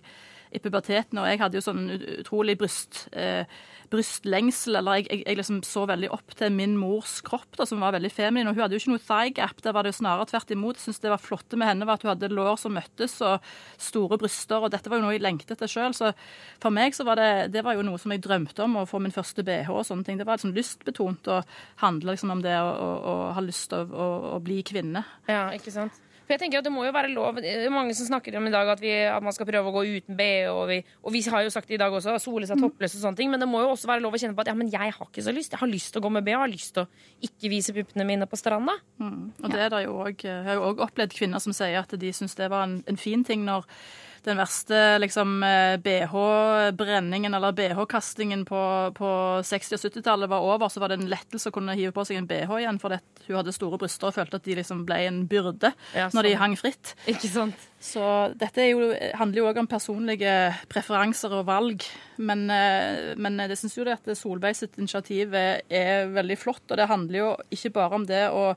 i 0.52 0.60
puberteten, 0.60 1.20
og 1.22 1.30
jeg 1.30 1.40
hadde 1.42 1.60
jo 1.60 1.64
sånn 1.64 1.86
utrolig 2.20 2.58
bryst, 2.60 3.06
eh, 3.16 3.48
brystlengsel, 3.92 4.78
eller 4.80 5.00
jeg, 5.00 5.08
jeg, 5.10 5.24
jeg 5.26 5.38
liksom 5.40 5.60
så 5.68 5.84
veldig 5.90 6.10
opp 6.16 6.36
til 6.40 6.54
min 6.56 6.78
mors 6.80 7.18
kropp, 7.28 7.50
da, 7.60 7.68
som 7.68 7.84
var 7.84 7.96
veldig 7.96 8.12
feminin, 8.14 8.50
og 8.50 8.56
hun 8.56 8.66
hadde 8.66 8.78
jo 8.78 8.84
ikke 8.84 8.94
noe 8.94 9.04
thigh 9.04 9.34
gap, 9.40 9.64
der 9.64 9.76
var 9.76 9.84
det 9.84 9.94
jo 9.94 10.00
snarere 10.00 10.30
tvert 10.32 10.54
imot. 10.56 10.80
Jeg 10.80 10.88
synes 10.88 11.02
det 11.04 11.14
var 11.14 11.24
flotte 11.24 11.60
med 11.60 11.72
henne 11.72 11.88
var 11.88 12.00
at 12.00 12.06
hun 12.06 12.14
hadde 12.14 12.32
lår 12.32 12.60
som 12.62 12.76
møttes, 12.76 13.18
og 13.26 13.52
store 13.82 14.20
bryster, 14.22 14.64
og 14.64 14.72
dette 14.76 14.92
var 14.92 15.02
jo 15.02 15.08
noe 15.08 15.16
jeg 15.16 15.24
lengtet 15.24 15.56
etter 15.56 15.72
sjøl, 15.72 15.96
så 15.98 16.14
for 16.64 16.76
meg 16.76 16.96
så 16.96 17.08
var 17.08 17.20
det, 17.20 17.32
det 17.56 17.66
var 17.68 17.80
jo 17.80 17.88
noe 17.88 18.00
som 18.02 18.14
jeg 18.16 18.24
drømte 18.24 18.68
om, 18.68 18.80
å 18.82 18.88
få 18.90 19.02
min 19.04 19.16
første 19.16 19.44
BH 19.48 19.72
og 19.72 19.84
sånne 19.88 20.08
ting. 20.08 20.22
Det 20.22 20.28
var 20.28 20.40
liksom 20.40 20.56
lystbetont 20.56 21.32
å 21.32 21.42
handle 21.84 22.16
liksom 22.16 22.36
om 22.36 22.46
det 22.46 22.56
å, 22.60 23.18
ha 23.36 23.44
lyst 23.44 23.72
til 23.72 23.92
å, 23.92 24.08
å 24.36 24.40
bli 24.44 24.62
kvinne. 24.68 25.04
Ja, 25.32 25.50
ikke 25.56 25.74
sant? 25.74 26.00
For 26.32 26.38
jeg 26.38 26.46
tenker 26.46 26.62
at 26.62 26.68
Det 26.68 26.72
må 26.72 26.86
jo 26.86 26.94
være 26.96 27.12
lov 27.12 27.42
Det 27.44 27.52
er 27.52 27.74
mange 27.74 27.92
som 27.98 28.08
snakker 28.08 28.38
om 28.40 28.46
i 28.48 28.54
dag 28.54 28.70
at, 28.72 28.80
vi, 28.80 28.92
at 29.12 29.24
man 29.24 29.36
skal 29.36 29.50
prøve 29.50 29.68
å 29.68 29.74
gå 29.76 29.82
uten 29.98 30.16
BH. 30.16 30.48
Og 30.54 30.62
vi, 30.70 30.78
og 31.04 31.12
vi 31.12 31.22
har 31.28 31.44
jo 31.44 31.52
sagt 31.52 31.68
det 31.68 31.76
i 31.76 31.82
dag 31.82 31.92
også, 31.92 32.16
sole 32.24 32.48
seg 32.48 32.62
toppløs 32.62 32.96
og 32.96 33.04
sånne 33.04 33.20
ting. 33.20 33.32
Men 33.34 33.44
det 33.44 33.50
må 33.52 33.60
jo 33.66 33.74
også 33.74 33.90
være 33.92 34.04
lov 34.06 34.16
å 34.16 34.22
kjenne 34.22 34.38
på 34.38 34.46
at 34.46 34.52
ja, 34.54 34.56
men 34.56 34.72
jeg 34.72 34.96
har 34.96 35.10
ikke 35.10 35.26
så 35.26 35.34
lyst. 35.36 35.52
Jeg 35.52 35.60
har 35.60 35.72
lyst 35.72 35.92
til 35.92 36.00
å 36.00 36.06
gå 36.06 36.14
med 36.16 36.24
BH. 36.24 36.32
Jeg 36.32 36.44
har 36.46 36.54
lyst 36.54 36.76
til 36.78 36.86
å 36.86 37.28
ikke 37.28 37.52
vise 37.52 37.76
puppene 37.76 38.08
mine 38.08 38.30
på 38.32 38.40
stranda. 38.40 38.78
Og 39.44 39.52
det 39.52 39.66
er 39.66 39.76
det 39.76 39.84
jo 39.84 39.98
også, 40.06 40.30
Jeg 40.30 40.48
har 40.48 40.62
jo 40.62 40.70
òg 40.70 40.86
opplevd 40.88 41.18
kvinner 41.20 41.44
som 41.44 41.58
sier 41.58 41.82
at 41.84 42.00
de 42.00 42.14
syns 42.16 42.40
det 42.40 42.48
var 42.54 42.64
en, 42.70 42.80
en 42.88 43.02
fin 43.02 43.28
ting 43.28 43.44
når 43.44 43.68
den 44.28 44.40
verste 44.40 44.80
liksom, 45.02 45.40
BH-brenningen 45.84 47.34
eller 47.38 47.56
BH-kastingen 47.58 48.46
på, 48.46 48.62
på 48.98 49.10
60- 49.48 49.78
og 49.78 49.86
70-tallet 49.86 50.32
var 50.32 50.46
over, 50.46 50.70
så 50.70 50.84
var 50.84 50.92
det 50.92 51.00
en 51.00 51.10
lettelse 51.12 51.50
å 51.50 51.56
kunne 51.56 51.76
hive 51.78 51.94
på 51.96 52.06
seg 52.08 52.20
en 52.20 52.30
BH 52.30 52.60
igjen, 52.60 52.80
fordi 52.82 53.00
hun 53.28 53.40
hadde 53.40 53.56
store 53.56 53.80
bryster 53.82 54.10
og 54.10 54.16
følte 54.18 54.40
at 54.40 54.46
de 54.46 54.58
liksom 54.60 54.86
ble 54.88 55.00
en 55.08 55.24
byrde 55.30 55.74
Ja, 55.98 56.10
når 56.14 56.28
de 56.28 56.38
hang 56.42 56.56
fritt. 56.60 56.94
Ikke 57.10 57.30
sant? 57.32 57.68
Så 57.82 58.04
dette 58.38 58.62
er 58.62 58.72
jo, 58.76 58.92
handler 59.18 59.42
jo 59.42 59.50
òg 59.50 59.60
om 59.64 59.70
personlige 59.70 60.36
preferanser 60.70 61.34
og 61.40 61.48
valg. 61.50 61.86
Men, 62.22 62.46
eh, 62.54 63.14
men 63.18 63.42
det 63.50 63.58
syns 63.58 63.78
jo 63.80 63.86
det 63.88 63.98
at 63.98 64.12
Solveig 64.18 64.58
sitt 64.58 64.78
initiativ 64.78 65.34
er, 65.38 65.64
er 65.66 66.12
veldig 66.14 66.38
flott. 66.38 66.66
Og 66.70 66.78
det 66.78 66.90
handler 66.92 67.20
jo 67.24 67.30
ikke 67.50 67.74
bare 67.80 67.98
om 67.98 68.06
det 68.06 68.28
å 68.30 68.52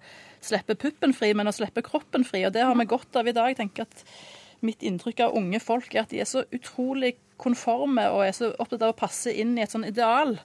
slippe 0.44 0.76
puppen 0.76 1.14
fri, 1.16 1.32
men 1.32 1.48
å 1.48 1.56
slippe 1.56 1.84
kroppen 1.86 2.26
fri. 2.28 2.44
Og 2.44 2.52
det 2.52 2.66
har 2.66 2.76
vi 2.76 2.88
godt 2.90 3.16
av 3.16 3.28
i 3.28 3.36
dag. 3.36 3.52
Jeg 3.54 3.62
tenker 3.62 3.88
at 3.88 4.04
Mitt 4.64 4.82
inntrykk 4.86 5.26
av 5.26 5.38
unge 5.38 5.60
folk 5.62 5.94
er 5.94 6.04
at 6.04 6.12
de 6.14 6.22
er 6.24 6.28
så 6.28 6.44
utrolig 6.54 7.14
konforme 7.40 8.06
og 8.14 8.24
er 8.24 8.34
så 8.36 8.52
opptatt 8.62 8.84
av 8.86 8.94
å 8.94 8.98
passe 8.98 9.32
inn 9.32 9.56
i 9.58 9.64
et 9.64 9.72
sånn 9.74 9.86
ideal. 9.88 10.38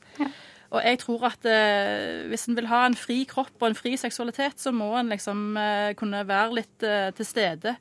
Og 0.69 0.83
jeg 0.85 0.99
tror 1.01 1.25
at 1.31 1.47
eh, 1.49 2.27
hvis 2.29 2.45
en 2.49 2.57
vil 2.57 2.69
ha 2.69 2.83
en 2.85 2.97
fri 2.97 3.23
kropp 3.29 3.55
og 3.57 3.71
en 3.71 3.77
fri 3.77 3.95
seksualitet, 3.97 4.59
så 4.61 4.73
må 4.75 4.91
en 4.99 5.09
liksom 5.09 5.57
eh, 5.57 5.91
kunne 5.97 6.21
være 6.29 6.59
litt 6.59 6.85
eh, 6.85 7.09
til 7.17 7.25
stede. 7.25 7.75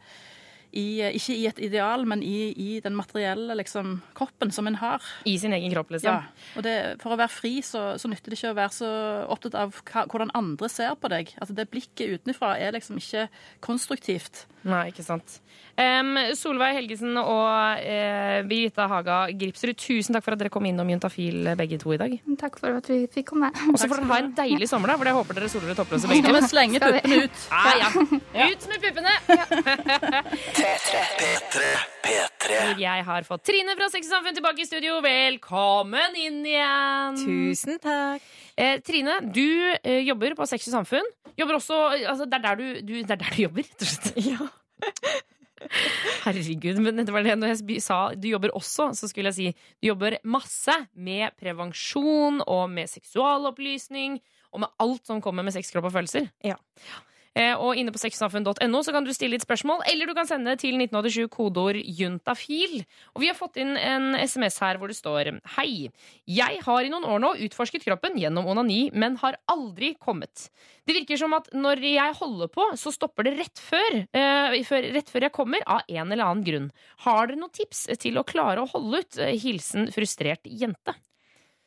I, 0.68 1.00
eh, 1.00 1.14
ikke 1.16 1.34
i 1.36 1.46
et 1.48 1.60
ideal, 1.64 2.04
men 2.08 2.22
i, 2.24 2.50
i 2.52 2.80
den 2.84 2.96
materielle 2.96 3.56
liksom, 3.56 3.98
kroppen 4.16 4.52
som 4.52 4.68
en 4.68 4.78
har. 4.80 5.04
I 5.28 5.36
sin 5.40 5.52
egen 5.56 5.72
kropp, 5.72 5.92
liksom. 5.94 6.16
Ja. 6.16 6.48
Og 6.56 6.64
det, 6.64 6.76
for 7.02 7.12
å 7.14 7.20
være 7.20 7.32
fri 7.32 7.54
så, 7.64 7.90
så 8.00 8.10
nytter 8.10 8.32
det 8.32 8.40
ikke 8.40 8.52
å 8.52 8.58
være 8.58 8.76
så 8.76 8.90
opptatt 9.32 9.56
av 9.56 9.76
hva, 9.80 10.04
hvordan 10.08 10.32
andre 10.36 10.72
ser 10.72 10.96
på 11.00 11.12
deg. 11.12 11.32
Altså 11.40 11.56
Det 11.56 11.68
blikket 11.72 12.18
utenfra 12.18 12.54
er 12.60 12.76
liksom 12.76 13.00
ikke 13.00 13.28
konstruktivt. 13.64 14.46
Nei, 14.68 14.88
ikke 14.92 15.06
sant. 15.06 15.38
Em, 15.78 16.16
Solveig 16.34 16.74
Helgesen 16.74 17.14
og 17.20 17.84
uh, 17.86 18.38
Birgitta 18.50 18.88
Haga 18.90 19.18
Gripsrud, 19.30 19.76
tusen 19.78 20.16
takk 20.16 20.24
for 20.26 20.34
at 20.34 20.40
dere 20.40 20.50
kom 20.50 20.66
innom 20.66 20.88
Juntafil 20.90 21.52
begge 21.58 21.78
to 21.78 21.92
i 21.94 21.98
dag. 22.00 22.16
Takk 22.40 22.58
for 22.58 22.80
at 22.80 22.90
vi 22.90 23.04
fikk 23.12 23.28
komme. 23.30 23.52
Og 23.70 23.78
så 23.78 23.86
får 23.86 24.02
dere 24.02 24.08
ha 24.10 24.18
en 24.24 24.32
deilig 24.40 24.66
sommer, 24.70 24.90
da, 24.90 24.96
for 24.98 25.06
det 25.06 25.14
håper 25.14 25.38
dere 25.38 25.50
soler 25.52 25.78
topper 25.78 26.00
toppløse 26.00 26.10
begge 26.10 26.26
to. 26.26 26.34
vi 26.34 26.50
slenge 26.50 26.82
puppene 26.82 27.20
ut? 27.22 27.44
Ja, 27.52 27.76
ja. 27.84 27.88
Ut 28.50 28.66
med 28.72 28.82
puppene! 28.88 29.14
P3. 30.58 31.04
P3. 32.08 32.58
Hvor 32.58 32.82
jeg 32.82 33.06
har 33.12 33.30
fått 33.30 33.46
Trine 33.46 33.78
fra 33.78 33.88
Sex 33.94 34.10
og 34.10 34.16
Samfunn 34.16 34.38
tilbake 34.40 34.64
i 34.64 34.68
studio. 34.68 34.98
Velkommen 35.04 36.18
inn 36.18 36.42
igjen! 36.42 37.22
Tusen 37.22 37.78
takk. 37.82 38.26
Eh, 38.58 38.82
Trine, 38.82 39.20
du 39.30 39.46
eh, 39.78 40.02
jobber 40.02 40.34
på 40.38 40.50
Sex 40.50 40.66
og 40.72 40.80
Samfunn. 40.80 41.10
Jobber 41.38 41.62
også, 41.62 41.82
altså, 42.02 42.26
det, 42.26 42.42
er 42.42 42.48
der 42.50 42.58
du, 42.58 42.68
du, 42.82 42.94
det 42.98 43.14
er 43.14 43.22
der 43.22 43.34
du 43.36 43.42
jobber, 43.46 43.68
rett 43.70 43.86
og 43.86 43.94
slett. 43.94 45.34
Herregud, 46.24 46.80
men 46.84 47.02
det 47.04 47.14
var 47.14 47.26
det 47.26 47.36
når 47.38 47.54
jeg 47.54 47.82
sa 47.84 47.98
du 48.14 48.28
jobber 48.30 48.54
også, 48.56 48.90
så 48.96 49.10
skulle 49.10 49.32
jeg 49.32 49.38
si 49.38 49.50
du 49.80 49.90
jobber 49.90 50.18
masse 50.24 50.74
med 50.94 51.36
prevensjon 51.40 52.42
og 52.46 52.64
med 52.72 52.90
seksualopplysning 52.90 54.18
og 54.54 54.64
med 54.64 54.72
alt 54.80 55.08
som 55.08 55.20
kommer 55.24 55.44
med 55.44 55.54
sex, 55.54 55.70
kropp 55.74 55.90
og 55.90 55.94
følelser. 55.98 56.30
Ja. 56.44 56.56
Eh, 57.38 57.54
Og 57.54 57.78
inne 57.78 57.92
på 57.94 58.00
sexsamfunn.no 58.02 58.80
så 58.82 58.94
kan 58.94 59.06
du 59.06 59.12
stille 59.14 59.36
litt 59.36 59.44
spørsmål, 59.46 59.84
eller 59.86 60.10
du 60.10 60.14
kan 60.16 60.26
sende 60.26 60.56
til 60.58 60.74
1987 60.74 61.28
kodeord 61.30 61.78
juntafil. 61.78 62.80
Og 63.14 63.22
vi 63.22 63.30
har 63.30 63.38
fått 63.38 63.60
inn 63.62 63.76
en 63.78 64.16
SMS 64.18 64.58
her 64.64 64.80
hvor 64.80 64.90
det 64.90 64.98
står 64.98 65.30
Hei, 65.54 65.88
jeg 66.26 66.60
har 66.64 66.84
i 66.84 66.90
noen 66.90 67.06
år 67.06 67.22
nå 67.22 67.32
utforsket 67.46 67.86
kroppen 67.86 68.18
gjennom 68.18 68.48
onani, 68.50 68.88
men 68.92 69.18
har 69.22 69.38
aldri 69.50 69.92
kommet. 70.02 70.48
Det 70.88 70.96
virker 70.96 71.20
som 71.20 71.34
at 71.36 71.50
når 71.54 71.82
jeg 71.84 72.18
holder 72.18 72.50
på, 72.52 72.64
så 72.80 72.92
stopper 72.94 73.28
det 73.28 73.36
rett 73.38 73.62
før, 73.62 74.00
eh, 74.16 74.58
før, 74.66 74.90
rett 74.98 75.12
før 75.12 75.28
jeg 75.28 75.36
kommer, 75.36 75.62
av 75.66 75.84
en 75.86 76.10
eller 76.10 76.24
annen 76.24 76.46
grunn. 76.46 76.70
Har 77.06 77.28
dere 77.28 77.38
noen 77.38 77.54
tips 77.54 77.86
til 78.02 78.18
å 78.18 78.26
klare 78.26 78.64
å 78.64 78.70
holde 78.72 79.04
ut? 79.04 79.18
Eh, 79.22 79.36
Hilsen 79.38 79.92
frustrert 79.94 80.42
jente. 80.48 80.96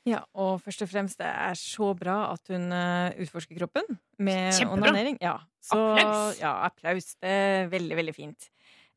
Ja, 0.09 0.23
og 0.33 0.55
først 0.63 0.81
og 0.81 0.89
fremst, 0.89 1.19
det 1.21 1.27
er 1.29 1.57
så 1.59 1.91
bra 1.97 2.31
at 2.31 2.49
hun 2.49 2.71
eh, 2.73 3.19
utforsker 3.21 3.57
kroppen 3.59 3.85
med 4.17 4.49
Kjempebra. 4.57 4.89
onanering. 4.89 5.19
Ja, 5.21 5.35
så, 5.61 5.77
Applaus! 5.93 6.39
Ja, 6.41 6.53
applaus. 6.65 7.11
Det 7.21 7.29
er 7.29 7.69
veldig, 7.69 7.99
veldig 7.99 8.15
fint. 8.17 8.49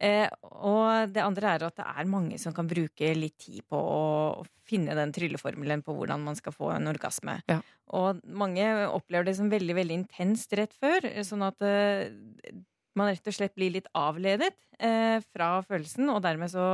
Eh, 0.02 0.26
og 0.42 1.12
det 1.14 1.22
andre 1.22 1.52
er 1.54 1.64
at 1.68 1.76
det 1.78 1.84
er 1.86 2.08
mange 2.10 2.38
som 2.42 2.54
kan 2.56 2.66
bruke 2.68 3.12
litt 3.14 3.36
tid 3.44 3.62
på 3.70 3.78
å 3.78 4.42
finne 4.66 4.96
den 4.96 5.12
trylleformelen 5.14 5.84
på 5.86 5.94
hvordan 5.94 6.24
man 6.24 6.38
skal 6.40 6.56
få 6.56 6.72
en 6.74 6.90
orgasme. 6.90 7.36
Ja. 7.52 7.60
Og 7.94 8.24
mange 8.24 8.66
opplever 8.88 9.28
det 9.28 9.36
som 9.38 9.52
veldig, 9.52 9.76
veldig 9.76 9.98
intenst 10.02 10.56
rett 10.56 10.72
før, 10.80 11.04
sånn 11.26 11.44
at 11.46 11.60
eh, 11.68 12.08
man 12.98 13.12
rett 13.12 13.28
og 13.28 13.36
slett 13.36 13.54
blir 13.58 13.74
litt 13.76 13.90
avledet 13.98 14.54
eh, 14.80 15.20
fra 15.34 15.58
følelsen, 15.68 16.08
og 16.10 16.22
dermed 16.24 16.52
så 16.52 16.68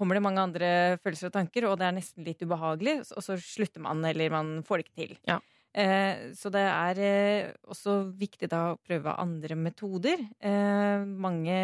kommer 0.00 0.16
det 0.16 0.24
mange 0.24 0.42
andre 0.42 0.72
følelser 1.04 1.28
og 1.30 1.36
tanker, 1.36 1.68
og 1.68 1.78
det 1.80 1.86
er 1.86 1.96
nesten 2.00 2.26
litt 2.26 2.42
ubehagelig, 2.42 3.00
og 3.12 3.24
så 3.24 3.36
slutter 3.40 3.84
man, 3.84 4.02
eller 4.08 4.32
man 4.32 4.60
får 4.66 4.80
det 4.80 4.88
ikke 4.88 5.00
til. 5.04 5.16
Ja. 5.28 5.38
Eh, 5.70 6.32
så 6.34 6.50
det 6.50 6.64
er 6.66 6.98
eh, 6.98 7.50
også 7.70 8.00
viktig 8.18 8.48
da 8.50 8.72
å 8.72 8.78
prøve 8.82 9.14
andre 9.22 9.54
metoder. 9.54 10.24
Eh, 10.42 11.04
mange 11.06 11.60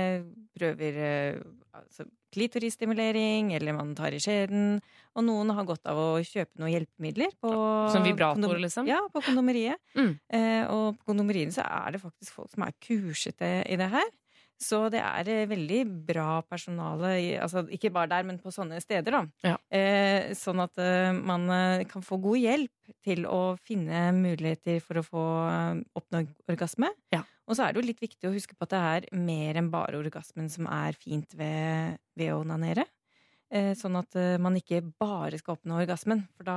prøver 0.54 1.00
eh, 1.08 1.40
altså 1.74 2.06
klitorisstimulering, 2.36 3.54
eller 3.56 3.74
man 3.74 3.94
tar 3.96 4.14
i 4.14 4.20
skjeden, 4.22 4.78
og 5.16 5.24
noen 5.26 5.50
har 5.56 5.66
godt 5.66 5.88
av 5.88 5.98
å 5.98 6.08
kjøpe 6.20 6.60
noen 6.60 6.74
hjelpemidler 6.74 7.32
på 7.40 7.50
Som 7.94 8.04
vibrator, 8.06 8.58
liksom? 8.60 8.90
Ja, 8.90 9.00
på 9.12 9.22
kondomeriet. 9.24 9.80
Mm. 9.96 10.12
Eh, 10.28 10.62
og 10.70 11.00
på 11.00 11.10
kondomeriene 11.12 11.54
så 11.54 11.64
er 11.64 11.96
det 11.96 12.02
faktisk 12.04 12.36
folk 12.36 12.52
som 12.52 12.66
er 12.66 12.76
kursete 12.84 13.50
i 13.64 13.80
det 13.80 13.90
her. 13.94 14.14
Så 14.62 14.86
det 14.92 15.02
er 15.04 15.28
eh, 15.28 15.48
veldig 15.50 15.82
bra 16.08 16.40
personale, 16.48 17.12
altså 17.42 17.66
ikke 17.72 17.90
bare 17.92 18.08
der, 18.14 18.24
men 18.28 18.38
på 18.40 18.52
sånne 18.54 18.80
steder, 18.80 19.18
da. 19.18 19.22
Ja. 19.44 19.56
Eh, 19.68 20.32
sånn 20.38 20.62
at 20.64 20.80
eh, 20.80 21.12
man 21.12 21.44
eh, 21.52 21.84
kan 21.90 22.04
få 22.04 22.18
god 22.24 22.40
hjelp 22.40 22.92
til 23.04 23.26
å 23.28 23.56
finne 23.60 24.08
muligheter 24.16 24.80
for 24.80 25.00
å 25.00 25.04
få 25.04 25.24
oppnå 25.98 26.22
orgasme. 26.48 26.92
Ja. 27.12 27.24
Og 27.46 27.58
så 27.58 27.66
er 27.66 27.74
det 27.74 27.82
jo 27.82 27.88
litt 27.90 28.02
viktig 28.02 28.28
å 28.28 28.34
huske 28.34 28.56
på 28.56 28.66
at 28.66 28.72
det 28.72 28.82
er 28.92 29.08
mer 29.18 29.58
enn 29.60 29.70
bare 29.70 29.98
orgasmen 29.98 30.48
som 30.50 30.68
er 30.70 30.96
fint 30.98 31.36
ved, 31.38 31.98
ved 32.18 32.32
å 32.34 32.40
onanere. 32.42 32.86
Eh, 33.46 33.76
sånn 33.78 33.94
at 33.94 34.16
eh, 34.18 34.34
man 34.42 34.56
ikke 34.58 34.80
bare 34.98 35.38
skal 35.38 35.54
oppnå 35.54 35.76
orgasmen, 35.78 36.24
for 36.34 36.48
da 36.48 36.56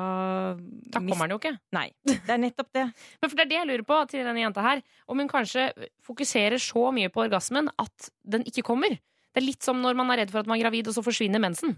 Da 0.89 0.97
kommer 0.97 1.27
den 1.27 1.35
jo 1.35 1.37
ikke. 1.37 1.51
Nei. 1.75 1.91
Det 2.01 2.33
er 2.33 2.41
nettopp 2.41 2.71
det. 2.73 2.87
Men 3.21 3.29
for 3.29 3.37
det 3.37 3.43
er 3.45 3.51
det 3.51 3.59
jeg 3.59 3.69
lurer 3.69 3.85
på 3.91 3.99
til 4.09 4.25
denne 4.25 4.41
jenta 4.41 4.63
her. 4.65 4.81
Om 5.05 5.21
hun 5.21 5.29
kanskje 5.29 5.67
fokuserer 6.05 6.57
så 6.57 6.87
mye 6.95 7.11
på 7.13 7.21
orgasmen 7.27 7.69
at 7.77 8.09
den 8.25 8.47
ikke 8.49 8.65
kommer. 8.65 8.97
Det 9.29 9.43
er 9.43 9.45
litt 9.45 9.65
som 9.65 9.77
når 9.83 9.99
man 9.99 10.09
er 10.09 10.23
redd 10.23 10.33
for 10.33 10.41
at 10.41 10.49
man 10.49 10.57
er 10.57 10.65
gravid, 10.65 10.89
og 10.89 10.97
så 10.97 11.05
forsvinner 11.05 11.41
mensen. 11.43 11.77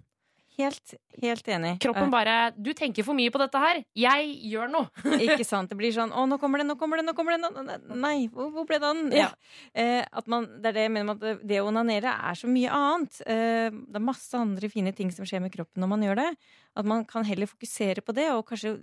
Helt, 0.57 0.93
helt 1.21 1.47
enig. 1.47 1.79
Kroppen 1.79 2.09
Eh, 2.09 2.11
bare 2.11 2.51
'Du 2.51 2.73
tenker 2.73 3.03
for 3.07 3.13
mye 3.15 3.31
på 3.31 3.39
dette 3.39 3.57
her. 3.57 3.83
Jeg 3.95 4.35
gjør 4.51 4.67
noe'. 4.69 4.89
Ikke 5.25 5.45
sant? 5.51 5.69
Det 5.69 5.77
blir 5.79 5.91
sånn 5.95 6.11
'Å, 6.11 6.25
nå 6.27 6.37
kommer 6.39 6.59
det, 6.59 6.67
nå 6.67 6.75
kommer 6.77 6.97
det, 6.99 7.05
nå 7.07 7.13
kommer 7.15 7.37
det'. 7.37 7.53
Nå, 7.87 7.95
nei, 7.95 8.27
hvor, 8.27 8.51
hvor 8.51 8.65
ble 8.67 8.79
det 8.79 8.87
av 8.89 8.95
den? 8.95 9.11
Ja. 9.15 9.29
Eh, 9.73 10.03
at 10.11 10.27
man, 10.27 10.45
det 10.61 10.71
er 10.73 10.73
det 10.73 10.83
jeg 10.87 10.91
mener 10.91 11.13
med 11.13 11.23
at 11.23 11.47
det- 11.47 11.61
å 11.61 11.67
onanere 11.71 12.11
er 12.11 12.35
så 12.35 12.47
mye 12.51 12.69
annet. 12.69 13.21
Eh, 13.25 13.69
det 13.71 13.95
er 13.95 14.07
masse 14.11 14.33
andre 14.35 14.69
fine 14.69 14.91
ting 14.93 15.11
som 15.11 15.25
skjer 15.25 15.41
med 15.41 15.51
kroppen 15.55 15.79
når 15.81 15.87
man 15.95 16.01
gjør 16.03 16.15
det. 16.21 16.29
At 16.75 16.85
man 16.85 17.05
kan 17.05 17.23
heller 17.27 17.47
fokusere 17.47 18.01
på 18.03 18.13
det, 18.13 18.29
og 18.31 18.45
kanskje 18.47 18.77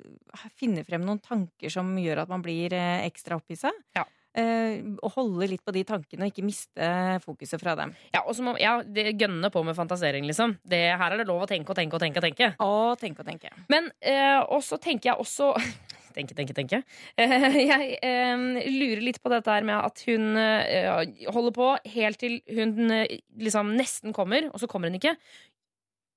finne 0.57 0.85
frem 0.85 1.05
noen 1.05 1.21
tanker 1.21 1.71
som 1.71 1.89
gjør 1.97 2.23
at 2.25 2.29
man 2.29 2.43
blir 2.43 2.73
eh, 2.73 3.07
ekstra 3.09 3.37
opphissa. 3.37 3.71
Eh, 3.97 4.05
og 4.39 5.09
holde 5.17 5.49
litt 5.51 5.63
på 5.67 5.73
de 5.75 5.83
tankene, 5.89 6.27
og 6.27 6.31
ikke 6.31 6.45
miste 6.47 6.89
fokuset 7.25 7.59
fra 7.59 7.75
dem. 7.79 7.95
Ja, 8.15 8.21
og 8.23 8.37
så 8.37 8.45
må, 8.47 8.55
ja, 8.61 8.77
det 8.85 9.17
Gønne 9.19 9.51
på 9.51 9.65
med 9.67 9.75
fantasering, 9.75 10.27
liksom. 10.29 10.57
Det, 10.63 10.79
her 11.01 11.15
er 11.15 11.23
det 11.23 11.27
lov 11.27 11.43
å 11.43 11.49
tenke 11.51 11.73
og 11.73 11.79
tenke 11.79 11.99
og 11.99 12.03
tenke. 12.05 12.21
og 12.21 12.27
tenke. 12.29 12.51
Å, 12.63 12.95
tenke 13.01 13.25
og 13.25 13.29
tenke. 13.29 13.51
Men 13.73 13.91
eh, 13.99 14.39
og 14.45 14.63
så 14.67 14.79
tenker 14.83 15.13
jeg 15.13 15.25
også 15.25 15.55
Tenke, 16.19 16.35
tenke, 16.35 16.55
tenke. 16.57 16.81
Eh, 17.21 17.59
jeg 17.61 17.99
eh, 18.03 18.41
lurer 18.73 19.03
litt 19.05 19.21
på 19.23 19.31
dette 19.31 19.53
her 19.53 19.67
med 19.67 19.77
at 19.77 20.03
hun 20.09 20.39
eh, 20.41 21.29
holder 21.31 21.55
på 21.55 21.69
helt 21.95 22.19
til 22.19 22.41
hun 22.57 22.91
eh, 22.91 23.21
liksom 23.39 23.71
nesten 23.79 24.17
kommer, 24.17 24.49
og 24.51 24.59
så 24.59 24.67
kommer 24.71 24.91
hun 24.91 24.99
ikke. 24.99 25.15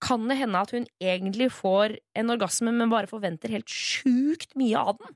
Kan 0.01 0.25
det 0.31 0.39
hende 0.39 0.63
at 0.63 0.73
hun 0.73 0.87
egentlig 0.97 1.51
får 1.53 1.99
en 2.17 2.33
orgasme, 2.33 2.73
men 2.73 2.89
bare 2.89 3.11
forventer 3.11 3.53
helt 3.53 3.69
sjukt 3.69 4.55
mye 4.57 4.79
av 4.79 4.97
den? 5.03 5.13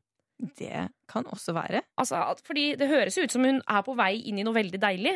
Det 0.60 0.90
kan 1.08 1.26
også 1.32 1.54
være. 1.56 1.82
Altså, 1.98 2.20
fordi 2.46 2.76
det 2.76 2.90
høres 2.90 3.18
ut 3.18 3.32
som 3.32 3.44
hun 3.48 3.62
er 3.68 3.82
på 3.88 3.96
vei 3.96 4.18
inn 4.28 4.40
i 4.40 4.44
noe 4.44 4.54
veldig 4.58 4.82
deilig, 4.82 5.14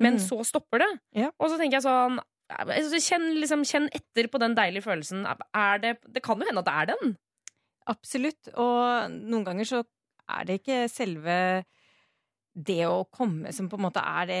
men 0.00 0.14
Mm. 0.14 0.20
så 0.22 0.44
stopper 0.46 0.78
det. 0.78 0.90
Ja. 1.14 1.30
Og 1.40 1.50
så 1.50 1.58
tenker 1.58 1.78
jeg 1.80 1.82
sånn 1.82 2.20
altså, 2.50 3.00
kjenn, 3.02 3.26
liksom, 3.40 3.64
kjenn 3.66 3.88
etter 3.94 4.28
på 4.30 4.38
den 4.38 4.54
deilige 4.54 4.82
følelsen. 4.86 5.26
Er 5.54 5.78
det, 5.78 5.96
det 6.08 6.22
kan 6.22 6.38
jo 6.38 6.46
hende 6.46 6.62
at 6.62 6.66
det 6.70 6.74
er 6.74 6.86
den. 6.94 7.16
Absolutt. 7.90 8.48
Og 8.54 9.10
noen 9.10 9.44
ganger 9.44 9.64
så 9.68 9.82
er 10.30 10.44
det 10.46 10.60
ikke 10.60 10.84
selve 10.90 11.36
det 12.66 12.82
å 12.88 13.04
komme 13.14 13.52
som 13.56 13.68
på 13.70 13.78
en 13.78 13.84
måte 13.86 14.02
er 14.04 14.26
det 14.28 14.40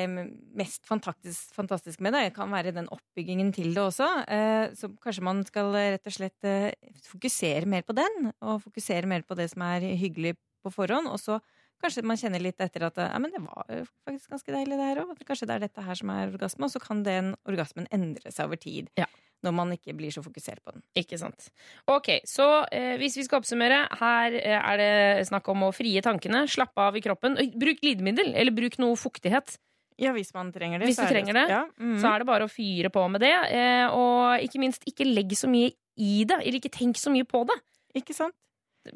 mest 0.58 0.84
fantastisk, 0.88 1.54
fantastiske 1.56 2.02
med 2.04 2.14
det. 2.16 2.22
Det 2.28 2.34
kan 2.36 2.50
være 2.52 2.74
den 2.76 2.90
oppbyggingen 2.92 3.52
til 3.56 3.72
det 3.76 3.82
også. 3.82 4.08
Eh, 4.28 4.74
Så 4.76 4.90
kanskje 5.02 5.24
man 5.26 5.44
skal 5.48 5.72
rett 5.74 6.06
og 6.10 6.16
slett 6.16 6.48
eh, 6.48 6.72
fokusere 7.08 7.66
mer 7.70 7.86
på 7.86 7.96
den, 7.96 8.32
og 8.40 8.60
fokusere 8.66 9.08
mer 9.10 9.24
på 9.26 9.38
det 9.38 9.48
som 9.52 9.64
er 9.68 9.88
hyggelig 10.00 10.36
på 10.64 10.72
forhånd. 10.74 11.08
Og 11.08 11.20
så 11.22 11.38
kanskje 11.80 12.04
man 12.04 12.18
kjenner 12.20 12.42
litt 12.44 12.60
etter 12.60 12.84
at 12.90 12.98
ja, 13.00 13.16
men 13.22 13.32
det 13.32 13.40
var 13.40 13.64
faktisk 14.04 14.34
ganske 14.34 14.52
deilig, 14.52 14.76
det 14.76 14.90
her 14.90 15.02
òg. 15.04 15.14
Kanskje 15.24 15.48
det 15.48 15.56
er 15.56 15.64
dette 15.68 15.86
her 15.86 15.96
som 15.96 16.12
er 16.12 16.28
orgasme. 16.34 16.66
Og 16.68 16.74
så 16.74 16.82
kan 16.82 17.02
den 17.06 17.32
orgasmen 17.48 17.88
endre 17.94 18.32
seg 18.34 18.50
over 18.50 18.60
tid. 18.60 18.90
Ja. 19.00 19.08
Når 19.40 19.54
man 19.56 19.72
ikke 19.72 19.94
blir 19.96 20.12
så 20.12 20.20
fokusert 20.20 20.60
på 20.60 20.74
den. 20.74 20.82
Ikke 21.00 21.16
sant. 21.20 21.48
Ok, 21.88 22.10
så 22.28 22.46
eh, 22.68 22.98
hvis 23.00 23.16
vi 23.16 23.24
skal 23.24 23.40
oppsummere, 23.40 23.86
her 24.00 24.36
eh, 24.36 24.58
er 24.58 24.80
det 24.80 25.26
snakk 25.30 25.48
om 25.48 25.64
å 25.64 25.72
frie 25.72 26.02
tankene, 26.04 26.44
slappe 26.50 26.84
av 26.90 26.98
i 26.98 27.02
kroppen. 27.04 27.38
Bruk 27.60 27.80
glidemiddel, 27.80 28.34
eller 28.36 28.52
bruk 28.52 28.76
noe 28.82 28.98
fuktighet. 29.00 29.56
Ja, 30.00 30.12
hvis 30.16 30.32
man 30.36 30.52
trenger 30.52 30.80
det. 30.80 30.90
Hvis 30.90 31.00
du 31.00 31.04
er 31.04 31.12
trenger 31.12 31.36
det, 31.36 31.46
Ja, 31.52 31.64
mhm. 31.80 31.96
så 32.00 32.12
er 32.12 32.22
det 32.22 32.28
bare 32.28 32.48
å 32.48 32.52
fyre 32.52 32.92
på 32.92 33.06
med 33.12 33.24
det. 33.24 33.32
Eh, 33.52 33.86
og 33.92 34.44
ikke 34.44 34.60
minst, 34.60 34.84
ikke 34.88 35.08
legg 35.08 35.32
så 35.36 35.48
mye 35.48 35.72
i 36.00 36.22
det, 36.28 36.40
eller 36.40 36.60
ikke 36.60 36.72
tenk 36.72 37.00
så 37.00 37.12
mye 37.12 37.28
på 37.28 37.44
det. 37.48 37.56
Ikke 38.00 38.16
sant? 38.16 38.36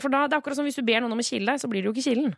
For 0.01 0.13
da, 0.13 0.25
det 0.29 0.37
er 0.37 0.41
akkurat 0.41 0.57
som 0.57 0.65
hvis 0.69 0.81
du 0.81 0.85
ber 0.87 1.03
noen 1.05 1.13
om 1.13 1.21
å 1.21 1.27
kile 1.27 1.53
deg, 1.53 1.61
så 1.61 1.69
blir 1.69 1.85
det 1.85 1.91
jo 1.91 1.97
ikke 1.97 2.09
kilen. 2.13 2.37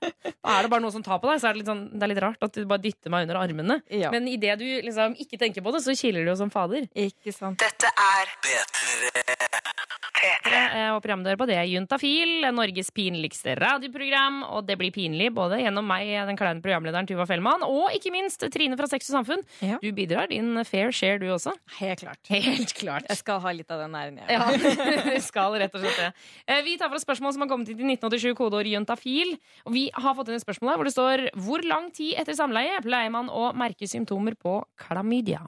Er 0.00 0.64
det 0.64 0.70
bare 0.72 0.82
noe 0.82 0.94
som 0.94 1.04
tar 1.04 1.20
på 1.20 1.28
deg, 1.28 1.40
så 1.42 1.50
er 1.50 1.54
det 1.54 1.62
litt, 1.62 1.70
sånn, 1.70 1.84
det 1.92 2.06
er 2.06 2.12
litt 2.14 2.22
rart 2.24 2.46
at 2.46 2.56
du 2.56 2.64
bare 2.68 2.82
dytter 2.82 3.12
meg 3.12 3.26
under 3.26 3.40
armene. 3.42 3.80
Ja. 3.92 4.10
Men 4.14 4.28
idet 4.30 4.58
du 4.60 4.66
liksom 4.66 5.16
ikke 5.20 5.38
tenker 5.40 5.64
på 5.64 5.74
det, 5.76 5.84
så 5.84 5.96
kiler 5.98 6.24
du 6.24 6.32
jo 6.32 6.38
som 6.40 6.52
fader. 6.52 6.88
Ikke 6.96 7.34
sant. 7.36 7.60
Dette 7.60 7.92
er 7.92 8.36
P3. 8.44 9.99
Eh, 10.20 10.90
Og 10.94 11.00
programdør 11.04 11.36
på 11.40 11.46
det 11.48 11.56
er 11.56 11.68
Juntafil, 11.70 12.44
Norges 12.52 12.90
pinligste 12.94 13.54
radioprogram. 13.58 14.42
Og 14.54 14.66
det 14.68 14.76
blir 14.80 14.92
pinlig 14.94 15.30
både 15.34 15.58
gjennom 15.62 15.86
meg, 15.88 16.10
den 16.28 16.36
kleine 16.38 16.60
programlederen 16.64 17.08
Tuva 17.08 17.26
Fellmann, 17.28 17.62
og 17.66 17.94
ikke 17.96 18.12
minst 18.14 18.44
Trine 18.52 18.76
fra 18.78 18.88
Sex 18.90 19.08
og 19.10 19.18
Samfunn. 19.20 19.44
Ja. 19.64 19.78
Du 19.82 19.88
bidrar 19.96 20.28
din 20.32 20.52
fair 20.68 20.92
share, 20.92 21.18
du 21.22 21.26
også. 21.32 21.54
Helt 21.78 22.02
klart. 22.04 22.20
Helt 22.30 22.74
klart. 22.76 23.08
Jeg 23.08 23.20
skal 23.22 23.40
ha 23.44 23.52
litt 23.56 23.70
av 23.72 23.80
den 23.84 23.96
æren, 23.96 24.20
jeg. 24.20 24.28
Ja, 24.36 24.48
det 25.10 25.22
skal 25.24 25.56
rett 25.60 25.74
og 25.74 25.84
slett 25.84 26.00
det. 26.04 26.10
Eh, 26.46 26.62
Vi 26.66 26.76
tar 26.80 26.88
for 26.92 27.00
oss 27.00 27.06
spørsmål 27.08 27.32
som 27.36 27.46
har 27.46 27.52
kommet 27.52 27.70
inn 27.72 27.80
til 27.80 27.90
1987, 27.96 28.34
kodeord 28.38 28.68
juntafil. 28.70 29.36
Og 29.66 29.72
vi 29.76 29.86
har 29.94 30.16
fått 30.18 30.28
inn 30.32 30.38
et 30.40 30.44
spørsmål 30.44 30.74
her 30.74 30.80
hvor 30.80 30.88
det 30.90 30.94
står 30.96 31.26
Hvor 31.40 31.64
lang 31.66 31.90
tid 31.96 32.14
etter 32.20 32.36
samleie 32.36 32.80
pleier 32.84 33.10
man 33.14 33.28
å 33.32 33.50
merke 33.56 33.88
symptomer 33.88 34.36
på 34.40 34.60
klamydia? 34.84 35.42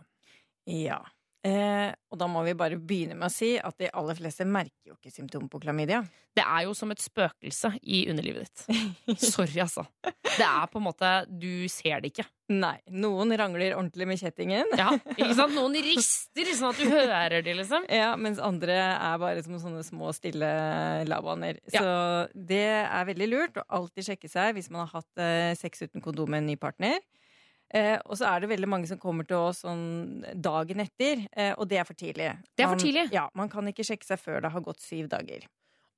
Ja. 0.68 1.00
Eh, 1.42 1.90
og 2.12 2.18
da 2.20 2.28
må 2.30 2.44
vi 2.46 2.52
bare 2.54 2.76
begynne 2.78 3.16
med 3.18 3.26
å 3.26 3.34
si 3.34 3.56
at 3.58 3.74
de 3.80 3.88
aller 3.98 4.14
fleste 4.14 4.44
merker 4.46 4.92
jo 4.92 4.94
ikke 4.94 5.10
symptomer 5.10 5.50
på 5.50 5.58
klamydia. 5.64 5.98
Det 6.32 6.44
er 6.46 6.68
jo 6.68 6.74
som 6.78 6.92
et 6.94 7.02
spøkelse 7.02 7.72
i 7.82 8.04
underlivet 8.12 8.46
ditt. 8.46 9.16
Sorry, 9.34 9.58
altså. 9.64 9.82
Det 10.22 10.46
er 10.46 10.68
på 10.70 10.78
en 10.78 10.86
måte 10.86 11.08
Du 11.28 11.66
ser 11.68 12.00
det 12.00 12.12
ikke. 12.12 12.24
Nei. 12.52 12.76
Noen 12.94 13.34
rangler 13.36 13.74
ordentlig 13.74 14.06
med 14.08 14.20
kjettingen. 14.22 14.70
Ja, 14.78 14.92
ikke 15.16 15.34
sant? 15.34 15.56
Noen 15.56 15.74
rister 15.82 16.52
sånn 16.54 16.70
at 16.70 16.78
du 16.78 16.86
hører 16.92 17.42
det, 17.42 17.56
liksom. 17.58 17.88
Ja, 17.90 18.12
mens 18.20 18.38
andre 18.42 18.78
er 18.94 19.18
bare 19.20 19.42
som 19.42 19.58
sånne 19.60 19.82
små, 19.86 20.12
stille 20.16 20.52
lavvanner. 21.10 21.58
Så 21.74 21.82
det 22.32 22.64
er 22.84 23.08
veldig 23.10 23.28
lurt 23.32 23.58
å 23.58 23.66
alltid 23.80 24.12
sjekke 24.12 24.30
seg 24.30 24.54
hvis 24.56 24.70
man 24.70 24.86
har 24.86 25.00
hatt 25.00 25.24
eh, 25.26 25.56
sex 25.58 25.88
uten 25.88 26.04
kondom 26.04 26.30
med 26.30 26.44
en 26.44 26.52
ny 26.52 26.56
partner. 26.60 27.02
Eh, 27.72 27.98
og 28.04 28.18
så 28.20 28.26
er 28.28 28.40
det 28.40 28.50
veldig 28.50 28.68
mange 28.68 28.86
som 28.90 28.98
kommer 29.00 29.24
til 29.26 29.36
oss 29.36 29.62
sånn 29.64 30.20
dagen 30.44 30.80
etter, 30.84 31.26
eh, 31.32 31.54
og 31.56 31.68
det 31.70 31.78
er 31.80 31.84
for 31.88 31.94
tidlig. 31.96 32.28
Det 32.56 32.64
er 32.64 32.68
for 32.68 32.76
Man- 32.76 32.84
tidlig? 32.84 33.12
Ja, 33.12 33.28
Man 33.34 33.48
kan 33.48 33.64
ikke 33.66 33.84
sjekke 33.84 34.04
seg 34.04 34.18
før 34.20 34.42
det 34.42 34.52
har 34.52 34.60
gått 34.60 34.80
syv 34.80 35.08
dager. 35.08 35.46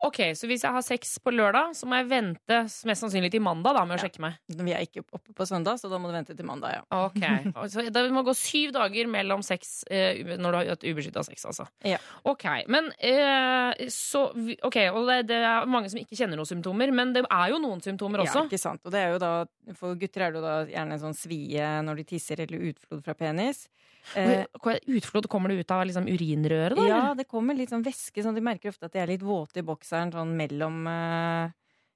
Ok, 0.04 0.20
Så 0.36 0.48
hvis 0.50 0.64
jeg 0.64 0.74
har 0.74 0.84
sex 0.84 1.16
på 1.24 1.32
lørdag, 1.32 1.72
så 1.78 1.88
må 1.88 1.98
jeg 2.00 2.08
vente 2.10 2.58
mest 2.88 3.04
sannsynlig 3.04 3.30
til 3.32 3.42
mandag 3.44 3.76
da 3.78 3.84
med 3.88 3.96
å 3.98 4.02
sjekke 4.04 4.22
meg? 4.22 4.36
Vi 4.48 4.74
er 4.74 4.84
ikke 4.84 5.04
oppe 5.04 5.32
på 5.36 5.46
søndag, 5.48 5.80
så 5.80 5.88
da 5.92 6.00
må 6.00 6.10
du 6.10 6.16
vente 6.16 6.36
til 6.36 6.46
mandag, 6.48 6.76
ja. 6.76 6.82
Ok, 7.06 7.22
så 7.72 7.86
Det 7.94 8.04
må 8.14 8.24
gå 8.26 8.34
syv 8.36 8.74
dager 8.76 9.08
mellom 9.10 9.42
sex 9.46 9.82
eh, 9.88 10.20
når 10.36 10.44
du 10.44 10.58
har 10.60 10.72
hatt 10.74 10.84
ubeskytta 10.86 11.24
sex, 11.26 11.46
altså. 11.48 11.66
Ja. 11.88 12.00
Ok, 12.28 12.44
men 12.68 12.90
eh, 12.98 13.86
så 13.92 14.26
Ok, 14.64 14.78
og 14.92 15.08
det, 15.08 15.18
det 15.30 15.40
er 15.40 15.68
mange 15.70 15.90
som 15.92 16.00
ikke 16.00 16.18
kjenner 16.18 16.38
noen 16.38 16.48
symptomer, 16.48 16.92
men 16.94 17.14
det 17.16 17.24
er 17.24 17.54
jo 17.54 17.60
noen 17.62 17.82
symptomer 17.84 18.24
også. 18.24 18.44
Ja, 18.44 18.50
ikke 18.50 18.60
sant. 18.60 18.84
Og 18.84 18.92
det 18.94 19.00
er 19.00 19.14
jo 19.14 19.22
da, 19.22 19.32
for 19.78 19.96
gutter 19.98 20.26
er 20.26 20.34
det 20.34 20.40
jo 20.40 20.44
da 20.44 20.54
gjerne 20.68 20.98
en 20.98 21.04
sånn 21.08 21.16
svie 21.18 21.72
når 21.86 22.00
de 22.02 22.06
tisser, 22.14 22.44
eller 22.44 22.70
utflod 22.70 23.04
fra 23.06 23.16
penis. 23.18 23.66
Eh, 24.14 24.44
Utflod, 24.86 25.28
kommer 25.32 25.48
det 25.48 25.64
ut 25.64 25.74
av 25.74 25.84
liksom 25.88 26.06
urinrøret, 26.10 26.76
da? 26.76 26.86
ja, 26.88 27.02
det 27.16 27.26
kommer 27.30 27.56
litt 27.56 27.72
sånn 27.72 27.84
væske, 27.84 28.22
sånn 28.24 28.36
de 28.36 28.44
merker 28.44 28.72
ofte 28.72 28.88
at 28.88 28.94
de 28.94 29.00
er 29.02 29.12
litt 29.14 29.24
våte 29.24 29.62
i 29.62 29.66
bokseren 29.66 30.12
sånn 30.14 30.34
mellom 30.38 30.82
uh, 30.88 31.52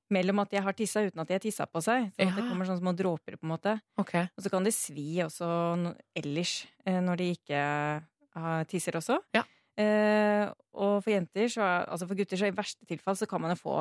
Mellom 0.09 0.39
at 0.41 0.49
de 0.49 0.61
har 0.65 0.73
tissa 0.73 1.03
uten 1.05 1.21
at 1.21 1.29
de 1.29 1.35
har 1.37 1.43
tissa 1.45 1.67
på 1.69 1.83
seg. 1.85 2.07
Sånn 2.17 2.31
at 2.31 2.39
det 2.39 2.47
kommer 2.47 2.65
sånne 2.65 2.81
små 2.81 2.95
dråper, 2.97 3.35
på 3.37 3.45
en 3.45 3.51
måte. 3.51 3.75
Okay. 4.01 4.31
Og 4.33 4.41
så 4.41 4.49
kan 4.49 4.65
det 4.65 4.73
svi 4.73 5.19
også 5.21 5.49
ellers, 6.17 6.63
uh, 6.89 6.97
når 7.05 7.21
de 7.21 7.27
ikke 7.35 7.59
uh, 8.01 8.63
tisser 8.73 8.97
også. 8.97 9.19
Ja. 9.37 9.43
Eh, 9.79 10.49
og 10.79 10.97
for 11.05 11.11
jenter, 11.13 11.47
så, 11.51 11.63
altså 11.87 12.07
for 12.09 12.19
gutter, 12.19 12.39
så 12.39 12.49
i 12.51 12.55
verste 12.55 12.87
tilfall 12.87 13.17
så 13.19 13.27
kan 13.31 13.43
man 13.43 13.53
jo 13.55 13.59
få 13.61 13.75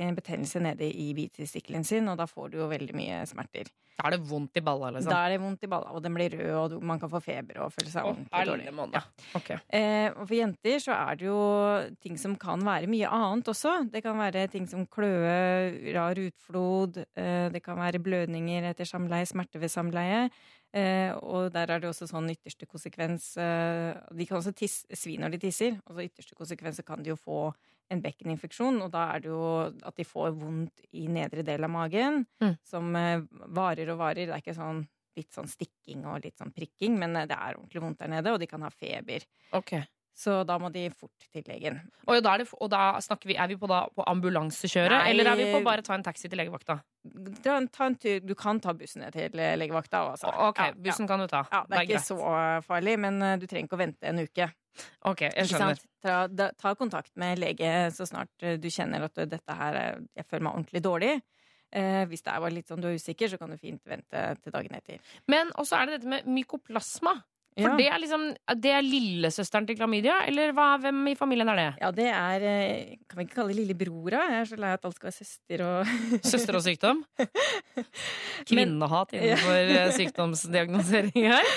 en 0.00 0.16
betennelse 0.16 0.60
nede 0.64 0.88
i 0.88 1.10
bitestikkelen 1.16 1.84
sin, 1.84 2.08
og 2.08 2.16
da 2.20 2.26
får 2.28 2.52
du 2.52 2.58
jo 2.60 2.68
veldig 2.70 2.96
mye 2.96 3.18
smerter. 3.28 3.68
Da 4.00 4.06
er 4.08 4.14
det 4.16 4.20
vondt 4.30 4.56
i 4.56 4.62
balla, 4.64 4.88
liksom? 4.94 5.12
Da 5.12 5.18
er 5.26 5.34
det 5.34 5.40
vondt 5.42 5.64
i 5.66 5.68
balla, 5.68 5.92
og 5.92 6.00
den 6.04 6.14
blir 6.16 6.32
rød, 6.32 6.52
og 6.56 6.70
du- 6.72 6.80
man 6.80 7.00
kan 7.00 7.10
få 7.12 7.20
feber 7.20 7.58
og 7.60 7.72
føle 7.72 7.90
seg 7.92 8.04
oh, 8.08 8.14
ordentlig 8.16 8.48
dårlig. 8.48 8.92
Ja. 8.96 9.02
Okay. 9.36 9.58
Eh, 9.68 10.08
og 10.14 10.22
for 10.26 10.34
jenter 10.38 10.78
så 10.80 10.96
er 10.96 11.16
det 11.20 11.26
jo 11.28 11.40
ting 12.00 12.16
som 12.20 12.36
kan 12.36 12.64
være 12.64 12.88
mye 12.88 13.08
annet 13.08 13.44
også. 13.52 13.90
Det 13.92 14.02
kan 14.02 14.16
være 14.16 14.46
ting 14.48 14.66
som 14.68 14.86
kløe, 14.86 15.92
rar 15.96 16.16
utflod, 16.16 16.96
eh, 17.16 17.48
det 17.52 17.62
kan 17.62 17.76
være 17.76 18.00
blødninger 18.00 18.70
etter 18.72 18.88
samleie, 18.88 19.28
smerte 19.28 19.60
ved 19.60 19.68
samleie. 19.68 20.30
Eh, 20.72 21.10
og 21.18 21.48
der 21.52 21.66
er 21.74 21.80
det 21.82 21.88
også 21.90 22.06
sånn 22.06 22.28
ytterste 22.30 22.66
konsekvens 22.70 23.32
eh, 23.42 23.96
De 24.14 24.26
kan 24.28 24.38
også 24.38 24.52
tisse, 24.54 24.86
svi 24.94 25.16
når 25.18 25.32
de 25.34 25.40
tisser. 25.48 25.80
Og 25.86 25.96
så 25.96 26.04
ytterste 26.06 26.36
konsekvens 26.38 26.78
så 26.78 26.84
kan 26.86 27.02
de 27.02 27.10
jo 27.10 27.16
få 27.18 27.40
en 27.90 28.02
bekkeninfeksjon, 28.04 28.76
og 28.84 28.92
da 28.94 29.08
er 29.16 29.24
det 29.24 29.32
jo 29.32 29.42
at 29.82 29.96
de 29.98 30.04
får 30.06 30.30
vondt 30.38 30.84
i 30.94 31.08
nedre 31.10 31.42
del 31.42 31.64
av 31.66 31.72
magen, 31.74 32.24
Mm. 32.40 32.54
som 32.62 32.94
eh, 32.96 33.22
varer 33.50 33.90
og 33.90 33.98
varer. 33.98 34.26
Det 34.28 34.34
er 34.36 34.42
ikke 34.44 34.54
sånn 34.54 34.84
litt 35.18 35.34
sånn 35.34 35.48
stikking 35.50 36.04
og 36.06 36.22
litt 36.22 36.38
sånn 36.38 36.52
prikking, 36.54 36.94
men 37.02 37.16
eh, 37.18 37.26
det 37.26 37.34
er 37.34 37.56
ordentlig 37.58 37.82
vondt 37.82 37.98
der 37.98 38.12
nede, 38.14 38.30
og 38.32 38.38
de 38.38 38.46
kan 38.46 38.62
ha 38.62 38.70
feber. 38.70 39.26
Ok. 39.58 39.72
Så 40.20 40.42
da 40.44 40.58
må 40.60 40.68
de 40.72 40.82
fort 40.92 41.24
til 41.32 41.46
legen. 41.48 41.78
Og, 42.04 42.18
da 42.20 42.34
er, 42.34 42.42
det, 42.42 42.50
og 42.60 42.68
da 42.68 42.80
vi, 43.24 43.36
er 43.40 43.48
vi 43.48 43.56
på, 43.56 43.68
da, 43.70 43.78
på 43.96 44.04
ambulansekjøret, 44.10 44.92
Nei. 44.92 45.12
eller 45.14 45.30
er 45.30 45.38
vi 45.38 45.46
på 45.54 45.62
bare 45.64 45.84
ta 45.86 45.94
en 45.96 46.04
taxi 46.04 46.28
til 46.28 46.36
legevakta? 46.36 46.76
Ta, 47.40 47.54
ta 47.72 47.86
en 47.88 47.96
tur, 47.96 48.18
du 48.28 48.34
kan 48.36 48.60
ta 48.60 48.74
bussen 48.76 49.00
ned 49.00 49.16
til 49.16 49.32
legevakta. 49.62 50.02
Også. 50.10 50.28
Ok, 50.50 50.60
bussen 50.84 51.08
kan 51.08 51.24
du 51.24 51.28
ta. 51.30 51.46
Ja, 51.48 51.62
det 51.64 51.78
er 51.78 51.86
ikke 51.88 51.96
greit. 51.96 52.10
så 52.10 52.66
farlig, 52.68 52.98
men 53.00 53.16
eh, 53.24 53.38
du 53.40 53.48
trenger 53.48 53.70
ikke 53.70 53.78
å 53.78 53.82
vente 53.86 54.10
en 54.12 54.20
uke. 54.20 54.50
Ok, 55.08 55.24
jeg 55.30 55.48
skjønner. 55.48 55.80
Ta, 56.04 56.18
da, 56.28 56.50
ta 56.60 56.74
kontakt 56.78 57.10
med 57.20 57.40
lege 57.40 57.72
så 57.96 58.04
snart 58.08 58.44
eh, 58.44 58.58
du 58.60 58.68
kjenner 58.72 59.08
at 59.08 59.24
dette 59.24 59.56
her 59.62 59.80
er- 59.86 60.04
Jeg 60.20 60.28
føler 60.28 60.44
meg 60.50 60.52
ordentlig 60.60 60.84
dårlig. 60.84 61.14
Eh, 61.72 62.04
hvis 62.10 62.22
det 62.26 62.32
er 62.34 62.50
litt 62.50 62.68
sånn 62.68 62.82
du 62.82 62.88
er 62.90 63.00
usikker, 63.00 63.30
så 63.32 63.38
kan 63.40 63.50
du 63.50 63.56
fint 63.56 63.80
vente 63.88 64.22
til 64.42 64.52
dagen 64.52 64.74
etter. 64.76 65.00
Men 65.30 65.48
også 65.56 65.80
er 65.80 65.86
det 65.86 66.00
dette 66.00 66.12
med 66.12 66.26
mykoplasma. 66.28 67.22
For 67.60 67.70
Ja. 67.70 67.76
det 67.76 67.86
er 67.92 67.98
liksom 68.02 68.24
Det 68.62 68.70
er 68.72 68.82
lillesøsteren 68.86 69.66
til 69.68 69.76
klamydia, 69.78 70.20
eller 70.26 70.52
hva, 70.56 70.68
hvem 70.82 71.02
i 71.12 71.14
familien 71.18 71.48
er 71.52 71.56
det? 71.60 71.68
Ja, 71.80 71.90
det 71.92 72.08
er 72.10 72.46
eh, 72.50 72.96
Kan 73.08 73.18
vi 73.20 73.26
ikke 73.28 73.34
kalle 73.40 73.54
det 73.54 73.60
lillebrora? 73.62 74.24
Jeg 74.30 74.40
er 74.40 74.50
så 74.50 74.58
lei 74.60 74.72
at 74.76 74.84
alt 74.88 74.96
skal 74.98 75.10
være 75.10 75.18
søster 75.20 75.64
og 75.66 75.94
Søster 76.32 76.58
og 76.60 76.64
sykdom? 76.66 77.04
Kvinnehat 78.48 79.12
innenfor 79.16 79.58
eh, 79.76 79.92
sykdomsdiagnosering 79.96 81.12
her? 81.30 81.50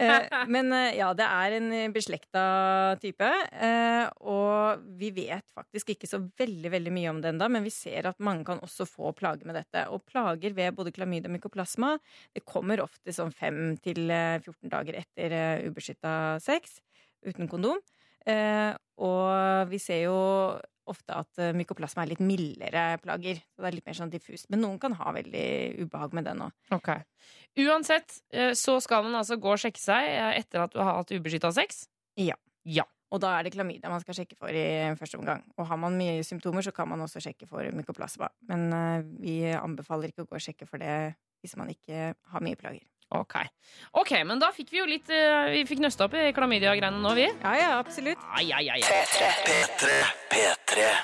Eh, 0.00 0.24
Men 0.48 0.72
eh, 0.72 0.94
ja, 0.98 1.10
det 1.16 1.26
er 1.26 1.56
en 1.58 1.68
beslekta 1.92 2.42
type. 3.02 3.28
eh, 3.52 4.06
Og 4.20 4.82
vi 4.98 5.10
vet 5.16 5.44
faktisk 5.54 5.92
ikke 5.94 6.08
så 6.10 6.20
veldig 6.38 6.70
veldig 6.72 6.92
mye 6.94 7.10
om 7.12 7.20
det 7.22 7.32
ennå, 7.32 7.48
men 7.52 7.64
vi 7.66 7.70
ser 7.74 8.08
at 8.10 8.18
mange 8.20 8.44
kan 8.48 8.60
også 8.64 8.86
få 8.88 9.12
plager 9.18 9.46
med 9.48 9.56
dette. 9.60 9.86
Og 9.92 10.04
plager 10.08 10.54
ved 10.56 10.74
både 10.78 10.92
klamydia 10.94 11.28
og 11.30 11.36
mykoplasma 11.36 11.94
det 12.34 12.44
kommer 12.48 12.82
ofte 12.84 13.12
sånn 13.14 13.32
5 13.34 13.76
til 13.84 14.10
eh, 14.10 14.38
14 14.42 14.72
dager 14.72 15.00
etter 15.02 15.36
eh, 15.38 15.66
ubeskytta 15.70 16.38
sex 16.42 16.80
uten 17.26 17.48
kondom. 17.50 17.78
Eh, 18.26 18.72
Og 19.02 19.68
vi 19.70 19.78
ser 19.82 20.04
jo 20.06 20.16
ofte 20.90 21.16
at 21.16 21.40
eh, 21.42 21.52
mykoplasma 21.56 22.04
er 22.04 22.12
litt 22.12 22.22
mildere 22.24 22.84
plager. 23.02 23.40
Så 23.52 23.62
det 23.62 23.70
er 23.70 23.76
litt 23.76 23.88
mer 23.88 23.98
sånn 23.98 24.12
diffust. 24.12 24.48
Men 24.52 24.64
noen 24.64 24.80
kan 24.82 24.96
ha 24.98 25.14
veldig 25.14 25.46
ubehag 25.84 26.16
med 26.16 26.28
det 26.28 26.34
nå. 26.38 26.48
Okay. 26.74 27.04
Uansett 27.64 28.18
eh, 28.34 28.52
så 28.58 28.78
skal 28.84 29.06
man 29.06 29.20
altså 29.20 29.38
gå 29.40 29.52
og 29.54 29.62
sjekke 29.62 29.82
seg 29.82 30.08
eh, 30.10 30.40
etter 30.40 30.64
at 30.64 30.74
du 30.74 30.82
har 30.82 31.00
hatt 31.00 31.14
ubeskytta 31.14 31.52
sex. 31.54 31.86
Ja. 32.20 32.38
Ja. 32.68 32.86
Og 33.12 33.20
da 33.20 33.34
er 33.36 33.44
det 33.44 33.52
klamydia 33.52 33.90
man 33.92 34.00
skal 34.00 34.16
sjekke 34.16 34.38
for 34.40 34.54
i 34.56 34.64
første 34.96 35.18
omgang. 35.20 35.42
Og 35.60 35.66
har 35.68 35.80
man 35.80 35.98
mye 36.00 36.22
symptomer, 36.24 36.64
så 36.64 36.72
kan 36.72 36.88
man 36.88 37.02
også 37.04 37.20
sjekke 37.20 37.48
for 37.50 37.66
mykoplasma. 37.76 38.30
Men 38.48 38.70
vi 39.20 39.42
anbefaler 39.52 40.08
ikke 40.08 40.24
å 40.24 40.30
gå 40.30 40.38
og 40.38 40.44
sjekke 40.46 40.68
for 40.70 40.80
det 40.80 41.12
hvis 41.42 41.58
man 41.60 41.68
ikke 41.74 42.14
har 42.32 42.44
mye 42.46 42.56
plager. 42.56 42.86
Ok. 43.12 43.34
Ok, 43.92 44.10
men 44.24 44.40
da 44.40 44.48
fikk 44.54 44.70
vi 44.72 44.78
jo 44.80 44.86
litt 44.88 45.10
eh, 45.12 45.50
Vi 45.52 45.62
fikk 45.68 45.82
nøsta 45.84 46.06
opp 46.06 46.14
i 46.16 46.30
klamydia-greiene 46.36 47.00
nå, 47.02 47.12
vi. 47.16 47.26
Ja, 47.42 47.52
ja, 47.58 47.70
absolutt. 47.80 48.20
Ai, 48.32 48.46
ai, 48.56 48.64
ai, 48.72 48.80
ai. 48.80 50.02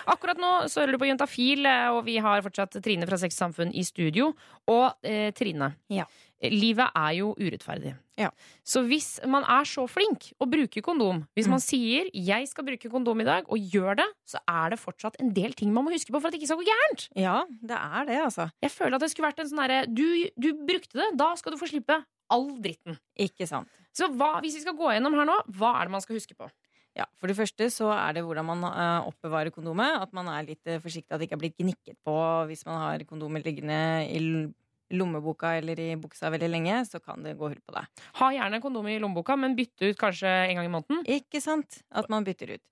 Akkurat 0.09 0.41
nå 0.41 0.53
så 0.73 0.83
hører 0.83 0.97
du 0.97 1.01
på 1.03 1.09
Juntafil, 1.11 1.67
eh, 1.69 1.89
og 1.93 2.05
vi 2.09 2.17
har 2.25 2.41
fortsatt 2.45 2.79
Trine 2.85 3.09
fra 3.09 3.19
Sex 3.21 3.37
og 3.37 3.43
Samfunn 3.45 3.75
i 3.77 3.85
studio. 3.85 4.31
Og 4.73 4.89
eh, 5.05 5.31
Trine, 5.37 5.75
Ja. 5.93 6.09
Livet 6.43 6.91
er 6.95 7.13
jo 7.19 7.33
urettferdig. 7.39 7.95
Ja. 8.19 8.29
Så 8.67 8.83
hvis 8.87 9.19
man 9.27 9.45
er 9.47 9.67
så 9.67 9.85
flink 9.91 10.33
og 10.41 10.51
bruker 10.51 10.83
kondom, 10.83 11.25
hvis 11.37 11.47
Mm. 11.47 11.51
man 11.51 11.61
sier 11.61 12.11
'jeg 12.15 12.49
skal 12.49 12.65
bruke 12.65 12.91
kondom 12.91 13.21
i 13.21 13.25
dag', 13.25 13.47
og 13.49 13.59
gjør 13.59 13.97
det, 13.97 14.07
så 14.27 14.39
er 14.49 14.71
det 14.71 14.79
fortsatt 14.79 15.17
en 15.21 15.33
del 15.33 15.53
ting 15.53 15.73
man 15.73 15.85
må 15.85 15.91
huske 15.93 16.11
på 16.11 16.21
for 16.21 16.29
at 16.29 16.33
det 16.33 16.41
ikke 16.43 16.49
skal 16.49 16.59
gå 16.59 16.67
gærent. 16.71 17.09
Ja, 17.17 17.45
det 17.63 17.79
er 17.79 18.05
det, 18.07 18.19
altså. 18.25 18.51
Jeg 18.63 18.71
føler 18.71 18.95
at 18.95 19.01
det 19.01 19.11
skulle 19.11 19.33
vært 19.33 19.41
en 19.41 19.49
sånn 19.49 19.63
herre 19.63 19.87
du, 19.87 20.31
du 20.39 20.53
brukte 20.53 20.95
det, 20.95 21.17
da 21.17 21.35
skal 21.35 21.53
du 21.53 21.59
få 21.59 21.69
slippe 21.69 22.05
all 22.31 22.61
dritten. 22.61 22.99
Ikke 23.19 23.47
sant. 23.49 23.69
Så 23.95 24.07
hva, 24.09 24.41
hvis 24.41 24.55
vi 24.55 24.61
skal 24.61 24.75
gå 24.75 24.93
gjennom 24.93 25.15
her 25.15 25.25
nå, 25.25 25.37
hva 25.57 25.81
er 25.81 25.85
det 25.85 25.91
man 25.91 26.01
skal 26.01 26.17
huske 26.17 26.35
på? 26.37 26.51
Ja, 26.97 27.05
For 27.15 27.29
det 27.29 27.37
første 27.37 27.71
så 27.71 27.93
er 27.95 28.13
det 28.15 28.25
hvordan 28.25 28.45
man 28.45 28.65
eh, 28.65 29.07
oppbevarer 29.07 29.53
kondomet. 29.53 30.03
At 30.03 30.13
man 30.13 30.27
er 30.27 30.43
litt 30.45 30.67
eh, 30.67 30.79
forsiktig, 30.81 31.13
at 31.13 31.21
det 31.21 31.29
ikke 31.31 31.37
er 31.39 31.45
blitt 31.49 31.57
gnikket 31.57 31.97
på 32.05 32.47
hvis 32.49 32.67
man 32.67 32.75
har 32.81 32.99
kondomet 33.07 33.45
liggende 33.45 34.09
i 34.11 34.53
lommeboka 34.95 35.55
eller 35.59 35.81
i 35.81 35.89
buksa 36.01 36.31
veldig 36.33 36.49
lenge, 36.51 36.79
så 36.89 37.01
kan 37.03 37.25
det 37.25 37.37
gå 37.39 37.51
hull 37.51 37.61
på 37.65 37.75
deg. 37.77 38.05
Ha 38.21 38.31
gjerne 38.37 38.63
kondom 38.65 38.89
i 38.89 38.99
lommeboka, 39.03 39.37
men 39.41 39.57
bytte 39.59 39.91
ut 39.93 40.01
kanskje 40.01 40.31
en 40.31 40.61
gang 40.61 40.69
i 40.69 40.73
måneden. 40.73 41.03
Ikke 41.19 41.43
sant? 41.45 41.83
At 41.91 42.09
man 42.13 42.27
bytter 42.27 42.57
ut. 42.57 42.65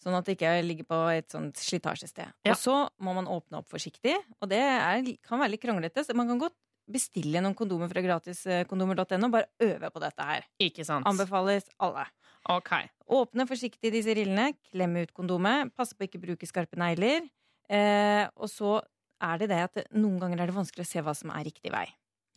Sånn 0.00 0.16
at 0.16 0.24
det 0.24 0.38
ikke 0.38 0.54
ligger 0.64 0.86
på 0.88 0.98
et 1.12 1.28
sånt 1.28 1.60
slitasjested. 1.60 2.32
Ja. 2.46 2.54
Og 2.54 2.58
så 2.58 2.76
må 3.04 3.12
man 3.16 3.28
åpne 3.28 3.60
opp 3.60 3.68
forsiktig, 3.68 4.14
og 4.40 4.48
det 4.48 4.60
er, 4.64 5.04
kan 5.26 5.42
være 5.42 5.54
litt 5.54 5.64
kronglete. 5.64 6.04
Så 6.06 6.16
man 6.16 6.30
kan 6.30 6.40
godt 6.40 6.56
bestille 6.90 7.42
noen 7.44 7.56
kondomer 7.58 7.90
fra 7.90 8.02
gratiskondomer.no. 8.04 9.28
Bare 9.30 9.50
øve 9.62 9.90
på 9.92 10.02
dette 10.02 10.26
her. 10.26 10.48
Ikke 10.62 10.86
sant? 10.88 11.06
Anbefales 11.08 11.68
alle. 11.84 12.06
Ok. 12.50 12.72
Åpne 13.12 13.46
forsiktig 13.48 13.92
disse 13.92 14.14
rillene, 14.16 14.54
klemme 14.70 15.04
ut 15.04 15.12
kondomet, 15.16 15.74
passe 15.76 15.94
på 15.94 16.06
å 16.06 16.08
ikke 16.08 16.22
bruke 16.22 16.48
skarpe 16.48 16.80
negler. 16.80 17.28
Eh, 17.70 18.24
og 18.40 18.48
så 18.50 18.78
er 19.22 19.40
det 19.42 19.50
det 19.52 19.60
at 19.68 19.80
noen 19.96 20.18
ganger 20.22 20.42
er 20.42 20.50
det 20.50 20.56
vanskelig 20.56 20.86
å 20.86 20.90
se 20.90 21.04
hva 21.04 21.14
som 21.16 21.32
er 21.34 21.46
riktig 21.48 21.72
vei. 21.74 21.86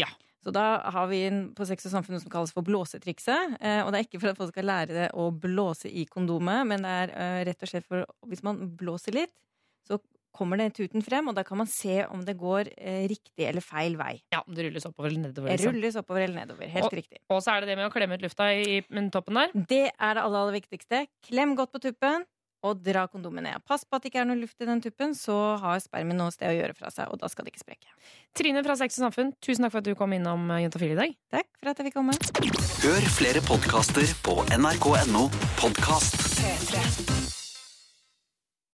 Ja. 0.02 0.10
Så 0.44 0.52
da 0.52 0.64
har 0.92 1.08
vi 1.08 1.22
en, 1.30 1.44
på 1.56 1.64
Sex 1.68 1.86
og 1.88 1.94
samfunn 1.94 2.18
noe 2.18 2.24
som 2.24 2.32
kalles 2.34 2.52
for 2.52 2.66
blåsetrikset. 2.68 3.56
Eh, 3.64 3.80
og 3.86 3.94
det 3.94 4.02
er 4.02 4.08
ikke 4.10 4.20
for 4.20 4.34
at 4.34 4.40
folk 4.42 4.52
skal 4.52 4.68
lære 4.68 4.98
det 4.98 5.06
å 5.16 5.30
blåse 5.32 5.88
i 5.88 6.04
kondomet, 6.12 6.66
men 6.68 6.84
det 6.84 6.96
er 7.06 7.14
eh, 7.16 7.44
rett 7.48 7.64
og 7.64 7.72
slett 7.72 7.88
for 7.88 8.04
hvis 8.28 8.44
man 8.44 8.60
blåser 8.80 9.16
litt, 9.16 9.32
så 9.88 10.02
kommer 10.34 10.58
det 10.58 10.74
tuten 10.76 11.04
frem, 11.06 11.30
og 11.30 11.36
da 11.38 11.44
kan 11.46 11.60
man 11.62 11.70
se 11.70 12.02
om 12.10 12.24
det 12.26 12.34
går 12.40 12.72
eh, 12.74 13.04
riktig 13.08 13.46
eller 13.46 13.64
feil 13.64 13.96
vei. 14.00 14.18
Ja, 14.34 14.42
om 14.44 14.56
det 14.58 14.66
rulles 14.66 14.88
oppover 14.90 15.12
eller 15.12 15.30
nedover. 15.30 15.54
Liksom. 15.54 15.76
rulles 15.78 15.98
oppover 16.02 16.26
eller 16.26 16.42
nedover. 16.42 16.72
Helt 16.74 16.90
Og- 16.90 16.98
riktig. 16.98 17.22
Og 17.30 17.40
så 17.46 17.54
er 17.54 17.62
det 17.64 17.72
det 17.72 17.80
med 17.80 17.88
å 17.88 17.94
klemme 17.94 18.18
ut 18.18 18.26
lufta 18.26 18.50
i, 18.58 18.80
i 18.82 19.04
toppen 19.14 19.40
der. 19.40 19.54
Det 19.54 19.84
er 19.94 20.18
det 20.18 20.24
aller, 20.26 20.40
aller 20.42 20.58
viktigste. 20.58 21.06
Klem 21.30 21.54
godt 21.60 21.72
på 21.76 21.84
tuppen, 21.86 22.26
og 22.64 22.80
dra 22.84 23.06
kondomet 23.12 23.46
ned. 23.46 23.64
Pass 23.68 23.84
på 23.84 23.98
at 23.98 24.06
det 24.06 24.12
ikke 24.12 24.24
er 24.24 24.30
noe 24.30 24.40
luft 24.40 24.62
i 24.64 24.68
den 24.70 24.82
tuppen, 24.84 25.14
så 25.18 25.38
har 25.62 25.84
spermen 25.84 26.20
noe 26.20 26.34
sted 26.34 26.50
å 26.52 26.56
gjøre 26.56 26.78
fra 26.78 26.92
seg, 26.94 27.12
og 27.12 27.20
da 27.22 27.30
skal 27.32 27.46
det 27.46 27.54
ikke 27.54 27.66
sprekke. 27.66 27.92
Trine 28.38 28.64
fra 28.66 28.78
Sex 28.80 28.98
og 29.00 29.08
Samfunn, 29.08 29.36
tusen 29.44 29.68
takk 29.68 29.76
for 29.76 29.84
at 29.84 29.92
du 29.92 29.94
kom 30.00 30.16
innom 30.16 30.48
eh, 30.50 30.64
Juntafil 30.66 30.96
i 30.96 31.00
dag. 31.00 31.20
Takk 31.36 31.52
for 31.60 31.74
at 31.74 31.84
jeg 31.84 31.92
fikk 31.92 32.00
komme. 32.00 32.18
Hør 32.88 33.12
flere 33.20 33.46
podkaster 33.46 34.18
på 34.26 34.40
nrk.no 34.58 35.30
podkast. 35.60 36.20
P3. 36.40 37.33